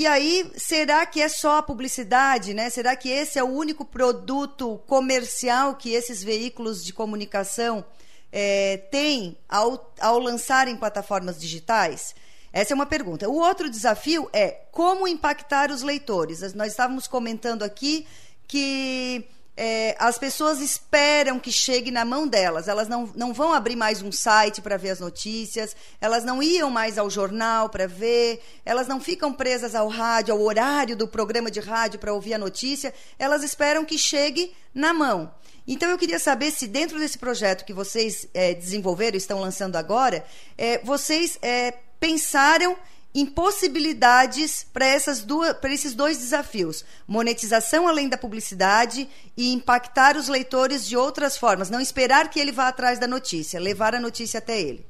E 0.00 0.06
aí, 0.06 0.50
será 0.56 1.04
que 1.04 1.20
é 1.20 1.28
só 1.28 1.58
a 1.58 1.62
publicidade, 1.62 2.54
né? 2.54 2.70
Será 2.70 2.96
que 2.96 3.10
esse 3.10 3.38
é 3.38 3.44
o 3.44 3.48
único 3.48 3.84
produto 3.84 4.80
comercial 4.86 5.74
que 5.74 5.92
esses 5.92 6.24
veículos 6.24 6.82
de 6.82 6.90
comunicação 6.90 7.84
é, 8.32 8.78
têm 8.90 9.36
ao, 9.46 9.92
ao 10.00 10.18
lançarem 10.18 10.74
plataformas 10.74 11.38
digitais? 11.38 12.14
Essa 12.50 12.72
é 12.72 12.74
uma 12.74 12.86
pergunta. 12.86 13.28
O 13.28 13.34
outro 13.34 13.68
desafio 13.68 14.26
é 14.32 14.62
como 14.72 15.06
impactar 15.06 15.70
os 15.70 15.82
leitores. 15.82 16.54
Nós 16.54 16.68
estávamos 16.68 17.06
comentando 17.06 17.62
aqui 17.62 18.06
que 18.48 19.28
é, 19.62 19.94
as 19.98 20.16
pessoas 20.16 20.58
esperam 20.58 21.38
que 21.38 21.52
chegue 21.52 21.90
na 21.90 22.02
mão 22.02 22.26
delas. 22.26 22.66
Elas 22.66 22.88
não, 22.88 23.12
não 23.14 23.34
vão 23.34 23.52
abrir 23.52 23.76
mais 23.76 24.00
um 24.00 24.10
site 24.10 24.62
para 24.62 24.78
ver 24.78 24.88
as 24.88 25.00
notícias, 25.00 25.76
elas 26.00 26.24
não 26.24 26.42
iam 26.42 26.70
mais 26.70 26.96
ao 26.96 27.10
jornal 27.10 27.68
para 27.68 27.86
ver, 27.86 28.42
elas 28.64 28.88
não 28.88 28.98
ficam 28.98 29.34
presas 29.34 29.74
ao 29.74 29.86
rádio, 29.88 30.32
ao 30.32 30.40
horário 30.40 30.96
do 30.96 31.06
programa 31.06 31.50
de 31.50 31.60
rádio 31.60 32.00
para 32.00 32.14
ouvir 32.14 32.32
a 32.32 32.38
notícia, 32.38 32.94
elas 33.18 33.42
esperam 33.42 33.84
que 33.84 33.98
chegue 33.98 34.50
na 34.74 34.94
mão. 34.94 35.30
Então 35.68 35.90
eu 35.90 35.98
queria 35.98 36.18
saber 36.18 36.52
se 36.52 36.66
dentro 36.66 36.98
desse 36.98 37.18
projeto 37.18 37.66
que 37.66 37.74
vocês 37.74 38.26
é, 38.32 38.54
desenvolveram, 38.54 39.18
estão 39.18 39.42
lançando 39.42 39.76
agora, 39.76 40.24
é, 40.56 40.78
vocês 40.78 41.38
é, 41.42 41.74
pensaram 42.00 42.78
impossibilidades 43.14 44.64
para 44.64 44.86
essas 44.86 45.24
duas 45.24 45.52
para 45.54 45.72
esses 45.72 45.94
dois 45.94 46.18
desafios. 46.18 46.84
Monetização 47.06 47.88
além 47.88 48.08
da 48.08 48.16
publicidade 48.16 49.08
e 49.36 49.52
impactar 49.52 50.16
os 50.16 50.28
leitores 50.28 50.88
de 50.88 50.96
outras 50.96 51.36
formas. 51.36 51.70
Não 51.70 51.80
esperar 51.80 52.30
que 52.30 52.38
ele 52.38 52.52
vá 52.52 52.68
atrás 52.68 52.98
da 52.98 53.06
notícia 53.06 53.58
levar 53.58 53.94
a 53.94 54.00
notícia 54.00 54.38
até 54.38 54.60
ele. 54.60 54.86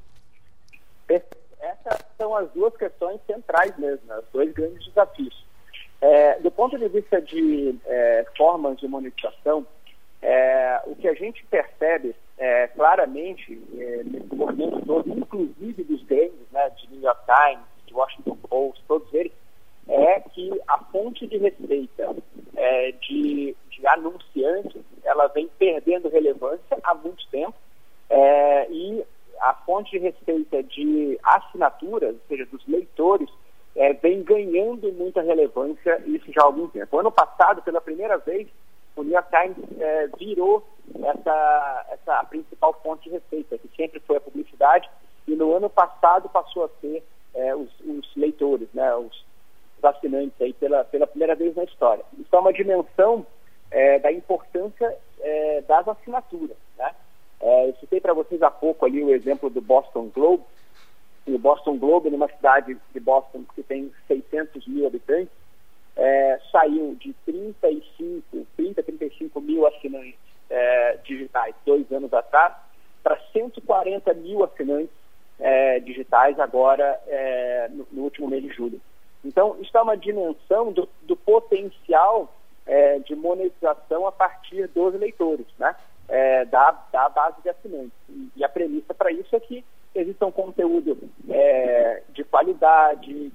Essas 1.08 2.04
são 2.16 2.36
as 2.36 2.50
duas 2.52 2.76
questões 2.76 3.20
centrais 3.26 3.76
mesmo 3.78 4.06
né? 4.06 4.18
os 4.18 4.28
dois 4.32 4.52
grandes 4.52 4.84
desafios. 4.86 5.46
É, 6.00 6.38
do 6.40 6.50
ponto 6.50 6.78
de 6.78 6.88
vista 6.88 7.20
de 7.20 7.78
é, 7.86 8.26
formas 8.36 8.78
de 8.78 8.88
monetização 8.88 9.66
é, 10.22 10.80
o 10.86 10.94
que 10.96 11.08
a 11.08 11.14
gente 11.14 11.44
percebe 11.46 12.14
é, 12.38 12.68
claramente 12.68 13.62
é, 13.78 14.02
nesse 14.04 14.34
movimento 14.34 14.84
todo 14.86 15.10
inclusive 15.10 15.84
dos 15.84 16.02
grandes 16.04 16.50
né, 16.52 16.70
de 16.70 16.90
New 16.90 17.02
York 17.02 17.20
Times 17.26 17.64
Washington 18.00 18.36
Post, 18.48 18.82
todos 18.86 19.12
eles, 19.14 19.32
é 19.88 20.20
que 20.20 20.50
a 20.68 20.78
fonte 20.84 21.26
de 21.26 21.38
receita 21.38 22.14
é, 22.56 22.92
de, 22.92 23.56
de, 23.70 23.86
anunciantes 23.86 24.82
ela 25.02 25.26
vem 25.28 25.48
perdendo 25.58 26.08
relevância 26.08 26.78
há 26.82 26.94
muito 26.94 27.26
tempo 27.28 27.54
é, 28.08 28.70
e 28.70 29.04
a 29.40 29.54
fonte 29.54 29.90
de 29.92 29.98
receita 29.98 30.62
de 30.62 31.18
assinaturas, 31.22 32.14
ou 32.14 32.20
seja, 32.28 32.46
dos 32.46 32.64
leitores, 32.68 33.28
é, 33.74 33.92
vem 33.94 34.22
ganhando 34.22 34.92
muita 34.92 35.22
relevância 35.22 36.02
isso 36.06 36.30
já 36.32 36.42
há 36.42 36.44
algum 36.44 36.68
tempo. 36.68 36.98
ano 36.98 37.10
passado, 37.10 37.62
pela 37.62 37.80
primeira 37.80 38.18
vez, 38.18 38.48
o 38.96 39.02
New 39.02 39.12
York 39.12 39.30
Times 39.30 39.80
é, 39.80 40.08
virou 40.18 40.62
essa, 41.04 41.86
essa 41.90 42.24
principal 42.24 42.78
fonte 42.82 43.04
de 43.04 43.10
receita, 43.10 43.56
que 43.58 43.70
sempre 43.76 44.00
foi 44.00 44.16
a 44.16 44.20
publicidade, 44.20 44.90
e 45.26 45.34
no 45.34 45.54
ano 45.54 45.70
passado 45.70 46.28
passou 46.28 46.64
a 46.64 46.68
ser 46.80 47.02
é, 47.34 47.54
os, 47.54 47.69
leitores, 48.16 48.68
né, 48.72 48.94
os, 48.94 49.24
assinantes 49.82 50.40
aí 50.40 50.52
pela, 50.52 50.84
pela 50.84 51.06
primeira 51.06 51.34
vez 51.34 51.54
na 51.56 51.64
história. 51.64 52.04
Isso 52.18 52.34
é 52.34 52.38
uma 52.38 52.52
dimensão 52.52 53.26
é, 53.70 53.98
da 53.98 54.12
importância 54.12 54.96
é, 55.20 55.62
das 55.62 55.88
assinaturas. 55.88 56.56
Né? 56.76 56.90
É, 57.40 57.68
eu 57.68 57.74
citei 57.76 58.00
para 58.00 58.12
vocês 58.12 58.42
há 58.42 58.50
pouco 58.50 58.84
ali 58.84 59.02
o 59.02 59.14
exemplo 59.14 59.48
do 59.48 59.60
Boston 59.60 60.10
Globe. 60.14 60.44
O 61.26 61.38
Boston 61.38 61.78
Globe, 61.78 62.10
numa 62.10 62.28
cidade 62.28 62.76
de 62.92 63.00
Boston 63.00 63.44
que 63.54 63.62
tem 63.62 63.92
600 64.08 64.66
mil 64.66 64.86
habitantes, 64.86 65.32
é, 65.96 66.40
saiu 66.50 66.94
de 66.96 67.12
35, 67.24 68.46
30, 68.56 68.82
35 68.82 69.40
mil 69.40 69.66
assinantes 69.66 70.18
é, 70.48 70.98
digitais 71.04 71.54
dois 71.64 71.90
anos 71.92 72.12
atrás 72.12 72.54
para 73.02 73.18
140 73.32 74.12
mil 74.14 74.44
assinantes 74.44 74.99
é, 75.40 75.80
digitais 75.80 76.38
agora 76.38 77.00
é, 77.06 77.68
no, 77.70 77.86
no, 77.90 78.02
último 78.02 78.28
mês 78.28 78.42
de 78.42 78.50
julho. 78.50 78.80
Então, 79.24 79.56
isso 79.60 79.76
é 79.76 79.82
uma 79.82 79.96
dimensão 79.96 80.72
do, 80.72 80.88
do 81.02 81.16
potencial 81.16 82.32
é, 82.66 82.98
de 83.00 83.14
monetização 83.16 84.06
a 84.06 84.12
partir 84.12 84.68
dos 84.68 84.94
leitores, 84.94 85.46
né? 85.58 85.74
É, 86.08 86.44
da, 86.44 86.72
da 86.92 87.08
base 87.08 87.40
de 87.42 87.48
assinantes. 87.48 87.92
E, 88.08 88.30
e 88.36 88.44
a 88.44 88.48
premissa 88.48 88.92
para 88.92 89.12
isso 89.12 89.34
é 89.34 89.40
que 89.40 89.64
exista 89.94 90.26
um 90.26 90.32
conteúdo 90.32 90.98
é, 91.28 92.02
de 92.10 92.24
qualidade, 92.24 93.32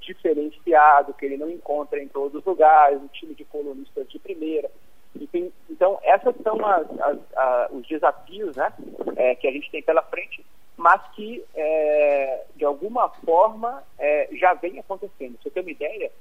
diferenciado, 0.00 1.12
que 1.14 1.26
ele 1.26 1.36
não 1.36 1.50
encontra 1.50 2.02
em 2.02 2.08
todos 2.08 2.34
os 2.34 2.44
lugares, 2.44 3.00
um 3.00 3.08
time 3.08 3.34
de 3.34 3.44
colunistas 3.44 4.08
de 4.08 4.18
primeira. 4.18 4.70
Enfim, 5.14 5.52
então, 5.68 5.98
essas 6.02 6.34
são 6.42 6.64
as, 6.64 6.86
as, 7.00 7.18
as, 7.36 7.72
os 7.72 7.86
desafios 7.86 8.56
né, 8.56 8.72
é, 9.16 9.34
que 9.34 9.46
a 9.46 9.52
gente 9.52 9.70
tem 9.70 9.82
pela 9.82 10.02
frente 10.02 10.44
mas 10.78 11.02
que, 11.16 11.44
é, 11.56 12.44
de 12.54 12.64
alguma 12.64 13.08
forma, 13.08 13.82
é, 13.98 14.28
já 14.34 14.54
vem 14.54 14.78
acontecendo. 14.78 15.34
Pra 15.34 15.42
você 15.42 15.50
ter 15.50 15.60
uma 15.60 15.72
ideia, 15.72 16.12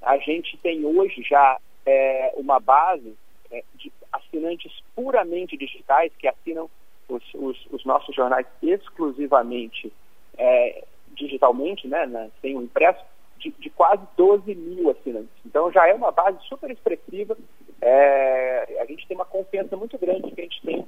a 0.00 0.16
gente 0.18 0.56
tem 0.58 0.86
hoje 0.86 1.20
já 1.28 1.58
é, 1.84 2.32
uma 2.36 2.60
base 2.60 3.12
é, 3.50 3.64
de 3.74 3.92
assinantes 4.12 4.72
puramente 4.94 5.56
digitais 5.56 6.12
que 6.16 6.28
assinam 6.28 6.70
os, 7.08 7.24
os, 7.34 7.66
os 7.72 7.84
nossos 7.84 8.14
jornais 8.14 8.46
exclusivamente 8.62 9.92
é, 10.38 10.84
digitalmente, 11.08 11.88
né, 11.88 12.06
né, 12.06 12.30
sem 12.40 12.56
o 12.56 12.62
impresso, 12.62 13.04
de, 13.38 13.50
de, 13.58 13.68
quase 13.68 14.06
12 14.16 14.54
mil 14.54 14.90
assinantes. 14.90 15.34
Então 15.44 15.72
já 15.72 15.88
é 15.88 15.92
uma 15.92 16.12
base 16.12 16.38
super 16.48 16.70
expressiva. 16.70 17.36
É, 17.82 18.78
a 18.80 18.84
gente 18.86 19.08
tem 19.08 19.16
uma 19.16 19.24
confiança 19.24 19.76
muito 19.76 19.98
grande 19.98 20.30
que 20.30 20.40
a 20.40 20.44
gente 20.44 20.62
tem 20.62 20.86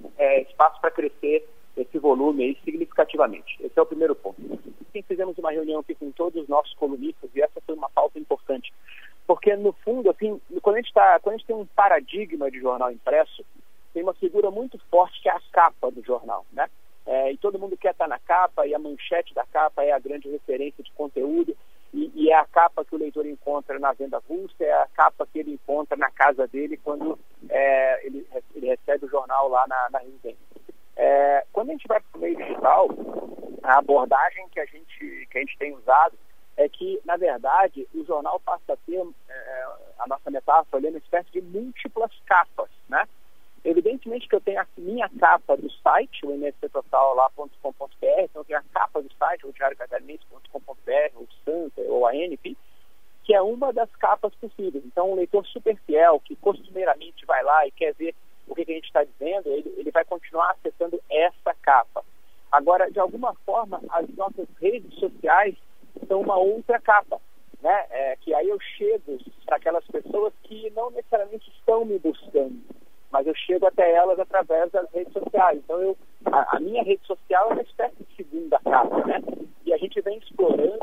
espaço 0.48 0.80
para 0.80 0.92
crescer 0.92 1.44
esse 1.76 1.98
volume 1.98 2.44
aí 2.44 2.58
significativamente. 2.64 3.56
Esse 3.60 3.78
é 3.78 3.82
o 3.82 3.86
primeiro 3.86 4.14
ponto. 4.14 4.40
E 4.94 5.02
fizemos 5.02 5.36
uma 5.38 5.52
reunião 5.52 5.80
aqui 5.80 5.94
com 5.94 6.10
todos 6.10 6.42
os 6.42 6.48
nossos 6.48 6.72
colunistas 6.74 7.30
e 7.34 7.42
essa 7.42 7.60
foi 7.60 7.74
uma 7.74 7.90
pauta 7.90 8.18
importante. 8.18 8.72
Porque, 9.26 9.54
no 9.56 9.72
fundo, 9.72 10.08
assim, 10.08 10.40
quando 10.62 10.76
a 10.76 10.80
gente, 10.80 10.92
tá, 10.92 11.18
quando 11.20 11.34
a 11.34 11.38
gente 11.38 11.46
tem 11.46 11.56
um 11.56 11.66
paradigma 11.66 12.50
de 12.50 12.60
jornal 12.60 12.90
impresso, 12.92 13.44
tem 13.92 14.02
uma 14.02 14.14
figura 14.14 14.50
muito 14.50 14.78
forte 14.90 15.20
que 15.20 15.28
é 15.28 15.32
a 15.32 15.40
capa 15.52 15.90
do 15.90 16.02
jornal, 16.02 16.46
né? 16.52 16.68
É, 17.06 17.32
e 17.32 17.36
todo 17.36 17.58
mundo 17.58 17.76
quer 17.76 17.92
estar 17.92 18.08
na 18.08 18.18
capa, 18.18 18.66
e 18.66 18.74
a 18.74 18.78
manchete 18.78 19.32
da 19.32 19.44
capa 19.46 19.84
é 19.84 19.92
a 19.92 19.98
grande 19.98 20.28
referência 20.28 20.82
de 20.82 20.92
conteúdo, 20.92 21.56
e, 21.94 22.10
e, 22.14 22.30
é 22.30 22.34
a 22.34 22.44
capa 22.44 22.84
que 22.84 22.94
o 22.94 22.98
leitor 22.98 23.24
encontra 23.24 23.78
na 23.78 23.92
venda 23.92 24.18
avulsa, 24.18 24.54
é 24.60 24.72
a 24.72 24.88
capa 24.92 25.26
que 25.26 25.38
ele 25.38 25.52
encontra 25.52 25.96
na 25.96 26.10
casa 26.10 26.46
dele 26.46 26.76
quando 26.76 27.18
é, 27.48 28.06
ele, 28.06 28.26
ele, 28.54 28.66
recebe 28.66 29.06
o 29.06 29.08
jornal 29.08 29.48
lá 29.48 29.66
na, 29.68 29.88
na 29.90 29.98
residência. 30.00 30.44
É, 30.96 31.45
quando 31.66 31.70
a 31.70 31.72
gente 31.72 31.88
vai 31.88 32.00
para 32.00 32.18
o 32.18 32.20
meio 32.20 32.36
digital, 32.36 32.88
a 33.64 33.78
abordagem 33.78 34.48
que 34.50 34.60
a 34.60 34.66
gente, 34.66 35.26
que 35.30 35.38
a 35.38 35.40
gente 35.40 35.58
tem 35.58 35.74
usado 35.74 36.16
é 36.56 36.68
que, 36.68 37.00
na 37.04 37.16
verdade, 37.16 37.86
o 37.92 38.04
jornal 38.04 38.40
passa 38.40 38.72
a 38.72 38.76
ter, 38.76 39.04
é, 39.28 39.66
a 39.98 40.06
nossa 40.06 40.30
metáfora, 40.30 40.88
uma 40.88 40.98
espécie 40.98 41.30
de 41.32 41.42
múltiplas 41.42 42.12
capas, 42.24 42.70
né? 42.88 43.06
Evidentemente 43.64 44.28
que 44.28 44.36
eu 44.36 44.40
tenho 44.40 44.60
a 44.60 44.66
minha 44.78 45.08
capa 45.18 45.56
do 45.56 45.68
site, 45.82 46.24
o 46.24 46.30
msctotal.com.br, 46.30 47.50
então 48.00 48.42
eu 48.42 48.44
tenho 48.44 48.60
a 48.60 48.64
capa 48.72 49.02
do 49.02 49.12
site, 49.14 49.44
o 49.44 49.52
diariocatarinense.com.br, 49.52 51.16
o 51.16 51.26
Santa 51.44 51.80
ou 51.82 52.06
a 52.06 52.14
NP, 52.14 52.56
que 53.24 53.34
é 53.34 53.42
uma 53.42 53.72
das 53.72 53.90
capas 53.96 54.32
possíveis. 54.36 54.84
Então, 54.86 55.10
um 55.10 55.16
leitor 55.16 55.44
super 55.46 55.76
fiel, 55.84 56.20
que 56.20 56.36
costumeiramente 56.36 57.26
vai 57.26 57.42
lá 57.42 57.66
e 57.66 57.72
quer 57.72 57.92
ver 57.94 58.14
o 58.46 58.54
que, 58.54 58.62
a 58.62 58.74
gente 58.74 58.86
está 58.86 59.04
dizendo, 59.04 59.48
ele, 59.48 59.74
ele 59.76 59.90
vai 59.90 60.04
continuar 60.04 60.52
acessando 60.52 61.00
essa. 61.10 61.35
Agora, 62.56 62.90
de 62.90 62.98
alguma 62.98 63.34
forma, 63.44 63.82
as 63.90 64.08
nossas 64.16 64.48
redes 64.58 64.94
sociais 64.94 65.54
são 66.08 66.22
uma 66.22 66.38
outra 66.38 66.80
capa, 66.80 67.20
né? 67.60 67.84
É, 67.90 68.16
que 68.16 68.32
aí 68.32 68.48
eu 68.48 68.58
chego 68.78 69.18
para 69.44 69.58
aquelas 69.58 69.86
pessoas 69.88 70.32
que 70.42 70.70
não 70.70 70.90
necessariamente 70.90 71.50
estão 71.50 71.84
me 71.84 71.98
buscando, 71.98 72.58
mas 73.12 73.26
eu 73.26 73.34
chego 73.34 73.66
até 73.66 73.92
elas 73.92 74.18
através 74.18 74.72
das 74.72 74.90
redes 74.90 75.12
sociais. 75.12 75.58
Então, 75.58 75.78
eu, 75.82 75.98
a, 76.24 76.56
a 76.56 76.60
minha 76.60 76.82
rede 76.82 77.06
social 77.06 77.50
é 77.50 77.52
uma 77.52 77.62
espécie 77.62 78.02
de 78.02 78.16
segunda 78.16 78.58
casa, 78.60 79.04
né? 79.04 79.20
E 79.66 79.74
a 79.74 79.76
gente 79.76 80.00
vem 80.00 80.16
explorando 80.16 80.78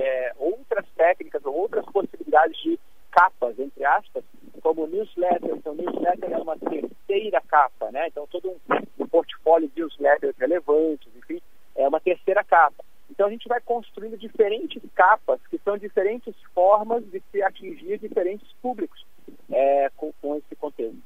é, 0.00 0.32
outras 0.38 0.86
técnicas 0.96 1.44
ou 1.44 1.54
outras 1.54 1.84
possibilidades 1.92 2.58
de 2.62 2.80
capas, 3.10 3.58
entre 3.58 3.84
aspas, 3.84 4.24
como 4.62 4.86
newsletter. 4.86 5.56
Então, 5.56 5.74
newsletter 5.74 6.32
é 6.32 6.38
uma 6.38 6.56
terceira 6.56 7.42
capa, 7.42 7.90
né? 7.90 8.08
Então, 8.08 8.26
todo 8.28 8.48
um, 8.48 8.58
um 8.98 9.06
portfólio 9.06 9.68
de 9.68 9.80
newsletters 9.80 10.36
relevantes, 10.38 11.17
é 11.88 11.90
uma 11.90 12.00
terceira 12.00 12.44
capa. 12.44 12.84
Então 13.10 13.26
a 13.26 13.30
gente 13.30 13.48
vai 13.48 13.60
construindo 13.60 14.16
diferentes 14.16 14.82
capas, 14.94 15.40
que 15.50 15.58
são 15.64 15.76
diferentes 15.76 16.34
formas 16.54 17.02
de 17.10 17.22
se 17.32 17.42
atingir 17.42 17.98
diferentes 17.98 18.46
públicos 18.62 19.04
é, 19.50 19.90
com, 19.96 20.12
com, 20.20 20.36
esse 20.36 20.54
conteúdo. 20.56 20.98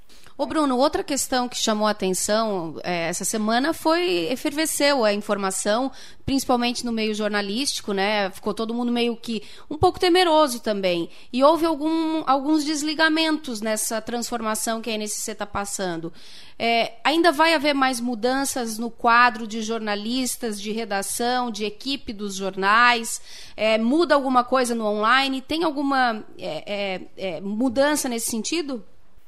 Ô 0.42 0.46
Bruno, 0.46 0.76
outra 0.76 1.04
questão 1.04 1.48
que 1.48 1.56
chamou 1.56 1.86
a 1.86 1.92
atenção 1.92 2.74
é, 2.82 3.06
essa 3.06 3.24
semana 3.24 3.72
foi 3.72 4.26
efervesceu 4.28 5.04
a 5.04 5.12
informação, 5.12 5.92
principalmente 6.26 6.84
no 6.84 6.90
meio 6.90 7.14
jornalístico, 7.14 7.92
né? 7.92 8.28
Ficou 8.32 8.52
todo 8.52 8.74
mundo 8.74 8.90
meio 8.90 9.14
que 9.14 9.44
um 9.70 9.78
pouco 9.78 10.00
temeroso 10.00 10.58
também. 10.58 11.08
E 11.32 11.44
houve 11.44 11.64
algum, 11.64 12.24
alguns 12.26 12.64
desligamentos 12.64 13.60
nessa 13.60 14.00
transformação 14.00 14.80
que 14.80 14.90
a 14.90 14.94
NCC 14.98 15.30
está 15.30 15.46
passando. 15.46 16.12
É, 16.58 16.94
ainda 17.04 17.30
vai 17.30 17.54
haver 17.54 17.72
mais 17.72 18.00
mudanças 18.00 18.78
no 18.78 18.90
quadro 18.90 19.46
de 19.46 19.62
jornalistas, 19.62 20.60
de 20.60 20.72
redação, 20.72 21.52
de 21.52 21.64
equipe 21.64 22.12
dos 22.12 22.34
jornais? 22.34 23.22
É, 23.56 23.78
muda 23.78 24.16
alguma 24.16 24.42
coisa 24.42 24.74
no 24.74 24.86
online? 24.86 25.40
Tem 25.40 25.62
alguma 25.62 26.24
é, 26.36 27.00
é, 27.16 27.36
é 27.36 27.40
mudança 27.40 28.08
nesse 28.08 28.28
sentido? 28.28 28.84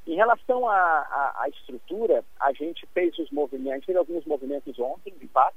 Em 0.07 0.17
relação 0.17 0.69
à, 0.69 1.47
estrutura, 1.49 2.23
a 2.39 2.53
gente 2.53 2.87
fez 2.93 3.19
os 3.19 3.31
movimentos, 3.31 3.87
fez 3.87 3.97
alguns 3.97 4.25
movimentos 4.27 4.79
ontem, 4.79 5.15
de 5.19 5.27
fato. 5.29 5.57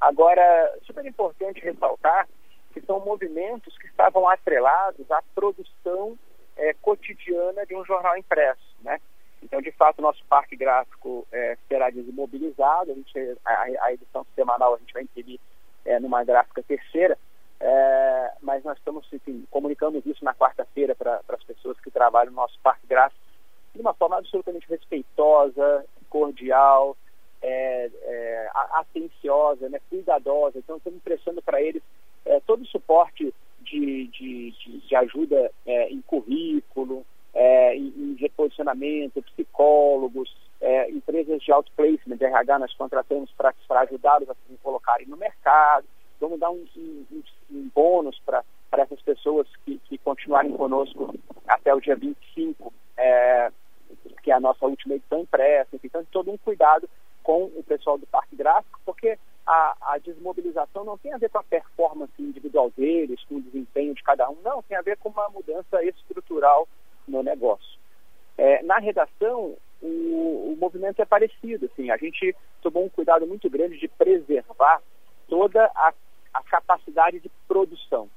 Agora, 0.00 0.78
super 0.84 1.04
importante 1.04 1.60
ressaltar 1.60 2.28
que 2.72 2.80
são 2.82 3.00
movimentos 3.00 3.76
que 3.78 3.88
estavam 3.88 4.28
atrelados 4.28 5.10
à 5.10 5.20
produção 5.34 6.16
é, 6.56 6.74
cotidiana 6.74 7.66
de 7.66 7.74
um 7.74 7.84
jornal 7.84 8.16
impresso, 8.16 8.76
né? 8.82 9.00
Então, 9.42 9.60
de 9.60 9.72
fato, 9.72 10.02
nosso 10.02 10.24
parque 10.26 10.56
gráfico 10.56 11.26
é, 11.32 11.56
será 11.68 11.90
desmobilizado. 11.90 12.92
A, 12.92 12.94
gente, 12.94 13.38
a, 13.44 13.84
a, 13.84 13.92
edição 13.92 14.24
semanal 14.34 14.74
a 14.74 14.78
gente 14.78 14.92
vai 14.92 15.02
imprimir 15.02 15.40
é, 15.84 15.98
numa 15.98 16.22
gráfica 16.22 16.62
terceira, 16.62 17.18
é, 17.60 18.32
mas 18.42 18.62
nós 18.62 18.78
estamos, 18.78 19.08
enfim, 19.12 19.44
comunicamos 19.50 20.06
isso 20.06 20.24
na 20.24 20.34
quarta-feira 20.34 20.94
para 20.94 21.20
as 21.28 21.44
pessoas 21.44 21.80
que 21.80 21.90
trabalham 21.90 22.30
no 22.30 22.36
nosso 22.36 22.58
parque 22.60 22.86
gráfico 22.86 23.27
de 23.74 23.80
uma 23.80 23.94
forma 23.94 24.18
absolutamente 24.18 24.68
respeitosa, 24.68 25.84
cordial, 26.08 26.96
é, 27.42 27.90
é, 28.02 28.50
atenciosa, 28.72 29.68
né, 29.68 29.80
cuidadosa. 29.88 30.58
Então, 30.58 30.76
estamos 30.76 31.02
prestando 31.02 31.42
para 31.42 31.62
eles 31.62 31.82
é, 32.24 32.40
todo 32.40 32.62
o 32.62 32.66
suporte 32.66 33.32
de, 33.60 34.06
de, 34.08 34.50
de, 34.50 34.78
de 34.80 34.96
ajuda 34.96 35.50
é, 35.66 35.90
em 35.90 36.00
currículo, 36.02 37.04
é, 37.34 37.76
em, 37.76 37.92
em, 37.96 38.16
reposicionamento, 38.18 39.22
psicólogos, 39.22 40.34
é, 40.60 40.90
empresas 40.90 41.40
de 41.40 41.52
outplacement, 41.52 42.16
RH, 42.20 42.58
nós 42.58 42.74
contratamos 42.74 43.30
para 43.32 43.54
ajudá-los 43.82 44.28
a 44.28 44.34
se 44.34 44.56
colocarem 44.62 45.06
no 45.06 45.16
mercado. 45.16 45.86
Vamos 46.20 46.40
dar 46.40 46.50
um, 46.50 46.66
um, 46.76 47.22
um 47.52 47.70
bônus 47.72 48.18
para 48.26 48.42
essas 48.76 49.00
pessoas 49.02 49.46
que, 49.64 49.78
que 49.84 49.98
continuarem 49.98 50.52
conosco 50.52 51.14
até 51.46 51.74
o 51.74 51.80
dia 51.80 51.96
25, 51.96 52.72
é, 52.96 53.50
que 54.22 54.30
é 54.30 54.34
a 54.34 54.40
nossa 54.40 54.66
última 54.66 54.94
edição 54.94 55.20
impressa. 55.20 55.76
Então, 55.82 56.04
todo 56.10 56.30
um 56.30 56.38
cuidado 56.38 56.88
com 57.22 57.44
o 57.44 57.62
pessoal 57.62 57.98
do 57.98 58.06
Parque 58.06 58.36
Gráfico, 58.36 58.80
porque 58.84 59.18
a, 59.46 59.76
a, 59.80 59.98
desmobilização 59.98 60.84
não 60.84 60.98
tem 60.98 61.12
a 61.12 61.18
ver 61.18 61.30
com 61.30 61.38
a 61.38 61.42
performance 61.42 62.12
individual 62.18 62.70
deles, 62.76 63.22
com 63.24 63.36
o 63.36 63.42
desempenho 63.42 63.94
de 63.94 64.02
cada 64.02 64.28
um, 64.28 64.36
não, 64.42 64.62
tem 64.62 64.76
a 64.76 64.82
ver 64.82 64.96
com 64.98 65.08
uma 65.08 65.28
mudança 65.30 65.82
estrutural 65.84 66.68
no 67.06 67.22
negócio. 67.22 67.78
É, 68.36 68.62
na 68.62 68.78
redação, 68.78 69.56
o, 69.82 70.52
o, 70.52 70.56
movimento 70.60 71.00
é 71.00 71.04
parecido. 71.04 71.66
Assim, 71.66 71.90
a 71.90 71.96
gente 71.96 72.34
tomou 72.62 72.84
um 72.84 72.88
cuidado 72.88 73.26
muito 73.26 73.48
grande 73.48 73.78
de 73.78 73.88
preservar 73.88 74.82
toda 75.28 75.64
a, 75.74 75.92
a 76.34 76.42
capacidade 76.44 77.20
de 77.20 77.30
produção. 77.46 78.08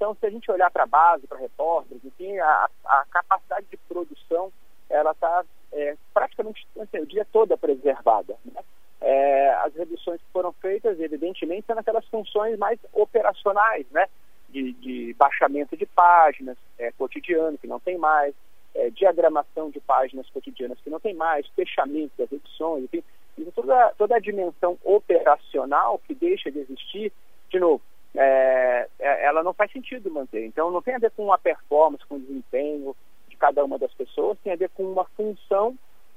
Então, 0.00 0.16
se 0.18 0.24
a 0.24 0.30
gente 0.30 0.50
olhar 0.50 0.70
para 0.70 0.84
a 0.84 0.86
base, 0.86 1.26
para 1.26 1.36
repórteres, 1.36 2.02
enfim, 2.02 2.38
a, 2.38 2.70
a, 2.86 3.04
capacidade 3.10 3.66
de 3.70 3.76
produção 3.76 4.50
ela 4.88 5.10
está 5.10 5.44
é, 5.72 5.94
praticamente 6.14 6.66
assim, 6.80 7.00
o 7.00 7.06
dia 7.06 7.26
todo 7.30 7.56
preservada. 7.58 8.34
Né? 8.46 8.62
É, 9.02 9.50
as 9.56 9.74
reduções 9.74 10.18
que 10.18 10.32
foram 10.32 10.52
feitas, 10.54 10.98
evidentemente, 10.98 11.66
são 11.66 11.78
aquelas 11.78 12.06
funções 12.06 12.58
mais 12.58 12.78
operacionais, 12.94 13.84
né? 13.90 14.06
de, 14.48 14.72
de 14.72 15.14
baixamento 15.18 15.76
de 15.76 15.84
páginas 15.84 16.56
é, 16.78 16.90
cotidiano, 16.92 17.58
que 17.58 17.66
não 17.66 17.78
tem 17.78 17.98
mais, 17.98 18.34
é, 18.74 18.88
diagramação 18.88 19.68
de 19.68 19.80
páginas 19.80 20.30
cotidianas 20.30 20.80
que 20.80 20.88
não 20.88 20.98
tem 20.98 21.12
mais, 21.12 21.46
fechamento 21.48 22.12
das 22.16 22.32
edições, 22.32 22.84
enfim, 22.84 23.04
toda, 23.54 23.92
toda 23.98 24.16
a 24.16 24.20
dimensão 24.20 24.78
operacional 24.82 25.98
que 25.98 26.14
deixa 26.14 26.50
de 26.50 26.60
existir, 26.60 27.12
de 27.50 27.60
novo, 27.60 27.82
é, 28.16 28.22
é, 28.22 28.88
ela 29.20 29.42
não 29.42 29.52
faz 29.52 29.70
sentido 29.72 30.10
manter. 30.10 30.44
Então 30.44 30.70
não 30.70 30.82
tem 30.82 30.94
a 30.94 30.98
ver 30.98 31.10
com 31.12 31.32
a 31.32 31.38
performance, 31.38 32.04
com 32.06 32.16
o 32.16 32.20
desempenho 32.20 32.96
de 33.28 33.36
cada 33.36 33.64
uma 33.64 33.78
das 33.78 33.92
pessoas, 33.94 34.38
tem 34.42 34.52
a 34.52 34.56
ver 34.56 34.70
com 34.70 34.84
uma 34.84 35.04
função 35.16 35.76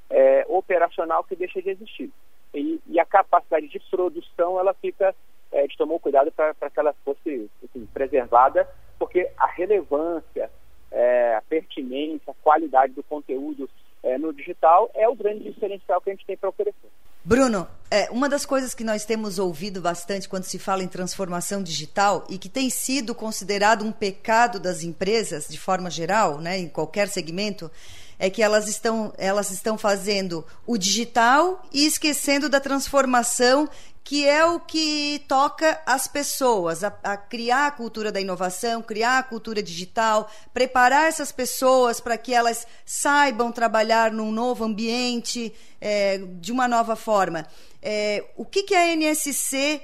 é, 0.10 0.46
operacional 0.48 1.24
que 1.24 1.36
deixa 1.36 1.62
de 1.62 1.70
existir. 1.70 2.12
E, 2.54 2.80
e, 2.88 3.00
a 3.00 3.06
capacidade 3.06 3.68
de 3.68 3.80
produção 3.90 4.60
ela 4.60 4.76
fica 4.76 5.16
é, 5.54 5.60
a 5.60 5.62
gente 5.62 5.78
tomou 5.78 6.00
cuidado 6.00 6.32
para 6.32 6.54
que 6.54 6.80
ela 6.80 6.94
fosse 7.06 7.50
assim, 7.64 7.86
preservada, 7.94 8.68
porque 8.98 9.30
a 9.38 9.48
relevância, 9.48 10.50
é, 10.92 11.36
a 11.36 11.42
pertinência, 11.42 12.32
a 12.32 12.44
qualidade 12.44 12.94
do 12.94 13.04
conteúdo 13.04 13.70
é, 14.02 14.18
no 14.18 14.34
digital 14.34 14.90
é 14.96 15.08
o 15.08 15.16
grande 15.16 15.44
diferencial 15.44 16.02
que 16.02 16.10
a 16.10 16.14
gente 16.14 16.26
tem 16.26 16.36
para 16.36 16.50
oferecer. 16.50 16.90
Bruno, 17.24 17.68
é, 17.94 18.10
uma 18.10 18.28
das 18.28 18.44
coisas 18.44 18.74
que 18.74 18.84
nós 18.84 19.06
temos 19.06 19.38
ouvido 19.38 19.80
bastante 19.80 20.28
quando 20.28 20.46
se 20.46 20.58
fala 20.58 20.82
em 20.82 20.88
transformação 20.88 21.62
digital 21.62 22.26
e 22.28 22.40
que 22.40 22.50
tem 22.50 22.68
sido 22.68 23.14
considerado 23.14 23.86
um 23.86 23.92
pecado 23.92 24.60
das 24.60 24.82
empresas, 24.82 25.46
de 25.48 25.60
forma 25.60 25.92
geral, 25.92 26.40
né, 26.40 26.58
em 26.58 26.68
qualquer 26.68 27.08
segmento, 27.08 27.70
é 28.18 28.32
que 28.32 28.42
elas 28.42 28.68
estão, 28.68 29.14
elas 29.16 29.52
estão 29.52 29.78
fazendo 29.78 30.44
o 30.66 30.76
digital 30.76 31.64
e 31.72 31.86
esquecendo 31.86 32.50
da 32.50 32.60
transformação 32.60 33.70
que 34.04 34.28
é 34.28 34.44
o 34.44 34.60
que 34.60 35.24
toca 35.30 35.80
as 35.86 36.08
pessoas, 36.08 36.84
a, 36.84 36.94
a, 37.04 37.16
criar 37.16 37.68
a 37.68 37.72
cultura 37.72 38.12
da 38.12 38.20
inovação, 38.20 38.82
criar 38.82 39.20
a 39.20 39.24
cultura 39.24 39.64
digital, 39.64 40.30
preparar 40.54 41.08
essas 41.08 41.32
pessoas 41.32 42.02
para 42.02 42.18
que 42.18 42.34
elas 42.34 42.68
saibam 42.86 43.50
trabalhar 43.52 44.12
num 44.12 44.30
novo 44.30 44.66
ambiente, 44.66 45.54
é, 45.80 46.18
de 46.18 46.52
uma 46.52 46.68
nova 46.68 46.98
forma. 46.98 47.48
É, 47.86 48.24
o 48.38 48.46
que, 48.46 48.64
que 48.64 48.74
a 48.74 48.96
NSC 48.96 49.82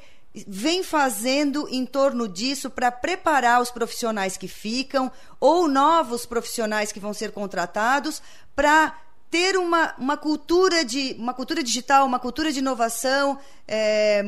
vem 0.47 0.83
fazendo 0.83 1.67
em 1.69 1.85
torno 1.85 2.29
disso 2.29 2.69
para 2.69 2.89
preparar 2.91 3.61
os 3.61 3.71
profissionais 3.71 4.37
que 4.37 4.47
ficam 4.47 5.11
ou 5.37 5.67
novos 5.67 6.25
profissionais 6.25 6.93
que 6.93 6.99
vão 6.99 7.13
ser 7.13 7.33
contratados 7.33 8.21
para 8.55 8.97
ter 9.29 9.57
uma, 9.57 9.93
uma 9.97 10.15
cultura 10.15 10.85
de 10.85 11.13
uma 11.19 11.33
cultura 11.33 11.61
digital, 11.61 12.05
uma 12.05 12.19
cultura 12.19 12.53
de 12.53 12.59
inovação, 12.59 13.37
é, 13.67 14.23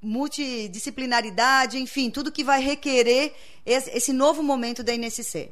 multidisciplinaridade, 0.00 1.78
enfim, 1.78 2.08
tudo 2.08 2.32
que 2.32 2.44
vai 2.44 2.60
requerer 2.60 3.34
esse, 3.64 4.12
novo 4.12 4.42
momento 4.42 4.84
da 4.84 4.94
NSC. 4.94 5.50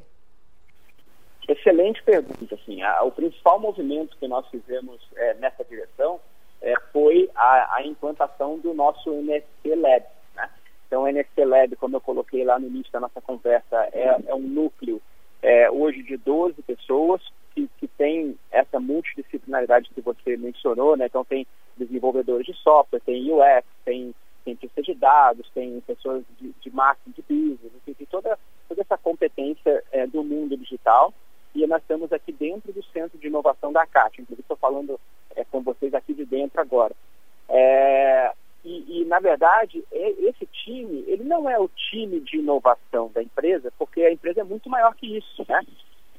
Excelente 1.47 2.01
pergunta. 2.01 2.55
Assim, 2.55 2.81
a, 2.81 3.03
o 3.03 3.11
principal 3.11 3.59
movimento 3.59 4.17
que 4.17 4.27
nós 4.27 4.47
fizemos 4.47 4.99
é, 5.15 5.33
nessa 5.35 5.63
direção 5.63 6.19
é, 6.65 6.73
foi 6.91 7.29
a, 7.35 7.75
a, 7.75 7.85
implantação 7.85 8.57
do 8.57 8.73
nosso 8.73 9.11
NSC 9.13 9.75
Lab. 9.75 10.03
Né? 10.35 10.49
Então, 10.87 11.03
o 11.03 11.07
NSC 11.07 11.45
Lab, 11.45 11.75
como 11.75 11.95
eu 11.95 12.01
coloquei 12.01 12.43
lá 12.43 12.57
no 12.57 12.67
início 12.67 12.91
da 12.91 12.99
nossa 12.99 13.21
conversa, 13.21 13.87
é, 13.93 14.19
é 14.25 14.33
um 14.33 14.41
núcleo 14.41 14.99
é, 15.43 15.69
hoje 15.69 16.01
de 16.01 16.17
12 16.17 16.59
pessoas 16.63 17.21
que, 17.53 17.69
que 17.77 17.87
tem 17.87 18.35
essa 18.51 18.79
multidisciplinaridade 18.79 19.91
que 19.93 20.01
você 20.01 20.35
mencionou, 20.35 20.97
né? 20.97 21.05
Então 21.05 21.23
tem 21.23 21.45
desenvolvedores 21.77 22.47
de 22.47 22.53
software, 22.55 22.99
tem 23.01 23.31
UX, 23.31 23.67
tem 23.85 24.15
cientistas 24.43 24.85
de 24.85 24.95
dados, 24.95 25.47
tem 25.53 25.79
pessoas 25.81 26.23
de, 26.39 26.51
de 26.59 26.71
marketing 26.71 27.11
de 27.11 27.21
business, 27.21 27.71
enfim, 27.75 27.93
tem 27.93 28.07
toda, 28.07 28.39
toda 28.67 28.81
essa 28.81 28.97
competência 28.97 29.83
é, 29.91 30.07
do 30.07 30.23
mundo 30.23 30.57
digital. 30.57 31.13
E 31.53 31.65
nós 31.67 31.81
estamos 31.81 32.11
aqui 32.11 32.31
dentro 32.31 32.73
do 32.73 32.83
Centro 32.85 33.17
de 33.17 33.27
Inovação 33.27 33.71
da 33.71 33.85
CAT, 33.85 34.19
inclusive 34.19 34.41
estou 34.41 34.57
falando 34.57 34.99
é, 35.35 35.43
com 35.45 35.61
vocês 35.61 35.93
aqui 35.93 36.13
de 36.13 36.25
dentro 36.25 36.59
agora. 36.61 36.95
É, 37.49 38.31
e, 38.63 39.01
e, 39.01 39.05
na 39.05 39.19
verdade, 39.19 39.83
é, 39.91 40.09
esse 40.27 40.45
time, 40.47 41.03
ele 41.07 41.23
não 41.23 41.47
é 41.49 41.59
o 41.59 41.69
time 41.69 42.19
de 42.19 42.37
inovação 42.37 43.11
da 43.13 43.21
empresa, 43.21 43.71
porque 43.77 44.01
a 44.01 44.11
empresa 44.11 44.41
é 44.41 44.43
muito 44.43 44.69
maior 44.69 44.95
que 44.95 45.17
isso, 45.17 45.45
né? 45.47 45.61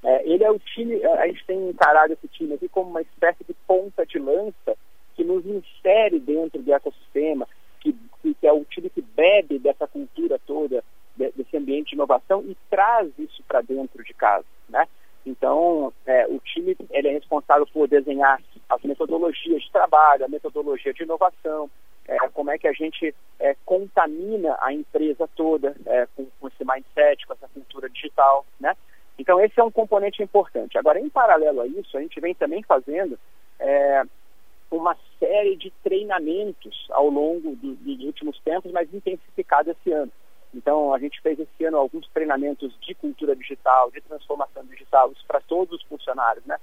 É, 0.05 0.29
ele 0.29 0.45
é 0.45 0.51
o 0.51 0.59
time, 0.59 1.01
é, 1.01 1.19
a 1.19 1.27
gente 1.27 1.45
tem 1.45 1.69
encarado 1.69 2.13
esse 2.13 2.29
time 2.29 2.55
aqui 2.55 2.69
como 2.69 2.91
uma 2.91 3.03
espécie 3.03 3.43
de 3.43 3.53
ponta 3.67 4.07
de 4.07 4.19
lança 4.19 4.77
que 5.17 5.25
nos 5.25 5.45
insere 5.45 6.21
dentro 6.21 6.63
do 6.63 6.73
ecossistema, 6.73 7.49
que, 7.81 7.93
que 8.23 8.47
é 8.47 8.53
o 8.53 8.65
time 8.65 8.91
que 8.91 9.03
bebe 9.03 9.59
dessa 9.59 9.89
cultura 9.89 10.39
toda, 10.47 10.85
desse 11.17 11.57
ambiente 11.57 11.89
de 11.89 11.95
inovação 11.95 12.45
e 12.47 12.57
traz 12.71 13.11
isso 13.19 13.43
para 13.49 13.63
dentro 13.63 14.05
de 14.05 14.15
casa, 14.15 14.45
né? 14.69 14.87
Então, 15.27 15.93
é, 16.07 16.27
o 16.29 16.39
time 16.39 16.77
ele 16.91 17.09
é 17.09 17.13
responsável 17.13 17.67
por 17.67 17.89
desenhar 17.89 18.41
as 18.69 18.83
metodologias 18.83 19.63
de 19.63 19.73
trabalho, 19.73 20.25
a 20.25 20.29
metodologia 20.29 20.95
de 20.95 21.03
inovação, 21.03 21.69
é, 22.07 22.17
como 22.29 22.51
é 22.51 22.59
que 22.59 22.69
a 22.69 22.73
gente 22.73 23.13
é, 23.41 23.57
contamina 23.65 24.57
a 24.61 24.73
empresa 24.73 25.29
toda 25.35 25.75
é, 25.85 26.07
com, 26.15 26.27
com, 26.39 26.49
esse 26.49 26.65
mindset, 26.65 27.27
com 27.27 27.33
essa 27.33 27.49
cultura 27.49 27.91
digital, 27.91 28.47
né? 28.61 28.77
Então, 29.19 29.41
esse 29.41 29.59
é 29.59 29.65
um 29.65 29.71
componente 29.71 30.23
importante. 30.23 30.79
Agora, 30.79 31.01
em 31.01 31.09
paralelo 31.09 31.63
a 31.63 31.67
isso, 31.67 31.97
a 31.97 32.01
gente 32.01 32.21
vem 32.21 32.35
também 32.35 32.63
fazendo 32.63 33.19
é, 33.59 34.03
uma 34.71 34.97
série 35.19 35.57
de 35.57 35.71
treinamentos 35.83 36.87
ao 36.91 37.09
longo 37.09 37.57
do, 37.57 37.75
dos 37.75 38.05
últimos 38.05 38.39
tempos, 38.41 38.71
mas 38.71 38.93
intensificado 38.93 39.71
esse 39.71 39.91
ano. 39.91 40.13
Então, 40.57 40.95
a 40.95 40.99
gente 40.99 41.21
fez 41.21 41.39
esse 41.39 41.65
ano 41.65 41.77
alguns 41.77 42.09
treinamentos 42.09 42.75
de 42.81 42.95
cultura 42.95 43.37
digital, 43.37 43.91
de 43.91 44.01
transformação 44.01 44.65
digital, 44.65 45.13
para 45.29 45.41
todos 45.41 45.79
os 45.79 45.87
funcionários, 45.87 46.45
né? 46.47 46.57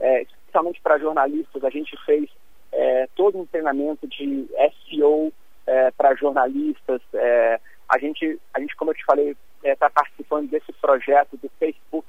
É, 0.00 0.22
especialmente 0.22 0.80
para 0.82 0.98
jornalistas, 0.98 1.62
a 1.62 1.70
gente 1.70 1.96
fez 2.04 2.28
é, 2.72 3.08
todo 3.14 3.38
um 3.38 3.46
treinamento 3.46 4.06
de 4.08 4.48
SEO 4.90 5.32
é, 5.64 5.92
para 5.92 6.16
jornalistas. 6.16 7.00
É, 7.14 7.60
a, 7.88 7.98
gente, 7.98 8.38
a 8.52 8.60
gente, 8.60 8.74
como 8.74 8.90
eu 8.90 8.94
te 8.96 9.04
falei, 9.04 9.36
está 9.62 9.86
é, 9.86 9.90
participando 9.90 10.50
desse 10.50 10.72
projeto 10.72 11.36
do 11.36 11.48
Facebook, 11.60 12.08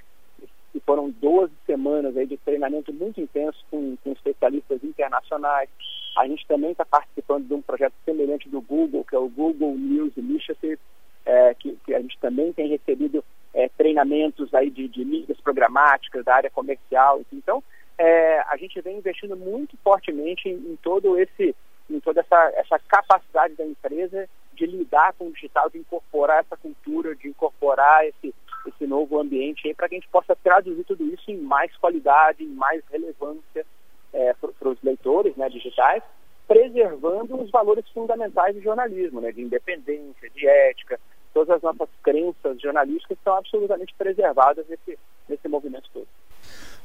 que 0.73 0.79
foram 0.79 1.11
12 1.11 1.53
semanas 1.67 2.17
aí 2.17 2.25
de 2.25 2.37
treinamento 2.37 2.91
muito 2.91 3.21
intenso 3.21 3.63
com, 3.69 3.95
com 4.03 4.11
especialistas 4.11 4.83
internacionais. 4.83 5.69
A 6.17 6.27
gente 6.27 6.45
também 6.47 6.71
está 6.71 6.83
participando 6.83 7.47
de 7.47 7.53
um 7.53 7.61
projeto 7.61 7.93
semelhante 8.03 8.49
do 8.49 8.59
Google, 8.59 9.03
que 9.03 9.15
é 9.15 9.19
o 9.19 9.29
Google 9.29 9.75
News 9.75 10.17
Initiative, 10.17 10.79
é, 11.27 11.53
que, 11.55 11.77
que, 11.85 11.93
a 11.93 11.99
gente 11.99 12.17
também 12.19 12.53
tem 12.53 12.69
recebido 12.69 13.23
é, 13.53 13.67
treinamentos 13.77 14.53
aí 14.53 14.69
de, 14.69 14.87
de 14.87 15.03
mídias 15.03 15.39
programáticas, 15.41 16.23
da 16.23 16.35
área 16.35 16.49
comercial. 16.49 17.21
Então, 17.33 17.61
é, 17.97 18.39
a 18.47 18.55
gente 18.55 18.79
vem 18.79 18.97
investindo 18.97 19.35
muito 19.35 19.75
fortemente 19.83 20.47
em, 20.47 20.53
em, 20.53 20.75
todo 20.81 21.19
esse, 21.19 21.53
em 21.89 21.99
toda 21.99 22.21
essa, 22.21 22.53
essa 22.55 22.79
capacidade 22.79 23.55
da 23.55 23.65
empresa 23.65 24.27
de 24.53 24.65
lidar 24.65 25.13
com 25.13 25.27
o 25.27 25.33
digital, 25.33 25.69
de 25.69 25.77
incorporar 25.77 26.39
essa 26.39 26.55
cultura, 26.55 27.13
de 27.13 27.27
incorporar 27.27 28.05
esse, 28.07 28.33
esse 28.65 28.87
novo 28.87 29.19
ambiente 29.19 29.73
para 29.73 29.89
que 29.89 29.95
a 29.95 29.99
gente 29.99 30.09
possa 30.09 30.35
traduzir 30.35 30.83
tudo 30.85 31.05
isso 31.13 31.29
em 31.29 31.37
mais 31.37 31.75
qualidade, 31.75 32.43
em 32.43 32.47
mais 32.47 32.81
relevância 32.89 33.65
é, 34.13 34.33
para 34.33 34.69
os 34.69 34.81
leitores 34.81 35.35
né, 35.35 35.49
digitais, 35.49 36.01
preservando 36.47 37.39
os 37.39 37.51
valores 37.51 37.87
fundamentais 37.89 38.55
do 38.55 38.61
jornalismo, 38.61 39.19
né, 39.19 39.31
de 39.31 39.41
independência, 39.41 40.29
de 40.29 40.47
ética, 40.47 40.97
todas 41.37 41.55
as 41.55 41.61
nossas 41.61 41.89
crenças 42.01 42.59
jornalísticas 42.59 43.15
estão 43.15 43.37
absolutamente 43.37 43.93
preservadas 43.95 44.65
nesse, 44.67 44.97
nesse 45.29 45.47
movimento 45.47 45.87
todo. 45.93 46.07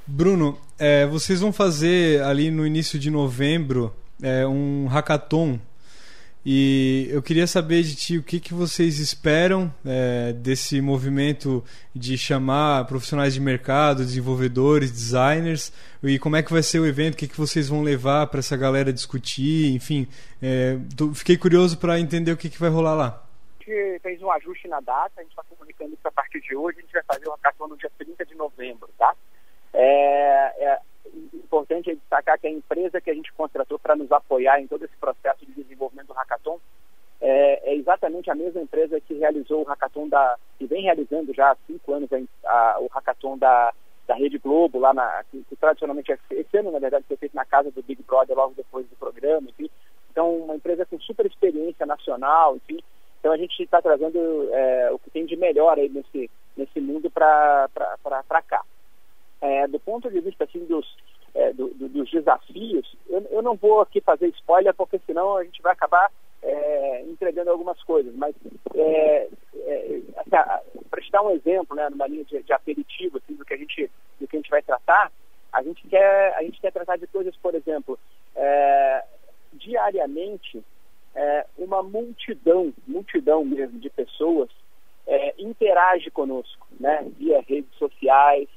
Bruno, 0.06 0.58
é, 0.78 1.06
vocês 1.06 1.40
vão 1.40 1.52
fazer 1.52 2.22
ali 2.22 2.50
no 2.50 2.66
início 2.66 2.98
de 2.98 3.10
novembro 3.10 3.94
é, 4.22 4.46
um 4.46 4.86
hackathon 4.88 5.58
e 6.44 7.08
eu 7.10 7.22
queria 7.22 7.46
saber 7.46 7.82
de 7.82 7.94
ti 7.94 8.18
o 8.18 8.22
que, 8.22 8.40
que 8.40 8.52
vocês 8.52 8.98
esperam 8.98 9.72
é, 9.86 10.32
desse 10.34 10.80
movimento 10.80 11.64
de 11.94 12.18
chamar 12.18 12.84
profissionais 12.86 13.32
de 13.32 13.40
mercado, 13.40 14.04
desenvolvedores, 14.04 14.90
designers, 14.90 15.72
e 16.02 16.18
como 16.18 16.36
é 16.36 16.42
que 16.42 16.52
vai 16.52 16.62
ser 16.62 16.80
o 16.80 16.86
evento, 16.86 17.14
o 17.14 17.16
que, 17.16 17.28
que 17.28 17.38
vocês 17.38 17.68
vão 17.68 17.82
levar 17.82 18.26
para 18.26 18.40
essa 18.40 18.56
galera 18.56 18.92
discutir, 18.92 19.72
enfim. 19.72 20.06
É, 20.42 20.76
tô, 20.96 21.14
fiquei 21.14 21.38
curioso 21.38 21.78
para 21.78 21.98
entender 21.98 22.32
o 22.32 22.36
que, 22.36 22.50
que 22.50 22.58
vai 22.58 22.68
rolar 22.68 22.94
lá. 22.94 23.31
Gente 23.72 24.00
fez 24.00 24.22
um 24.22 24.30
ajuste 24.30 24.68
na 24.68 24.80
data, 24.80 25.12
a 25.16 25.22
gente 25.22 25.30
está 25.30 25.42
comunicando 25.44 25.94
isso 25.94 26.06
a 26.06 26.12
partir 26.12 26.40
de 26.40 26.54
hoje, 26.54 26.78
a 26.78 26.82
gente 26.82 26.92
vai 26.92 27.02
fazer 27.04 27.26
o 27.26 27.32
hackathon 27.32 27.68
no 27.68 27.76
dia 27.76 27.90
30 27.96 28.26
de 28.26 28.34
novembro, 28.34 28.88
tá? 28.98 29.14
É, 29.72 30.64
é 30.64 30.80
importante 31.32 31.94
destacar 31.94 32.38
que 32.38 32.46
a 32.46 32.50
empresa 32.50 33.00
que 33.00 33.10
a 33.10 33.14
gente 33.14 33.32
contratou 33.32 33.78
para 33.78 33.96
nos 33.96 34.12
apoiar 34.12 34.60
em 34.60 34.66
todo 34.66 34.84
esse 34.84 34.96
processo 34.96 35.46
de 35.46 35.52
desenvolvimento 35.52 36.08
do 36.08 36.12
Hackathon 36.12 36.60
é, 37.20 37.70
é, 37.70 37.74
exatamente 37.74 38.30
a 38.30 38.34
mesma 38.34 38.60
empresa 38.60 39.00
que 39.00 39.14
realizou 39.14 39.62
o 39.62 39.64
Hackathon 39.64 40.08
da, 40.08 40.36
que 40.58 40.66
vem 40.66 40.82
realizando 40.82 41.32
já 41.32 41.52
há 41.52 41.56
cinco 41.66 41.94
anos 41.94 42.10
a, 42.12 42.18
a, 42.50 42.80
o 42.80 42.88
Hackathon 42.88 43.38
da, 43.38 43.72
da 44.06 44.14
Rede 44.14 44.38
Globo, 44.38 44.78
lá 44.78 44.92
na, 44.92 45.24
que, 45.30 45.42
que, 45.44 45.56
tradicionalmente, 45.56 46.12
é, 46.12 46.18
esse 46.30 46.58
ano, 46.58 46.70
na 46.70 46.78
verdade, 46.78 47.06
foi 47.08 47.16
feito 47.16 47.34
na 47.34 47.46
casa 47.46 47.70
do 47.70 47.82
Big 47.82 48.02
Brother 48.02 48.36
logo 48.36 48.54
depois 48.54 48.86
do 48.86 48.96
programa, 48.96 49.48
enfim. 49.48 49.70
Então, 50.10 50.36
uma 50.36 50.56
empresa 50.56 50.84
com 50.84 51.00
super 51.00 51.24
experiência 51.24 51.86
nacional, 51.86 52.56
enfim. 52.56 52.78
Então, 53.22 53.30
a 53.30 53.36
gente 53.36 53.62
está 53.62 53.80
trazendo 53.80 54.52
é, 54.52 54.90
o 54.90 54.98
que 54.98 55.08
tem 55.08 55.24
de 55.24 55.36
melhor 55.36 55.78
aí 55.78 55.88
nesse, 55.88 56.28
nesse 56.56 56.80
mundo 56.80 57.08
para 57.08 57.68
cá. 58.48 58.64
É, 59.40 59.68
do 59.68 59.78
ponto 59.78 60.10
de 60.10 60.18
vista 60.18 60.42
assim, 60.42 60.64
dos, 60.64 60.84
é, 61.32 61.52
do, 61.52 61.68
do, 61.68 61.88
dos 61.88 62.10
desafios, 62.10 62.96
eu, 63.08 63.24
eu, 63.30 63.40
não 63.40 63.54
vou 63.54 63.80
aqui 63.80 64.00
fazer 64.00 64.26
spoiler, 64.30 64.74
porque 64.74 64.98
senão 65.06 65.36
a 65.36 65.44
gente 65.44 65.62
vai 65.62 65.72
acabar 65.72 66.10
é, 66.42 67.02
entregando 67.02 67.52
algumas 67.52 67.80
coisas. 67.84 68.12
Mas, 68.16 68.34
é, 68.74 69.28
é, 69.54 70.00
assim, 70.16 70.30
para 70.90 71.02
dar 71.12 71.22
um 71.22 71.30
exemplo, 71.30 71.76
né, 71.76 71.88
numa 71.90 72.08
linha 72.08 72.24
de, 72.24 72.42
de 72.42 72.52
aperitivo 72.52 73.18
assim, 73.18 73.34
do, 73.34 73.44
que 73.44 73.54
a 73.54 73.56
gente, 73.56 73.88
do 74.18 74.26
que 74.26 74.34
a 74.36 74.40
gente 74.40 74.50
vai 74.50 74.62
tratar, 74.62 75.12
a 75.52 75.62
gente 75.62 75.86
quer, 75.86 76.34
a 76.34 76.42
gente 76.42 76.60
quer 76.60 76.72
tratar 76.72 76.96
de 76.96 77.06
coisas, 77.06 77.36
por 77.36 77.54
exemplo, 77.54 77.96
é, 81.14 81.46
uma 81.58 81.82
multidão, 81.82 82.72
multidão 82.86 83.44
mesmo 83.44 83.78
de 83.78 83.90
pessoas 83.90 84.48
interage 85.38 86.10
conosco, 86.10 86.66
né, 86.78 87.06
via 87.18 87.40
redes 87.42 87.72
sociais, 87.76 88.48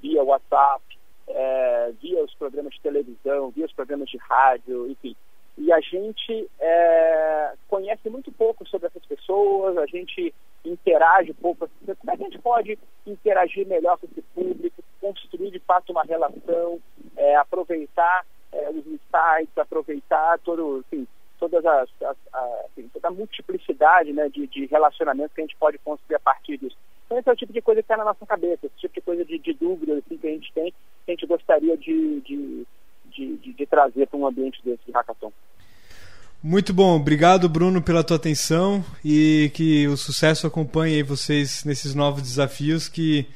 via 0.00 0.22
WhatsApp, 0.22 0.82
é, 1.28 1.92
via 2.00 2.24
os 2.24 2.34
programas 2.34 2.74
de 2.74 2.80
televisão, 2.80 3.50
via 3.50 3.66
os 3.66 3.72
programas 3.72 4.08
de 4.08 4.18
rádio, 4.18 4.90
enfim. 4.90 5.16
E 5.56 5.72
a 5.72 5.80
gente 5.80 6.48
é, 6.58 7.54
conhece 7.68 8.10
muito 8.10 8.32
pouco 8.32 8.66
sobre 8.68 8.88
essas 8.88 9.04
pessoas, 9.06 9.78
a 9.78 9.86
gente 9.86 10.34
interage 10.64 11.32
pouco. 11.34 11.68
Como 11.86 12.12
é 12.12 12.16
que 12.16 12.22
a 12.22 12.26
gente 12.26 12.38
pode 12.40 12.78
interagir 13.06 13.66
melhor 13.66 13.98
com 13.98 14.06
esse 14.06 14.22
público, 14.34 14.82
construir 15.00 15.50
de 15.50 15.60
fato 15.60 15.92
uma 15.92 16.02
relação, 16.02 16.80
é, 17.16 17.36
aproveitar 17.36 18.26
é, 18.52 18.70
os 18.70 18.84
insights, 18.86 19.56
aproveitar 19.56 20.38
todo, 20.40 20.84
enfim, 20.90 21.06
todas 21.48 21.64
as, 21.64 21.88
as 22.02 22.16
a, 22.32 22.66
toda 22.92 23.08
a 23.08 23.10
multiplicidade 23.10 24.12
né, 24.12 24.28
de, 24.28 24.46
de 24.46 24.66
relacionamentos 24.66 25.34
que 25.34 25.40
a 25.40 25.44
gente 25.44 25.56
pode 25.56 25.78
construir 25.78 26.16
a 26.16 26.20
partir 26.20 26.56
disso. 26.56 26.76
Então 27.06 27.18
esse 27.18 27.28
é 27.28 27.32
o 27.32 27.36
tipo 27.36 27.52
de 27.52 27.60
coisa 27.60 27.82
que 27.82 27.84
está 27.84 27.96
na 27.96 28.04
nossa 28.04 28.24
cabeça, 28.24 28.66
esse 28.66 28.76
tipo 28.78 28.94
de 28.94 29.00
coisa 29.00 29.24
de, 29.24 29.38
de 29.38 29.52
dúvida 29.52 29.94
assim, 29.94 30.16
que 30.16 30.26
a 30.26 30.30
gente 30.30 30.52
tem, 30.52 30.70
que 30.70 31.10
a 31.10 31.12
gente 31.12 31.26
gostaria 31.26 31.76
de, 31.76 32.20
de, 32.20 32.66
de, 33.06 33.36
de 33.36 33.66
trazer 33.66 34.06
para 34.06 34.18
um 34.18 34.26
ambiente 34.26 34.60
desse 34.64 34.84
de 34.86 34.92
hackathon. 34.92 35.32
Muito 36.42 36.74
bom, 36.74 36.96
obrigado 36.96 37.48
Bruno 37.48 37.80
pela 37.80 38.04
tua 38.04 38.16
atenção 38.16 38.84
e 39.04 39.50
que 39.54 39.86
o 39.88 39.96
sucesso 39.96 40.46
acompanhe 40.46 41.02
vocês 41.02 41.64
nesses 41.64 41.94
novos 41.94 42.22
desafios 42.22 42.88
que 42.88 43.26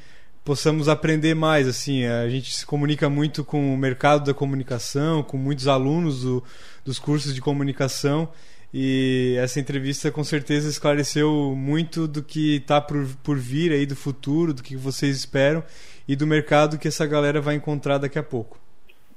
possamos 0.45 0.89
aprender 0.89 1.35
mais 1.35 1.69
assim 1.69 2.07
a 2.07 2.29
gente 2.29 2.55
se 2.55 2.65
comunica 2.65 3.09
muito 3.11 3.45
com 3.45 3.75
o 3.75 3.77
mercado 3.77 4.25
da 4.25 4.33
comunicação 4.33 5.23
com 5.23 5.37
muitos 5.37 5.69
alunos 5.69 6.23
do, 6.23 6.43
dos 6.89 6.99
cursos 6.99 7.35
de 7.35 7.41
comunicação 7.43 8.31
e 8.73 9.37
essa 9.39 9.61
entrevista 9.61 10.11
com 10.11 10.25
certeza 10.25 10.71
esclareceu 10.71 11.31
muito 11.55 12.09
do 12.09 12.23
que 12.23 12.57
está 12.57 12.81
por, 12.81 13.05
por 13.23 13.37
vir 13.37 13.73
aí 13.73 13.85
do 13.85 13.95
futuro, 13.95 14.55
do 14.55 14.63
que 14.63 14.75
vocês 14.75 15.15
esperam 15.15 15.63
e 16.09 16.17
do 16.17 16.27
mercado 16.27 16.79
que 16.79 16.89
essa 16.89 17.07
galera 17.07 17.43
vai 17.43 17.57
encontrar 17.57 17.99
daqui 17.99 18.19
a 18.19 18.23
pouco. 18.23 18.59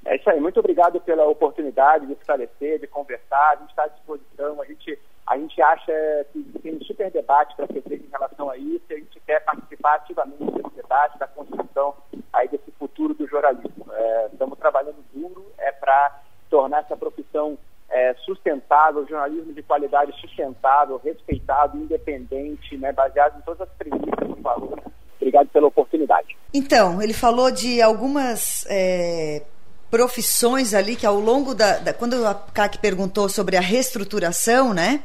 É 0.04 0.18
isso 0.18 0.30
aí, 0.30 0.40
muito 0.42 0.60
obrigado 0.60 1.00
pela 1.00 1.26
oportunidade 1.26 2.08
de 2.08 2.14
esclarecer, 2.14 2.80
de 2.80 2.88
conversar, 2.88 3.52
a 3.52 3.56
gente 3.56 3.70
está 3.70 3.84
à 3.84 3.88
disposição, 3.88 4.62
a 4.62 4.66
gente, 4.66 5.00
a 5.26 5.38
gente 5.38 5.62
acha 5.62 6.26
que 6.34 6.44
tem 6.62 6.76
um 6.76 6.82
super 6.82 7.10
debate 7.10 7.56
para 7.56 7.68
ser 7.68 7.82
feito 7.84 8.06
em 8.06 8.12
relação 8.12 8.50
a 8.50 8.58
isso 8.58 8.84
e 8.90 8.94
a 8.94 8.98
gente 8.98 9.20
quer 9.26 9.40
participar 9.46 9.96
ativamente 9.96 10.44
desse 10.44 10.76
debate, 10.76 11.18
da 11.18 11.28
construção 11.28 11.96
aí 12.34 12.50
desse 12.50 12.70
futuro 12.72 13.14
do 13.14 13.26
jornalismo. 13.28 13.86
É, 13.94 14.30
estamos 14.34 14.60
trabalhando 14.60 14.98
duro 15.14 15.46
é 15.58 15.72
para 15.72 16.20
tornar 16.52 16.82
essa 16.82 16.96
profissão 16.96 17.58
é, 17.90 18.14
sustentável, 18.26 19.08
jornalismo 19.08 19.54
de 19.54 19.64
qualidade 19.64 20.14
sustentável, 20.22 21.02
respeitado, 21.04 21.78
independente, 21.78 22.78
né, 22.78 22.92
baseado 22.92 23.40
em 23.40 23.42
todas 23.42 23.62
as 23.62 23.70
premissas 23.78 24.38
e 24.38 24.42
valores. 24.42 24.86
Obrigado 25.16 25.48
pela 25.48 25.68
oportunidade. 25.68 26.38
Então, 26.54 27.02
ele 27.02 27.14
falou 27.14 27.50
de 27.52 27.82
algumas 27.82 28.66
é, 28.70 29.44
profissões 29.90 30.74
ali 30.74 30.96
que 30.96 31.06
ao 31.06 31.20
longo 31.20 31.54
da, 31.54 31.78
da 31.78 31.94
quando 31.94 32.26
a 32.26 32.34
CAC 32.34 32.80
perguntou 32.80 33.30
sobre 33.30 33.58
a 33.58 33.62
reestruturação, 33.62 34.74
né? 34.74 35.04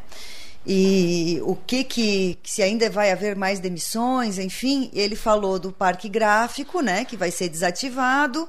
E 0.66 1.40
o 1.44 1.54
que 1.54 1.84
que 1.84 2.38
se 2.42 2.60
ainda 2.60 2.90
vai 2.90 3.12
haver 3.12 3.36
mais 3.36 3.60
demissões, 3.60 4.36
enfim, 4.38 4.90
ele 4.92 5.14
falou 5.14 5.60
do 5.60 5.70
parque 5.70 6.08
gráfico, 6.08 6.80
né, 6.80 7.04
que 7.04 7.16
vai 7.16 7.30
ser 7.30 7.48
desativado, 7.48 8.48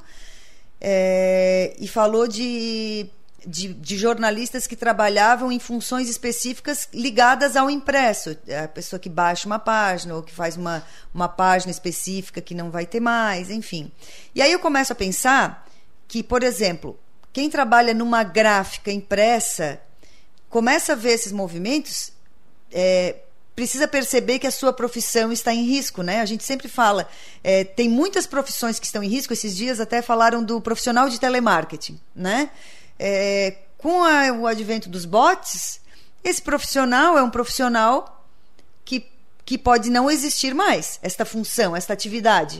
é, 0.80 1.76
e 1.80 1.88
falou 1.88 2.28
de 2.28 3.10
de, 3.48 3.74
de, 3.74 3.98
jornalistas 3.98 4.68
que 4.68 4.76
trabalhavam 4.76 5.50
em 5.50 5.60
funções 5.60 6.10
específicas 6.10 6.90
ligadas 6.94 7.56
ao 7.56 7.70
impresso. 7.70 8.38
É 8.46 8.60
a 8.60 8.68
pessoa 8.68 9.00
que 9.00 9.08
baixa 9.08 9.48
uma 9.48 9.58
página 9.58 10.16
ou 10.16 10.22
que 10.22 10.34
faz 10.34 10.58
uma, 10.58 10.84
uma 11.14 11.30
página 11.30 11.72
específica 11.72 12.42
que 12.42 12.54
não 12.54 12.70
vai 12.70 12.86
ter 12.86 13.00
mais, 13.00 13.50
enfim. 13.50 13.90
E 14.36 14.42
aí 14.42 14.52
eu 14.52 14.60
começo 14.60 14.92
a 14.92 14.96
pensar 14.96 15.66
que, 16.08 16.22
por 16.22 16.44
exemplo, 16.44 17.00
quem 17.32 17.50
trabalha 17.50 17.94
numa 17.94 18.22
gráfica 18.24 18.92
impressa 18.92 19.80
começa 20.50 20.94
a 20.94 20.96
ver 20.96 21.12
esses 21.12 21.32
movimentos. 21.32 22.12
É, 22.70 23.16
precisa 23.58 23.88
perceber 23.88 24.38
que 24.38 24.46
a 24.46 24.52
sua 24.52 24.72
profissão 24.72 25.32
está 25.32 25.52
em 25.52 25.64
risco, 25.64 26.04
né? 26.04 26.22
A 26.22 26.26
gente 26.26 26.44
sempre 26.44 26.68
fala, 26.68 27.10
é, 27.44 27.64
tem 27.64 27.90
muitas 27.90 28.28
profissões 28.28 28.78
que 28.78 28.86
estão 28.86 29.02
em 29.02 29.08
risco. 29.08 29.34
Esses 29.34 29.58
dias 29.58 29.80
até 29.80 30.00
falaram 30.00 30.44
do 30.44 30.62
profissional 30.62 31.10
de 31.10 31.20
telemarketing, 31.20 32.00
né? 32.16 32.52
É, 33.00 33.58
com 33.80 34.04
a, 34.04 34.32
o 34.32 34.46
advento 34.46 34.88
dos 34.90 35.06
bots, 35.06 35.82
esse 36.24 36.40
profissional 36.40 37.18
é 37.18 37.24
um 37.24 37.32
profissional 37.32 38.24
que, 38.86 39.04
que 39.44 39.58
pode 39.58 39.90
não 39.90 40.10
existir 40.10 40.54
mais, 40.54 41.00
esta 41.02 41.26
função, 41.26 41.76
esta 41.76 41.94
atividade. 41.94 42.60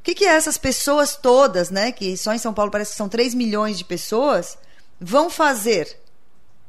O 0.00 0.02
que, 0.02 0.16
que 0.16 0.24
essas 0.24 0.58
pessoas 0.58 1.14
todas, 1.14 1.70
né, 1.70 1.92
que 1.92 2.16
só 2.16 2.34
em 2.34 2.38
São 2.38 2.52
Paulo 2.52 2.72
parece 2.72 2.90
que 2.90 2.96
são 2.96 3.08
3 3.08 3.34
milhões 3.34 3.78
de 3.78 3.84
pessoas, 3.84 4.58
vão 5.00 5.30
fazer? 5.30 5.96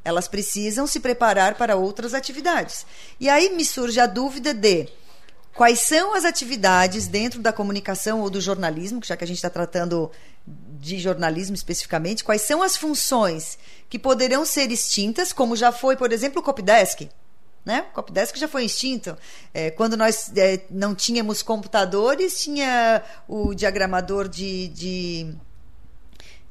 Elas 0.05 0.27
precisam 0.27 0.87
se 0.87 0.99
preparar 0.99 1.55
para 1.55 1.75
outras 1.75 2.13
atividades. 2.13 2.85
E 3.19 3.27
aí 3.27 3.49
me 3.49 3.65
surge 3.65 3.99
a 3.99 4.05
dúvida 4.05 4.53
de 4.53 4.87
quais 5.55 5.79
são 5.79 6.13
as 6.13 6.23
atividades 6.23 7.07
dentro 7.07 7.41
da 7.41 7.51
comunicação 7.51 8.21
ou 8.21 8.29
do 8.29 8.39
jornalismo, 8.39 9.01
já 9.03 9.17
que 9.17 9.23
a 9.23 9.27
gente 9.27 9.37
está 9.37 9.49
tratando 9.49 10.11
de 10.45 10.99
jornalismo 10.99 11.55
especificamente, 11.55 12.23
quais 12.23 12.41
são 12.41 12.61
as 12.61 12.77
funções 12.77 13.57
que 13.89 13.97
poderão 13.97 14.45
ser 14.45 14.71
extintas, 14.71 15.33
como 15.33 15.55
já 15.55 15.71
foi, 15.71 15.97
por 15.97 16.11
exemplo, 16.11 16.39
o 16.39 16.43
Copdesk. 16.43 17.09
Né? 17.65 17.83
O 17.89 17.95
Copdesk 17.95 18.37
já 18.37 18.47
foi 18.47 18.65
extinto. 18.65 19.17
É, 19.51 19.71
quando 19.71 19.97
nós 19.97 20.31
é, 20.37 20.61
não 20.69 20.93
tínhamos 20.93 21.41
computadores, 21.41 22.39
tinha 22.39 23.01
o 23.27 23.55
diagramador 23.55 24.29
de, 24.29 24.67
de 24.67 25.35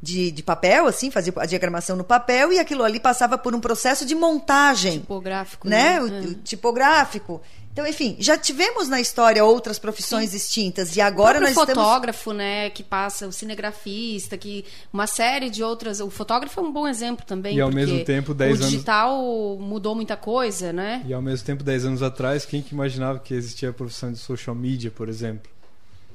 de, 0.05 0.31
de 0.31 0.43
papel, 0.43 0.87
assim, 0.87 1.11
fazia 1.11 1.33
a 1.37 1.47
diagramação 1.47 1.97
no 1.97 2.05
papel 2.05 2.53
e 2.53 2.59
aquilo 2.59 2.85
ali 2.85 3.01
passava 3.01 3.39
por 3.39 3.55
um 3.55 3.61
processo 3.61 4.05
de 4.05 4.15
montagem. 4.15 5.01
Tipográfico. 5.01 5.67
Né? 5.67 5.99
né? 5.99 6.03
O, 6.03 6.05
o, 6.05 6.35
tipográfico. 6.35 7.41
Então, 7.73 7.85
enfim, 7.85 8.15
já 8.21 8.39
tivemos 8.39 8.89
na 8.89 9.01
história 9.01 9.45
outras 9.45 9.81
profissões 9.81 10.31
Sim. 10.31 10.37
extintas 10.37 10.95
e 10.95 11.01
agora 11.01 11.41
nós 11.41 11.51
estamos... 11.51 11.73
O 11.73 11.75
fotógrafo, 11.75 12.33
né, 12.33 12.71
que 12.71 12.85
passa, 12.85 13.27
o 13.27 13.33
cinegrafista, 13.33 14.39
que 14.39 14.65
uma 14.93 15.09
série 15.09 15.51
de 15.51 15.61
outras... 15.61 15.99
O 15.99 16.09
fotógrafo 16.09 16.61
é 16.61 16.63
um 16.63 16.71
bom 16.71 16.87
exemplo 16.87 17.27
também, 17.27 17.57
E 17.57 17.61
ao 17.61 17.73
mesmo 17.73 18.05
tempo, 18.05 18.33
10 18.33 18.53
anos... 18.53 18.67
O 18.67 18.71
digital 18.71 19.59
mudou 19.59 19.95
muita 19.97 20.17
coisa, 20.17 20.73
né? 20.73 21.03
E 21.05 21.13
ao 21.13 21.23
mesmo 21.23 21.45
tempo, 21.45 21.65
10 21.65 21.87
anos 21.87 22.03
atrás, 22.03 22.45
quem 22.45 22.63
que 22.63 22.73
imaginava 22.75 23.19
que 23.19 23.35
existia 23.35 23.71
a 23.71 23.73
profissão 23.73 24.13
de 24.13 24.19
social 24.19 24.55
media, 24.55 24.93
por 24.93 25.09
exemplo? 25.09 25.51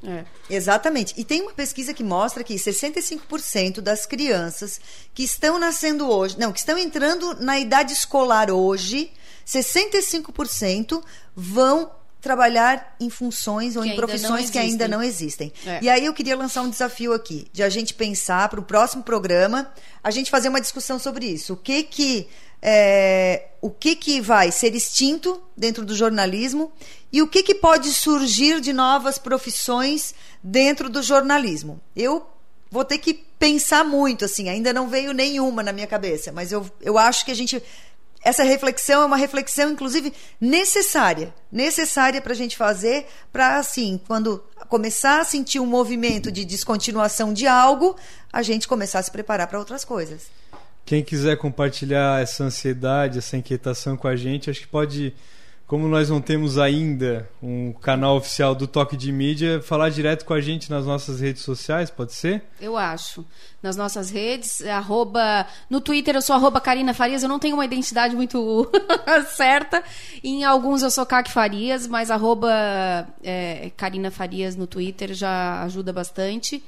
É. 0.03 0.23
Exatamente. 0.49 1.13
E 1.17 1.23
tem 1.23 1.41
uma 1.41 1.51
pesquisa 1.51 1.93
que 1.93 2.03
mostra 2.03 2.43
que 2.43 2.55
65% 2.55 3.81
das 3.81 4.05
crianças 4.05 4.79
que 5.13 5.23
estão 5.23 5.59
nascendo 5.59 6.09
hoje, 6.09 6.39
não, 6.39 6.51
que 6.51 6.59
estão 6.59 6.77
entrando 6.77 7.35
na 7.39 7.59
idade 7.59 7.93
escolar 7.93 8.49
hoje, 8.49 9.11
65% 9.45 11.03
vão 11.35 11.91
trabalhar 12.21 12.95
em 12.99 13.09
funções 13.09 13.75
ou 13.75 13.83
que 13.83 13.89
em 13.89 13.95
profissões 13.95 14.49
que 14.49 14.57
ainda 14.57 14.87
não 14.87 15.01
existem. 15.01 15.53
É. 15.65 15.79
E 15.81 15.89
aí 15.89 16.05
eu 16.05 16.13
queria 16.13 16.35
lançar 16.35 16.61
um 16.61 16.69
desafio 16.69 17.13
aqui, 17.13 17.47
de 17.53 17.63
a 17.63 17.69
gente 17.69 17.93
pensar 17.93 18.49
para 18.49 18.59
o 18.59 18.63
próximo 18.63 19.03
programa, 19.03 19.71
a 20.03 20.11
gente 20.11 20.29
fazer 20.29 20.49
uma 20.49 20.59
discussão 20.59 20.99
sobre 20.99 21.25
isso. 21.25 21.53
O 21.53 21.57
que 21.57 21.83
que 21.83 22.27
é, 22.61 23.47
o 23.61 23.69
que, 23.69 23.95
que 23.95 24.21
vai 24.21 24.51
ser 24.51 24.75
extinto 24.75 25.41
dentro 25.55 25.85
do 25.85 25.95
jornalismo 25.95 26.71
e 27.11 27.21
o 27.21 27.27
que, 27.27 27.43
que 27.43 27.55
pode 27.55 27.91
surgir 27.93 28.59
de 28.59 28.73
novas 28.73 29.17
profissões 29.17 30.13
dentro 30.43 30.89
do 30.89 31.01
jornalismo. 31.01 31.79
Eu 31.95 32.25
vou 32.69 32.85
ter 32.85 32.97
que 32.99 33.13
pensar 33.13 33.83
muito, 33.83 34.25
assim, 34.25 34.49
ainda 34.49 34.71
não 34.73 34.87
veio 34.87 35.13
nenhuma 35.13 35.63
na 35.63 35.71
minha 35.71 35.87
cabeça, 35.87 36.31
mas 36.31 36.51
eu, 36.51 36.69
eu 36.81 36.97
acho 36.97 37.25
que 37.25 37.31
a 37.31 37.35
gente. 37.35 37.61
Essa 38.21 38.43
reflexão 38.43 39.01
é 39.01 39.05
uma 39.05 39.15
reflexão, 39.15 39.71
inclusive, 39.71 40.13
necessária. 40.41 41.33
Necessária 41.49 42.21
para 42.21 42.33
a 42.33 42.35
gente 42.35 42.57
fazer, 42.57 43.07
para, 43.31 43.57
assim, 43.57 43.99
quando 44.05 44.43
começar 44.67 45.21
a 45.21 45.23
sentir 45.23 45.61
um 45.61 45.65
movimento 45.65 46.29
de 46.29 46.43
descontinuação 46.43 47.31
de 47.31 47.47
algo, 47.47 47.95
a 48.31 48.43
gente 48.43 48.67
começar 48.67 48.99
a 48.99 49.03
se 49.03 49.09
preparar 49.09 49.47
para 49.47 49.57
outras 49.57 49.85
coisas. 49.85 50.23
Quem 50.89 51.03
quiser 51.03 51.37
compartilhar 51.37 52.19
essa 52.19 52.43
ansiedade, 52.43 53.19
essa 53.19 53.37
inquietação 53.37 53.95
com 53.95 54.07
a 54.07 54.15
gente, 54.15 54.49
acho 54.49 54.61
que 54.61 54.67
pode, 54.67 55.13
como 55.67 55.87
nós 55.87 56.09
não 56.09 56.19
temos 56.19 56.57
ainda 56.57 57.29
um 57.43 57.71
canal 57.73 58.17
oficial 58.17 58.55
do 58.55 58.65
Toque 58.65 58.97
de 58.97 59.11
Mídia, 59.11 59.61
falar 59.61 59.91
direto 59.91 60.25
com 60.25 60.33
a 60.33 60.41
gente 60.41 60.67
nas 60.67 60.87
nossas 60.87 61.19
redes 61.19 61.43
sociais, 61.43 61.91
pode 61.91 62.13
ser? 62.13 62.41
Eu 62.59 62.75
acho. 62.75 63.23
Nas 63.61 63.75
nossas 63.75 64.09
redes, 64.09 64.63
arroba, 64.63 65.45
no 65.69 65.79
Twitter 65.79 66.15
eu 66.15 66.23
sou 66.23 66.35
arroba 66.35 66.59
Karina 66.59 66.91
Farias, 66.91 67.21
eu 67.21 67.29
não 67.29 67.37
tenho 67.37 67.53
uma 67.53 67.65
identidade 67.65 68.15
muito 68.15 68.67
certa. 69.37 69.83
Em 70.23 70.43
alguns 70.43 70.81
eu 70.81 70.89
sou 70.89 71.05
Cac 71.05 71.29
Farias, 71.29 71.85
mas 71.85 72.09
arroba 72.09 72.49
é, 73.23 73.71
Karina 73.77 74.09
Farias 74.09 74.55
no 74.55 74.65
Twitter 74.65 75.13
já 75.13 75.61
ajuda 75.61 75.93
bastante. 75.93 76.63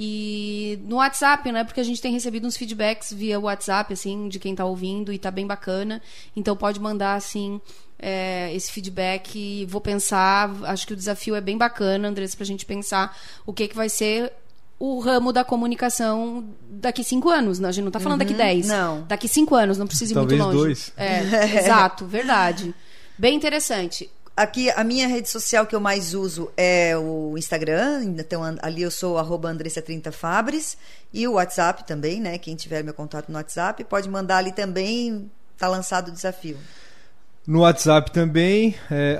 E 0.00 0.78
no 0.84 0.96
WhatsApp, 0.96 1.50
né? 1.50 1.64
Porque 1.64 1.80
a 1.80 1.84
gente 1.84 2.00
tem 2.00 2.12
recebido 2.12 2.46
uns 2.46 2.56
feedbacks 2.56 3.12
via 3.12 3.40
WhatsApp, 3.40 3.92
assim, 3.92 4.28
de 4.28 4.38
quem 4.38 4.52
está 4.52 4.64
ouvindo 4.64 5.12
e 5.12 5.18
tá 5.18 5.28
bem 5.28 5.44
bacana. 5.44 6.00
Então 6.36 6.56
pode 6.56 6.78
mandar, 6.78 7.16
assim, 7.16 7.60
é, 7.98 8.54
esse 8.54 8.70
feedback. 8.70 9.66
Vou 9.66 9.80
pensar. 9.80 10.54
Acho 10.62 10.86
que 10.86 10.92
o 10.92 10.96
desafio 10.96 11.34
é 11.34 11.40
bem 11.40 11.58
bacana, 11.58 12.06
Andressa, 12.06 12.36
para 12.36 12.44
a 12.44 12.46
gente 12.46 12.64
pensar 12.64 13.18
o 13.44 13.52
que, 13.52 13.66
que 13.66 13.74
vai 13.74 13.88
ser 13.88 14.32
o 14.78 15.00
ramo 15.00 15.32
da 15.32 15.42
comunicação 15.42 16.44
daqui 16.70 17.02
cinco 17.02 17.28
anos. 17.28 17.58
Né? 17.58 17.68
A 17.68 17.72
gente 17.72 17.82
não 17.82 17.88
está 17.88 17.98
falando 17.98 18.20
uhum, 18.20 18.26
daqui 18.26 18.38
dez. 18.38 18.68
Não. 18.68 19.04
Daqui 19.08 19.26
cinco 19.26 19.56
anos, 19.56 19.78
não 19.78 19.86
precisa 19.88 20.12
ir 20.12 20.14
Talvez 20.14 20.40
muito 20.40 20.56
longe. 20.56 20.64
Dois. 20.64 20.92
É, 20.96 21.58
exato, 21.58 22.06
verdade. 22.06 22.72
Bem 23.18 23.34
interessante. 23.34 24.08
Aqui, 24.38 24.70
a 24.70 24.84
minha 24.84 25.08
rede 25.08 25.28
social 25.28 25.66
que 25.66 25.74
eu 25.74 25.80
mais 25.80 26.14
uso 26.14 26.48
é 26.56 26.96
o 26.96 27.36
Instagram. 27.36 28.04
Então, 28.04 28.40
ali 28.62 28.82
eu 28.82 28.90
sou 28.90 29.18
arroba 29.18 29.52
Andressa30Fabres. 29.52 30.76
E 31.12 31.26
o 31.26 31.32
WhatsApp 31.32 31.84
também, 31.84 32.20
né? 32.20 32.38
Quem 32.38 32.54
tiver 32.54 32.84
meu 32.84 32.94
contato 32.94 33.30
no 33.30 33.34
WhatsApp, 33.34 33.82
pode 33.82 34.08
mandar 34.08 34.36
ali 34.36 34.52
também. 34.52 35.28
Tá 35.58 35.66
lançado 35.66 36.10
o 36.10 36.12
desafio. 36.12 36.56
No 37.44 37.62
WhatsApp 37.62 38.12
também, 38.12 38.76
é 38.88 39.18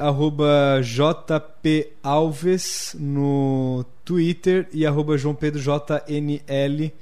jpalves 0.85 2.95
no 2.97 3.85
Twitter 4.05 4.69
e 4.73 4.87
arroba 4.87 5.19
joãopedrojnl 5.19 6.93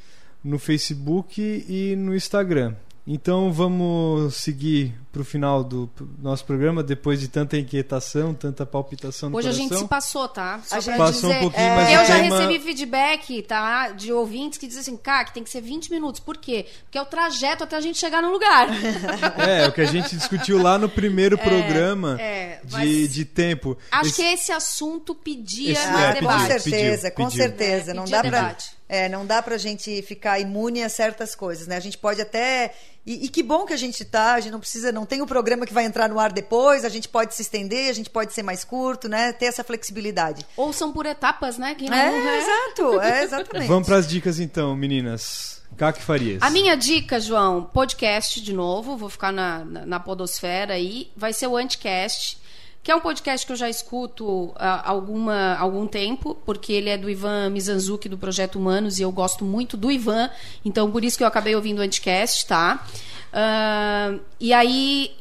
no 0.43 0.59
Facebook 0.59 1.67
e 1.69 1.95
no 1.97 2.17
Instagram. 2.17 2.75
Então 3.07 3.53
vamos 3.53 4.37
seguir 4.37 4.95
para 5.17 5.23
o 5.23 5.25
final 5.25 5.64
do 5.64 5.89
nosso 6.23 6.45
programa, 6.45 6.83
depois 6.83 7.19
de 7.19 7.27
tanta 7.27 7.57
inquietação, 7.57 8.35
tanta 8.35 8.67
palpitação 8.67 9.31
no 9.31 9.39
Hoje 9.39 9.49
coração. 9.49 9.64
a 9.64 9.69
gente 9.69 9.79
se 9.79 9.89
passou, 9.89 10.29
tá? 10.29 10.61
Só 10.62 10.77
a 10.77 10.81
gente 10.81 10.99
passou 10.99 11.31
dizer, 11.31 11.37
um 11.37 11.41
pouquinho, 11.41 11.67
é... 11.67 11.75
mas 11.75 11.89
Eu 11.89 12.05
já 12.05 12.21
tema... 12.21 12.41
recebi 12.41 12.61
feedback, 12.62 13.43
tá? 13.43 13.89
De 13.93 14.12
ouvintes 14.12 14.59
que 14.59 14.67
dizem 14.67 14.83
assim, 14.83 14.97
cara, 14.99 15.25
que 15.25 15.33
tem 15.33 15.43
que 15.43 15.49
ser 15.49 15.62
20 15.62 15.91
minutos. 15.91 16.21
Por 16.21 16.37
quê? 16.37 16.67
Porque 16.83 16.99
é 16.99 17.01
o 17.01 17.07
trajeto 17.07 17.64
até 17.64 17.77
a 17.77 17.81
gente 17.81 17.99
chegar 17.99 18.21
no 18.21 18.31
lugar. 18.31 18.69
É, 19.37 19.67
o 19.67 19.73
que 19.73 19.81
a 19.81 19.87
gente 19.87 20.17
discutiu 20.17 20.61
lá 20.61 20.79
no 20.79 20.89
primeiro 20.89 21.37
é, 21.37 21.39
programa 21.39 22.17
é, 22.21 22.61
de, 22.64 23.09
de 23.09 23.25
tempo. 23.25 23.77
Acho 23.91 24.11
esse... 24.11 24.23
que 24.23 24.23
esse 24.23 24.53
assunto 24.53 25.14
pedia 25.14 25.73
esse, 25.73 25.87
mais 25.89 26.17
é, 26.17 26.21
debate. 26.21 26.43
Com 26.43 26.47
certeza, 26.47 27.03
pediu, 27.11 27.17
com 27.17 27.31
pediu. 27.31 27.43
certeza. 27.43 27.95
não 27.95 28.05
dá 28.05 28.23
para 28.23 28.57
é, 28.89 29.09
não 29.09 29.27
dá 29.27 29.43
pra 29.43 29.59
gente 29.59 30.01
ficar 30.03 30.39
imune 30.39 30.83
a 30.83 30.89
certas 30.89 31.35
coisas, 31.35 31.67
né? 31.67 31.77
A 31.77 31.81
gente 31.81 31.99
pode 31.99 32.21
até. 32.21 32.73
E, 33.07 33.27
e, 33.27 33.29
que 33.29 33.41
bom 33.41 33.65
que 33.65 33.73
a 33.73 33.77
gente 33.77 34.05
tá, 34.05 34.35
a 34.35 34.41
gente 34.41 34.51
não 34.51 34.59
precisa, 34.59 34.91
não 34.91 35.07
tem 35.07 35.21
o 35.21 35.25
um 35.25 35.27
programa 35.29 35.65
que 35.65 35.73
vai 35.73 35.85
entrar 35.85 36.09
no 36.09 36.19
ar 36.19 36.33
depois, 36.33 36.85
a 36.85 36.89
gente 36.89 37.09
pode 37.09 37.37
se 37.37 37.43
estender, 37.43 37.89
a 37.89 37.93
gente 37.93 38.11
pode 38.11 38.33
ser 38.33 38.43
mais 38.43 38.65
curto, 38.65 39.09
né? 39.09 39.33
Ter 39.33 39.47
essa 39.47 39.63
flexibilidade. 39.63 40.45
Ou 40.57 40.73
são 40.73 40.93
por 40.93 41.07
etapas, 41.07 41.57
né? 41.57 41.77
não 41.79 41.97
é, 41.97 42.09
é, 42.09 42.39
exato, 42.41 43.01
é 43.01 43.23
exatamente. 43.23 43.69
Vamos 43.69 43.87
para 43.87 43.97
as 43.97 44.09
dicas 44.09 44.41
então, 44.41 44.75
meninas. 44.75 45.63
Caque 45.77 46.03
Farias. 46.03 46.43
A 46.43 46.51
minha 46.51 46.75
dica, 46.75 47.21
João, 47.21 47.65
podcast 47.65 48.41
de 48.41 48.53
novo, 48.53 48.97
vou 48.97 49.11
ficar 49.11 49.31
na, 49.31 49.65
na, 49.65 49.87
na 49.87 50.01
podosfera 50.01 50.75
aí, 50.75 51.11
vai 51.15 51.33
ser 51.33 51.47
o 51.47 51.57
Anticast 51.57 52.39
que 52.87 52.93
é 52.93 52.95
um 52.95 53.01
podcast 53.01 53.45
que 53.45 53.51
eu 53.51 53.57
já 53.57 53.68
escuto 53.68 54.53
há 54.55 54.89
alguma, 54.89 55.57
algum 55.57 55.89
tempo, 55.89 56.37
porque 56.47 56.72
ele 56.72 56.89
é 56.89 56.97
do 56.97 57.11
Ivan 57.11 57.51
Mizanzuki, 57.51 58.09
do 58.09 58.16
Projeto 58.16 58.61
Humanos, 58.61 59.01
e 59.01 59.03
eu 59.03 59.11
gosto 59.11 59.45
muito 59.45 59.76
do 59.76 59.91
Ivan, 59.91 60.30
então 60.64 60.89
por 60.89 61.05
isso 61.05 61.18
que 61.18 61.24
eu 61.24 61.26
acabei 61.26 61.57
ouvindo 61.57 61.80
o 61.80 61.82
Anticast, 61.82 62.47
tá? 62.47 62.87
Uh, 63.32 64.20
e 64.39 64.53
aí 64.53 65.16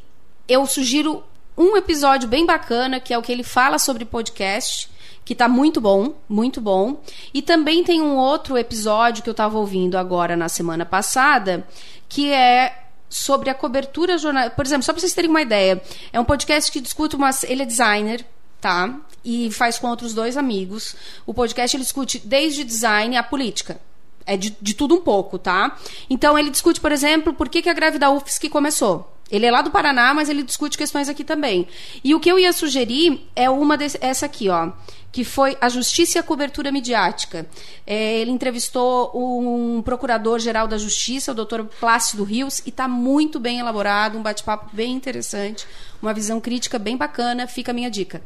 eu 0.47 0.63
sugiro 0.68 1.24
um 1.57 1.76
episódio 1.76 2.30
bem 2.30 2.45
bacana, 2.45 2.99
que 2.99 3.11
é 3.11 3.18
o 3.18 3.22
que 3.24 3.32
ele 3.32 3.41
fala 3.41 3.80
sobre 3.80 4.05
podcast, 4.05 4.88
que 5.26 5.34
está 5.34 5.49
muito 5.49 5.82
bom, 5.82 6.13
muito 6.30 6.61
bom. 6.61 7.01
E 7.34 7.41
também 7.41 7.84
tem 7.84 7.99
um 7.99 8.16
outro 8.16 8.59
episódio 8.59 9.24
que 9.24 9.30
eu 9.30 9.32
estava 9.32 9.57
ouvindo 9.57 9.97
agora 9.97 10.38
na 10.38 10.49
semana 10.49 10.86
passada, 10.86 11.68
que 12.07 12.32
é 12.32 12.85
sobre 13.16 13.49
a 13.49 13.53
cobertura 13.53 14.18
jornal. 14.18 14.51
Por 14.51 14.66
exemplo, 14.66 14.84
só 14.84 14.91
para 14.91 14.99
vocês 14.99 15.13
terem 15.13 15.30
uma 15.30 15.41
ideia, 15.41 15.82
é 16.11 16.20
um 16.20 16.26
podcast 16.26 16.72
que 16.72 16.82
discute 16.82 17.16
uma. 17.16 17.30
Ele 17.43 17.63
é 17.63 17.66
designer, 17.66 18.26
tá? 18.59 18.93
E 19.24 19.49
faz 19.51 19.80
com 19.80 19.88
outros 19.88 20.13
dois 20.13 20.36
amigos. 20.36 20.95
O 21.26 21.34
podcast 21.34 21.76
ele 21.76 21.84
discute 21.84 22.20
desde 22.20 22.63
design 22.63 23.16
a 23.16 23.24
política. 23.24 23.80
É 24.26 24.36
de, 24.36 24.57
de 24.61 24.74
tudo 24.74 24.95
um 24.95 25.01
pouco, 25.01 25.38
tá? 25.39 25.78
Então 26.09 26.38
ele 26.38 26.49
discute, 26.49 26.82
por 26.82 26.91
exemplo, 26.91 27.34
por 27.34 27.47
que, 27.47 27.61
que 27.61 27.70
a 27.70 27.74
greve 27.74 27.97
da 27.97 28.11
UFSC 28.11 28.49
começou. 28.49 29.14
Ele 29.30 29.46
é 29.46 29.52
lá 29.52 29.62
do 29.62 29.72
Paraná, 29.72 30.14
mas 30.14 30.30
ele 30.30 30.44
discute 30.44 30.78
questões 30.78 31.10
aqui 31.10 31.24
também. 31.24 31.68
E 32.04 32.14
o 32.14 32.20
que 32.20 32.32
eu 32.32 32.38
ia 32.38 32.54
sugerir 32.54 33.28
é 33.36 33.50
uma 33.50 33.76
desse, 33.76 33.98
essa 34.00 34.28
aqui, 34.28 34.50
ó, 34.50 34.72
que 35.12 35.24
foi 35.24 35.58
a 35.60 35.68
Justiça 35.68 36.18
e 36.18 36.20
a 36.20 36.24
Cobertura 36.24 36.72
Midiática. 36.72 37.48
É, 37.88 38.20
ele 38.20 38.30
entrevistou 38.30 39.12
um 39.16 39.82
procurador-geral 39.82 40.68
da 40.68 40.78
Justiça, 40.78 41.32
o 41.32 41.36
doutor 41.36 41.66
Plácido 41.80 42.24
Rios, 42.24 42.62
e 42.66 42.70
está 42.70 42.88
muito 42.88 43.40
bem 43.40 43.60
elaborado, 43.60 44.18
um 44.18 44.22
bate-papo 44.22 44.76
bem 44.76 44.94
interessante, 44.94 45.66
uma 46.02 46.14
visão 46.14 46.40
crítica 46.40 46.78
bem 46.78 46.96
bacana. 46.96 47.48
Fica 47.48 47.72
a 47.72 47.74
minha 47.74 47.90
dica. 47.90 48.22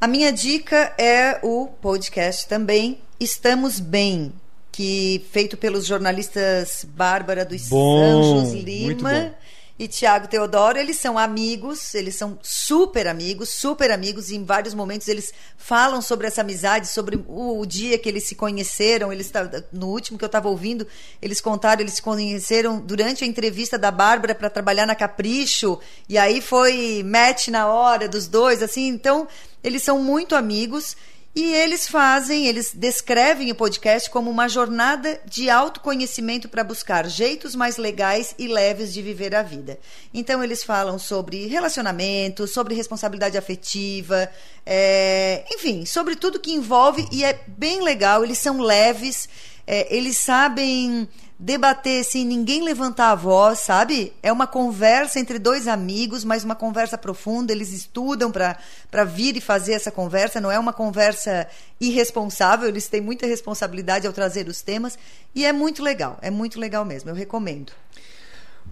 A 0.00 0.08
minha 0.08 0.32
dica 0.32 0.92
é 0.98 1.38
o 1.42 1.68
podcast 1.80 2.48
também 2.48 2.98
Estamos 3.20 3.78
Bem, 3.78 4.32
que 4.72 5.24
feito 5.30 5.56
pelos 5.56 5.86
jornalistas 5.86 6.84
Bárbara 6.96 7.44
dos 7.44 7.68
bom, 7.68 8.00
Anjos 8.00 8.52
Lima 8.54 9.34
e 9.78 9.86
Tiago 9.86 10.26
Teodoro, 10.26 10.76
eles 10.76 10.96
são 10.96 11.16
amigos, 11.16 11.94
eles 11.94 12.16
são 12.16 12.36
super 12.42 13.06
amigos, 13.06 13.48
super 13.48 13.92
amigos, 13.92 14.28
e 14.28 14.34
em 14.34 14.44
vários 14.44 14.74
momentos 14.74 15.06
eles 15.06 15.32
falam 15.56 16.02
sobre 16.02 16.26
essa 16.26 16.40
amizade, 16.40 16.88
sobre 16.88 17.16
o, 17.28 17.60
o 17.60 17.64
dia 17.64 17.96
que 17.96 18.08
eles 18.08 18.24
se 18.24 18.34
conheceram. 18.34 19.12
Eles 19.12 19.30
no 19.72 19.86
último 19.86 20.18
que 20.18 20.24
eu 20.24 20.26
estava 20.26 20.48
ouvindo, 20.48 20.84
eles 21.22 21.40
contaram, 21.40 21.80
eles 21.80 21.94
se 21.94 22.02
conheceram 22.02 22.80
durante 22.80 23.22
a 23.22 23.26
entrevista 23.26 23.78
da 23.78 23.92
Bárbara 23.92 24.34
para 24.34 24.50
trabalhar 24.50 24.84
na 24.84 24.96
Capricho, 24.96 25.78
e 26.08 26.18
aí 26.18 26.40
foi 26.40 27.04
match 27.04 27.48
na 27.48 27.68
hora 27.68 28.08
dos 28.08 28.26
dois, 28.26 28.62
assim, 28.64 28.88
então 28.88 29.28
eles 29.62 29.82
são 29.82 30.02
muito 30.02 30.34
amigos 30.34 30.96
e 31.34 31.54
eles 31.54 31.86
fazem, 31.86 32.46
eles 32.46 32.72
descrevem 32.74 33.50
o 33.52 33.54
podcast 33.54 34.10
como 34.10 34.30
uma 34.30 34.48
jornada 34.48 35.20
de 35.24 35.48
autoconhecimento 35.48 36.48
para 36.48 36.64
buscar 36.64 37.08
jeitos 37.08 37.54
mais 37.54 37.76
legais 37.76 38.34
e 38.38 38.48
leves 38.48 38.92
de 38.92 39.02
viver 39.02 39.34
a 39.34 39.42
vida. 39.42 39.78
Então, 40.12 40.42
eles 40.42 40.64
falam 40.64 40.98
sobre 40.98 41.46
relacionamento, 41.46 42.46
sobre 42.48 42.74
responsabilidade 42.74 43.38
afetiva, 43.38 44.28
é, 44.66 45.44
enfim, 45.52 45.86
sobre 45.86 46.16
tudo 46.16 46.40
que 46.40 46.52
envolve 46.52 47.06
e 47.12 47.22
é 47.22 47.38
bem 47.46 47.82
legal. 47.82 48.24
Eles 48.24 48.38
são 48.38 48.58
leves, 48.58 49.28
é, 49.66 49.94
eles 49.94 50.16
sabem 50.16 51.08
debater 51.38 52.02
sem 52.04 52.24
ninguém 52.24 52.64
levantar 52.64 53.12
a 53.12 53.14
voz, 53.14 53.60
sabe? 53.60 54.12
É 54.22 54.32
uma 54.32 54.46
conversa 54.46 55.20
entre 55.20 55.38
dois 55.38 55.68
amigos, 55.68 56.24
mas 56.24 56.42
uma 56.42 56.56
conversa 56.56 56.98
profunda. 56.98 57.52
Eles 57.52 57.72
estudam 57.72 58.32
para 58.32 59.04
vir 59.04 59.36
e 59.36 59.40
fazer 59.40 59.74
essa 59.74 59.90
conversa. 59.90 60.40
Não 60.40 60.50
é 60.50 60.58
uma 60.58 60.72
conversa 60.72 61.46
irresponsável, 61.80 62.68
eles 62.68 62.88
têm 62.88 63.00
muita 63.00 63.26
responsabilidade 63.26 64.06
ao 64.06 64.12
trazer 64.12 64.48
os 64.48 64.62
temas. 64.62 64.98
E 65.32 65.46
é 65.46 65.52
muito 65.52 65.82
legal, 65.82 66.18
é 66.20 66.30
muito 66.30 66.58
legal 66.58 66.84
mesmo. 66.84 67.10
Eu 67.10 67.14
recomendo. 67.14 67.72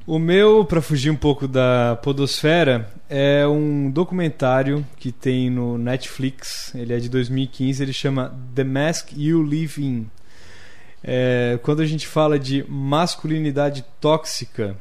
O 0.05 0.19
meu, 0.19 0.65
para 0.65 0.83
fugir 0.83 1.11
um 1.11 1.17
pouco 1.17 1.49
da 1.49 1.99
podosfera, 2.03 2.93
é 3.09 3.47
um 3.47 3.91
documentário 3.91 4.87
que 4.99 5.11
tem 5.11 5.51
no 5.51 5.79
Netflix. 5.79 6.73
Ele 6.75 6.93
é 6.95 6.99
de 6.99 7.09
2015, 7.09 7.83
ele 7.83 7.93
chama 7.93 8.37
The 8.55 8.63
Mask 8.63 9.13
You 9.17 9.43
Live 9.43 9.83
In. 9.83 10.09
É, 11.07 11.59
quando 11.63 11.83
a 11.83 11.87
gente 11.87 12.07
fala 12.07 12.39
de 12.39 12.65
masculinidade 12.69 13.85
tóxica, 14.01 14.77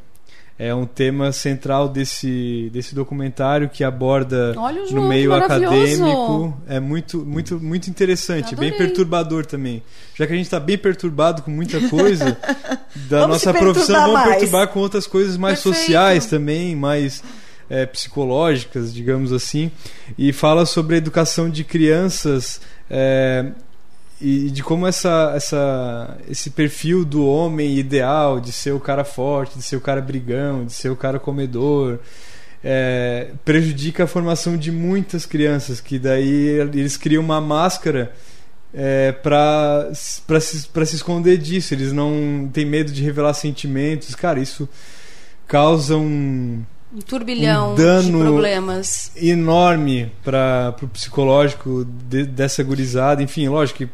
é 0.58 0.74
um 0.74 0.86
tema 0.86 1.34
central 1.34 1.90
desse, 1.90 2.70
desse 2.72 2.96
documentário 2.96 3.70
que 3.70 3.84
aborda 3.84 4.54
no 4.90 5.08
meio 5.08 5.34
acadêmico. 5.34 6.58
É 6.66 6.80
muito, 6.80 7.26
muito, 7.26 7.60
muito 7.60 7.90
interessante, 7.90 8.56
bem 8.56 8.72
perturbador 8.72 9.46
também. 9.46 9.84
Já 10.16 10.26
que 10.26 10.32
a 10.32 10.36
gente 10.36 10.46
está 10.46 10.60
bem 10.60 10.78
perturbado 10.78 11.42
com 11.42 11.52
muita 11.52 11.90
coisa 11.90 12.38
da 13.10 13.28
nossa 13.28 13.54
profissão, 13.54 14.00
vamos 14.00 14.14
mais. 14.14 14.30
perturbar 14.30 14.70
com 14.70 14.80
outras 14.80 15.06
coisas 15.06 15.36
mais 15.36 15.62
Perfeito. 15.62 15.78
sociais 15.78 16.26
também, 16.26 16.74
mais 16.74 17.22
é, 17.70 17.86
psicológicas, 17.86 18.94
digamos 18.94 19.34
assim. 19.34 19.70
E 20.18 20.32
fala 20.32 20.66
sobre 20.66 20.96
a 20.96 20.98
educação 20.98 21.50
de 21.50 21.66
crianças. 21.66 22.62
É, 22.90 23.52
e 24.20 24.50
de 24.50 24.64
como 24.64 24.88
essa, 24.88 25.34
essa, 25.36 26.18
esse 26.30 26.50
perfil 26.50 27.04
do 27.04 27.28
homem 27.28 27.78
ideal 27.78 28.40
de 28.40 28.52
ser 28.52 28.72
o 28.72 28.80
cara 28.80 29.04
forte, 29.04 29.58
de 29.58 29.64
ser 29.64 29.76
o 29.76 29.82
cara 29.82 30.02
brigão, 30.02 30.66
de 30.66 30.74
ser 30.74 30.90
o 30.90 30.96
cara 30.96 31.20
comedor, 31.20 32.00
é, 32.64 33.32
prejudica 33.44 34.06
a 34.06 34.08
formação 34.08 34.58
de 34.58 34.72
muitas 34.72 35.26
crianças, 35.26 35.82
que 35.82 36.00
daí 36.00 36.48
eles 36.74 36.98
criam 36.98 37.22
uma 37.24 37.42
máscara 37.42 38.14
é, 38.74 39.12
para 39.12 39.92
se, 39.94 40.22
se 40.86 40.96
esconder 40.96 41.38
disso, 41.38 41.74
eles 41.74 41.92
não 41.94 42.50
têm 42.52 42.66
medo 42.66 42.92
de 42.92 43.04
revelar 43.04 43.34
sentimentos. 43.34 44.16
Cara, 44.16 44.40
isso 44.40 44.68
causa 45.48 45.96
um 45.96 46.64
um 46.94 47.02
turbilhão 47.02 47.74
um 47.74 47.76
dano 47.76 48.20
de 48.20 48.24
problemas 48.24 49.12
enorme 49.16 50.12
para 50.24 50.76
o 50.82 50.88
psicológico 50.88 51.86
de, 51.86 52.26
dessa 52.26 52.64
gurizada. 52.64 53.22
Enfim, 53.22 53.48
lógico 53.48 53.80
que 53.80 53.90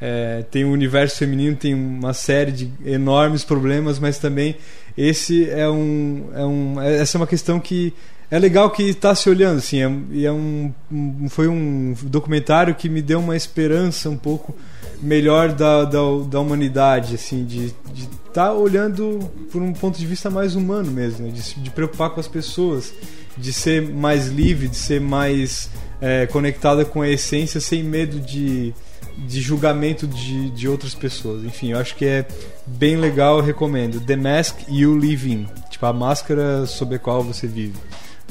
é, 0.00 0.44
tem 0.50 0.64
o 0.64 0.70
universo 0.70 1.16
feminino, 1.16 1.56
tem 1.56 1.74
uma 1.74 2.12
série 2.12 2.52
de 2.52 2.70
enormes 2.84 3.44
problemas, 3.44 3.98
mas 3.98 4.18
também 4.18 4.56
esse 4.96 5.48
é 5.50 5.68
um, 5.68 6.28
é 6.34 6.44
um 6.44 6.80
é, 6.80 6.96
essa 7.00 7.16
é 7.16 7.18
uma 7.18 7.26
questão 7.26 7.58
que 7.58 7.92
é 8.30 8.38
legal 8.38 8.70
que 8.70 8.82
está 8.82 9.14
se 9.14 9.28
olhando 9.28 9.58
assim 9.58 9.82
é, 9.82 9.92
e 10.10 10.26
é 10.26 10.32
um, 10.32 10.72
um, 10.90 11.28
foi 11.28 11.48
um 11.48 11.94
documentário 12.04 12.74
que 12.74 12.88
me 12.88 13.02
deu 13.02 13.20
uma 13.20 13.36
esperança 13.36 14.08
um 14.08 14.16
pouco 14.16 14.54
melhor 15.00 15.52
da, 15.52 15.84
da, 15.84 16.00
da 16.28 16.40
humanidade 16.40 17.14
assim 17.14 17.44
de 17.44 17.66
estar 17.96 18.32
tá 18.32 18.52
olhando 18.52 19.30
por 19.50 19.62
um 19.62 19.72
ponto 19.72 19.98
de 19.98 20.06
vista 20.06 20.30
mais 20.30 20.54
humano 20.54 20.90
mesmo 20.90 21.26
né? 21.26 21.32
de, 21.32 21.60
de 21.60 21.70
preocupar 21.70 22.10
com 22.10 22.20
as 22.20 22.28
pessoas 22.28 22.92
de 23.36 23.52
ser 23.52 23.82
mais 23.82 24.28
livre 24.28 24.68
de 24.68 24.76
ser 24.76 25.00
mais 25.00 25.70
é, 26.00 26.26
conectada 26.26 26.84
com 26.84 27.02
a 27.02 27.08
essência 27.08 27.60
sem 27.60 27.82
medo 27.82 28.20
de 28.20 28.74
de 29.16 29.40
julgamento 29.40 30.06
de, 30.06 30.50
de 30.50 30.68
outras 30.68 30.94
pessoas. 30.94 31.44
Enfim, 31.44 31.70
eu 31.72 31.78
acho 31.78 31.94
que 31.94 32.04
é 32.04 32.26
bem 32.66 32.96
legal, 32.96 33.38
eu 33.38 33.44
recomendo. 33.44 34.00
The 34.00 34.16
Mask 34.16 34.56
You 34.68 34.96
Live 34.96 35.30
In. 35.30 35.46
Tipo, 35.70 35.86
a 35.86 35.92
máscara 35.92 36.66
sob 36.66 36.96
a 36.96 36.98
qual 36.98 37.22
você 37.22 37.46
vive 37.46 37.74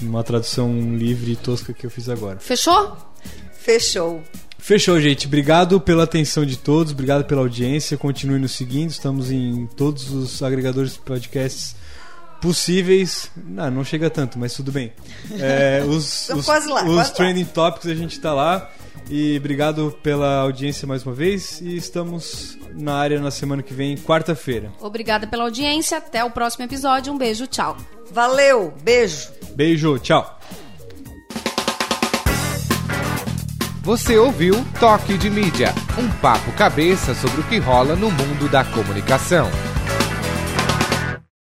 uma 0.01 0.23
tradução 0.23 0.71
livre 0.97 1.31
e 1.31 1.35
tosca 1.35 1.73
que 1.73 1.85
eu 1.85 1.89
fiz 1.89 2.09
agora. 2.09 2.39
Fechou? 2.39 2.97
Fechou. 3.53 4.21
Fechou, 4.63 4.97
gente. 4.97 5.27
Obrigado 5.27 5.77
pela 5.81 6.03
atenção 6.03 6.45
de 6.45 6.57
todos, 6.57 6.93
obrigado 6.93 7.25
pela 7.25 7.41
audiência. 7.41 7.97
Continue 7.97 8.39
nos 8.39 8.53
seguindo, 8.53 8.91
estamos 8.91 9.29
em 9.29 9.67
todos 9.75 10.09
os 10.09 10.41
agregadores 10.41 10.93
de 10.93 10.99
podcasts 10.99 11.75
possíveis. 12.41 13.29
Não, 13.35 13.69
não 13.69 13.83
chega 13.83 14.09
tanto, 14.09 14.39
mas 14.39 14.53
tudo 14.53 14.71
bem. 14.71 14.93
É, 15.37 15.83
os 15.85 16.29
os, 16.29 16.47
lá, 16.47 16.85
os 16.85 17.09
trending 17.09 17.43
lá. 17.43 17.49
topics 17.49 17.87
a 17.87 17.93
gente 17.93 18.13
está 18.13 18.33
lá. 18.33 18.71
E 19.09 19.35
obrigado 19.37 19.93
pela 20.01 20.37
audiência 20.37 20.87
mais 20.87 21.05
uma 21.05 21.13
vez. 21.13 21.59
E 21.59 21.75
estamos 21.75 22.57
na 22.73 22.93
área 22.95 23.19
na 23.19 23.31
semana 23.31 23.61
que 23.61 23.73
vem, 23.73 23.97
quarta-feira. 23.97 24.71
Obrigada 24.79 25.27
pela 25.27 25.43
audiência. 25.43 25.97
Até 25.97 26.23
o 26.23 26.31
próximo 26.31 26.63
episódio. 26.63 27.11
Um 27.11 27.17
beijo, 27.17 27.47
tchau. 27.47 27.75
Valeu, 28.09 28.73
beijo. 28.81 29.27
Beijo, 29.57 29.99
tchau. 29.99 30.39
Você 33.83 34.17
ouviu 34.17 34.65
Toque 34.79 35.17
de 35.17 35.29
Mídia, 35.29 35.75
um 35.99 36.07
papo 36.21 36.53
cabeça 36.53 37.13
sobre 37.13 37.41
o 37.41 37.43
que 37.43 37.59
rola 37.59 37.97
no 37.97 38.09
mundo 38.09 38.49
da 38.49 38.63
comunicação. 38.63 39.51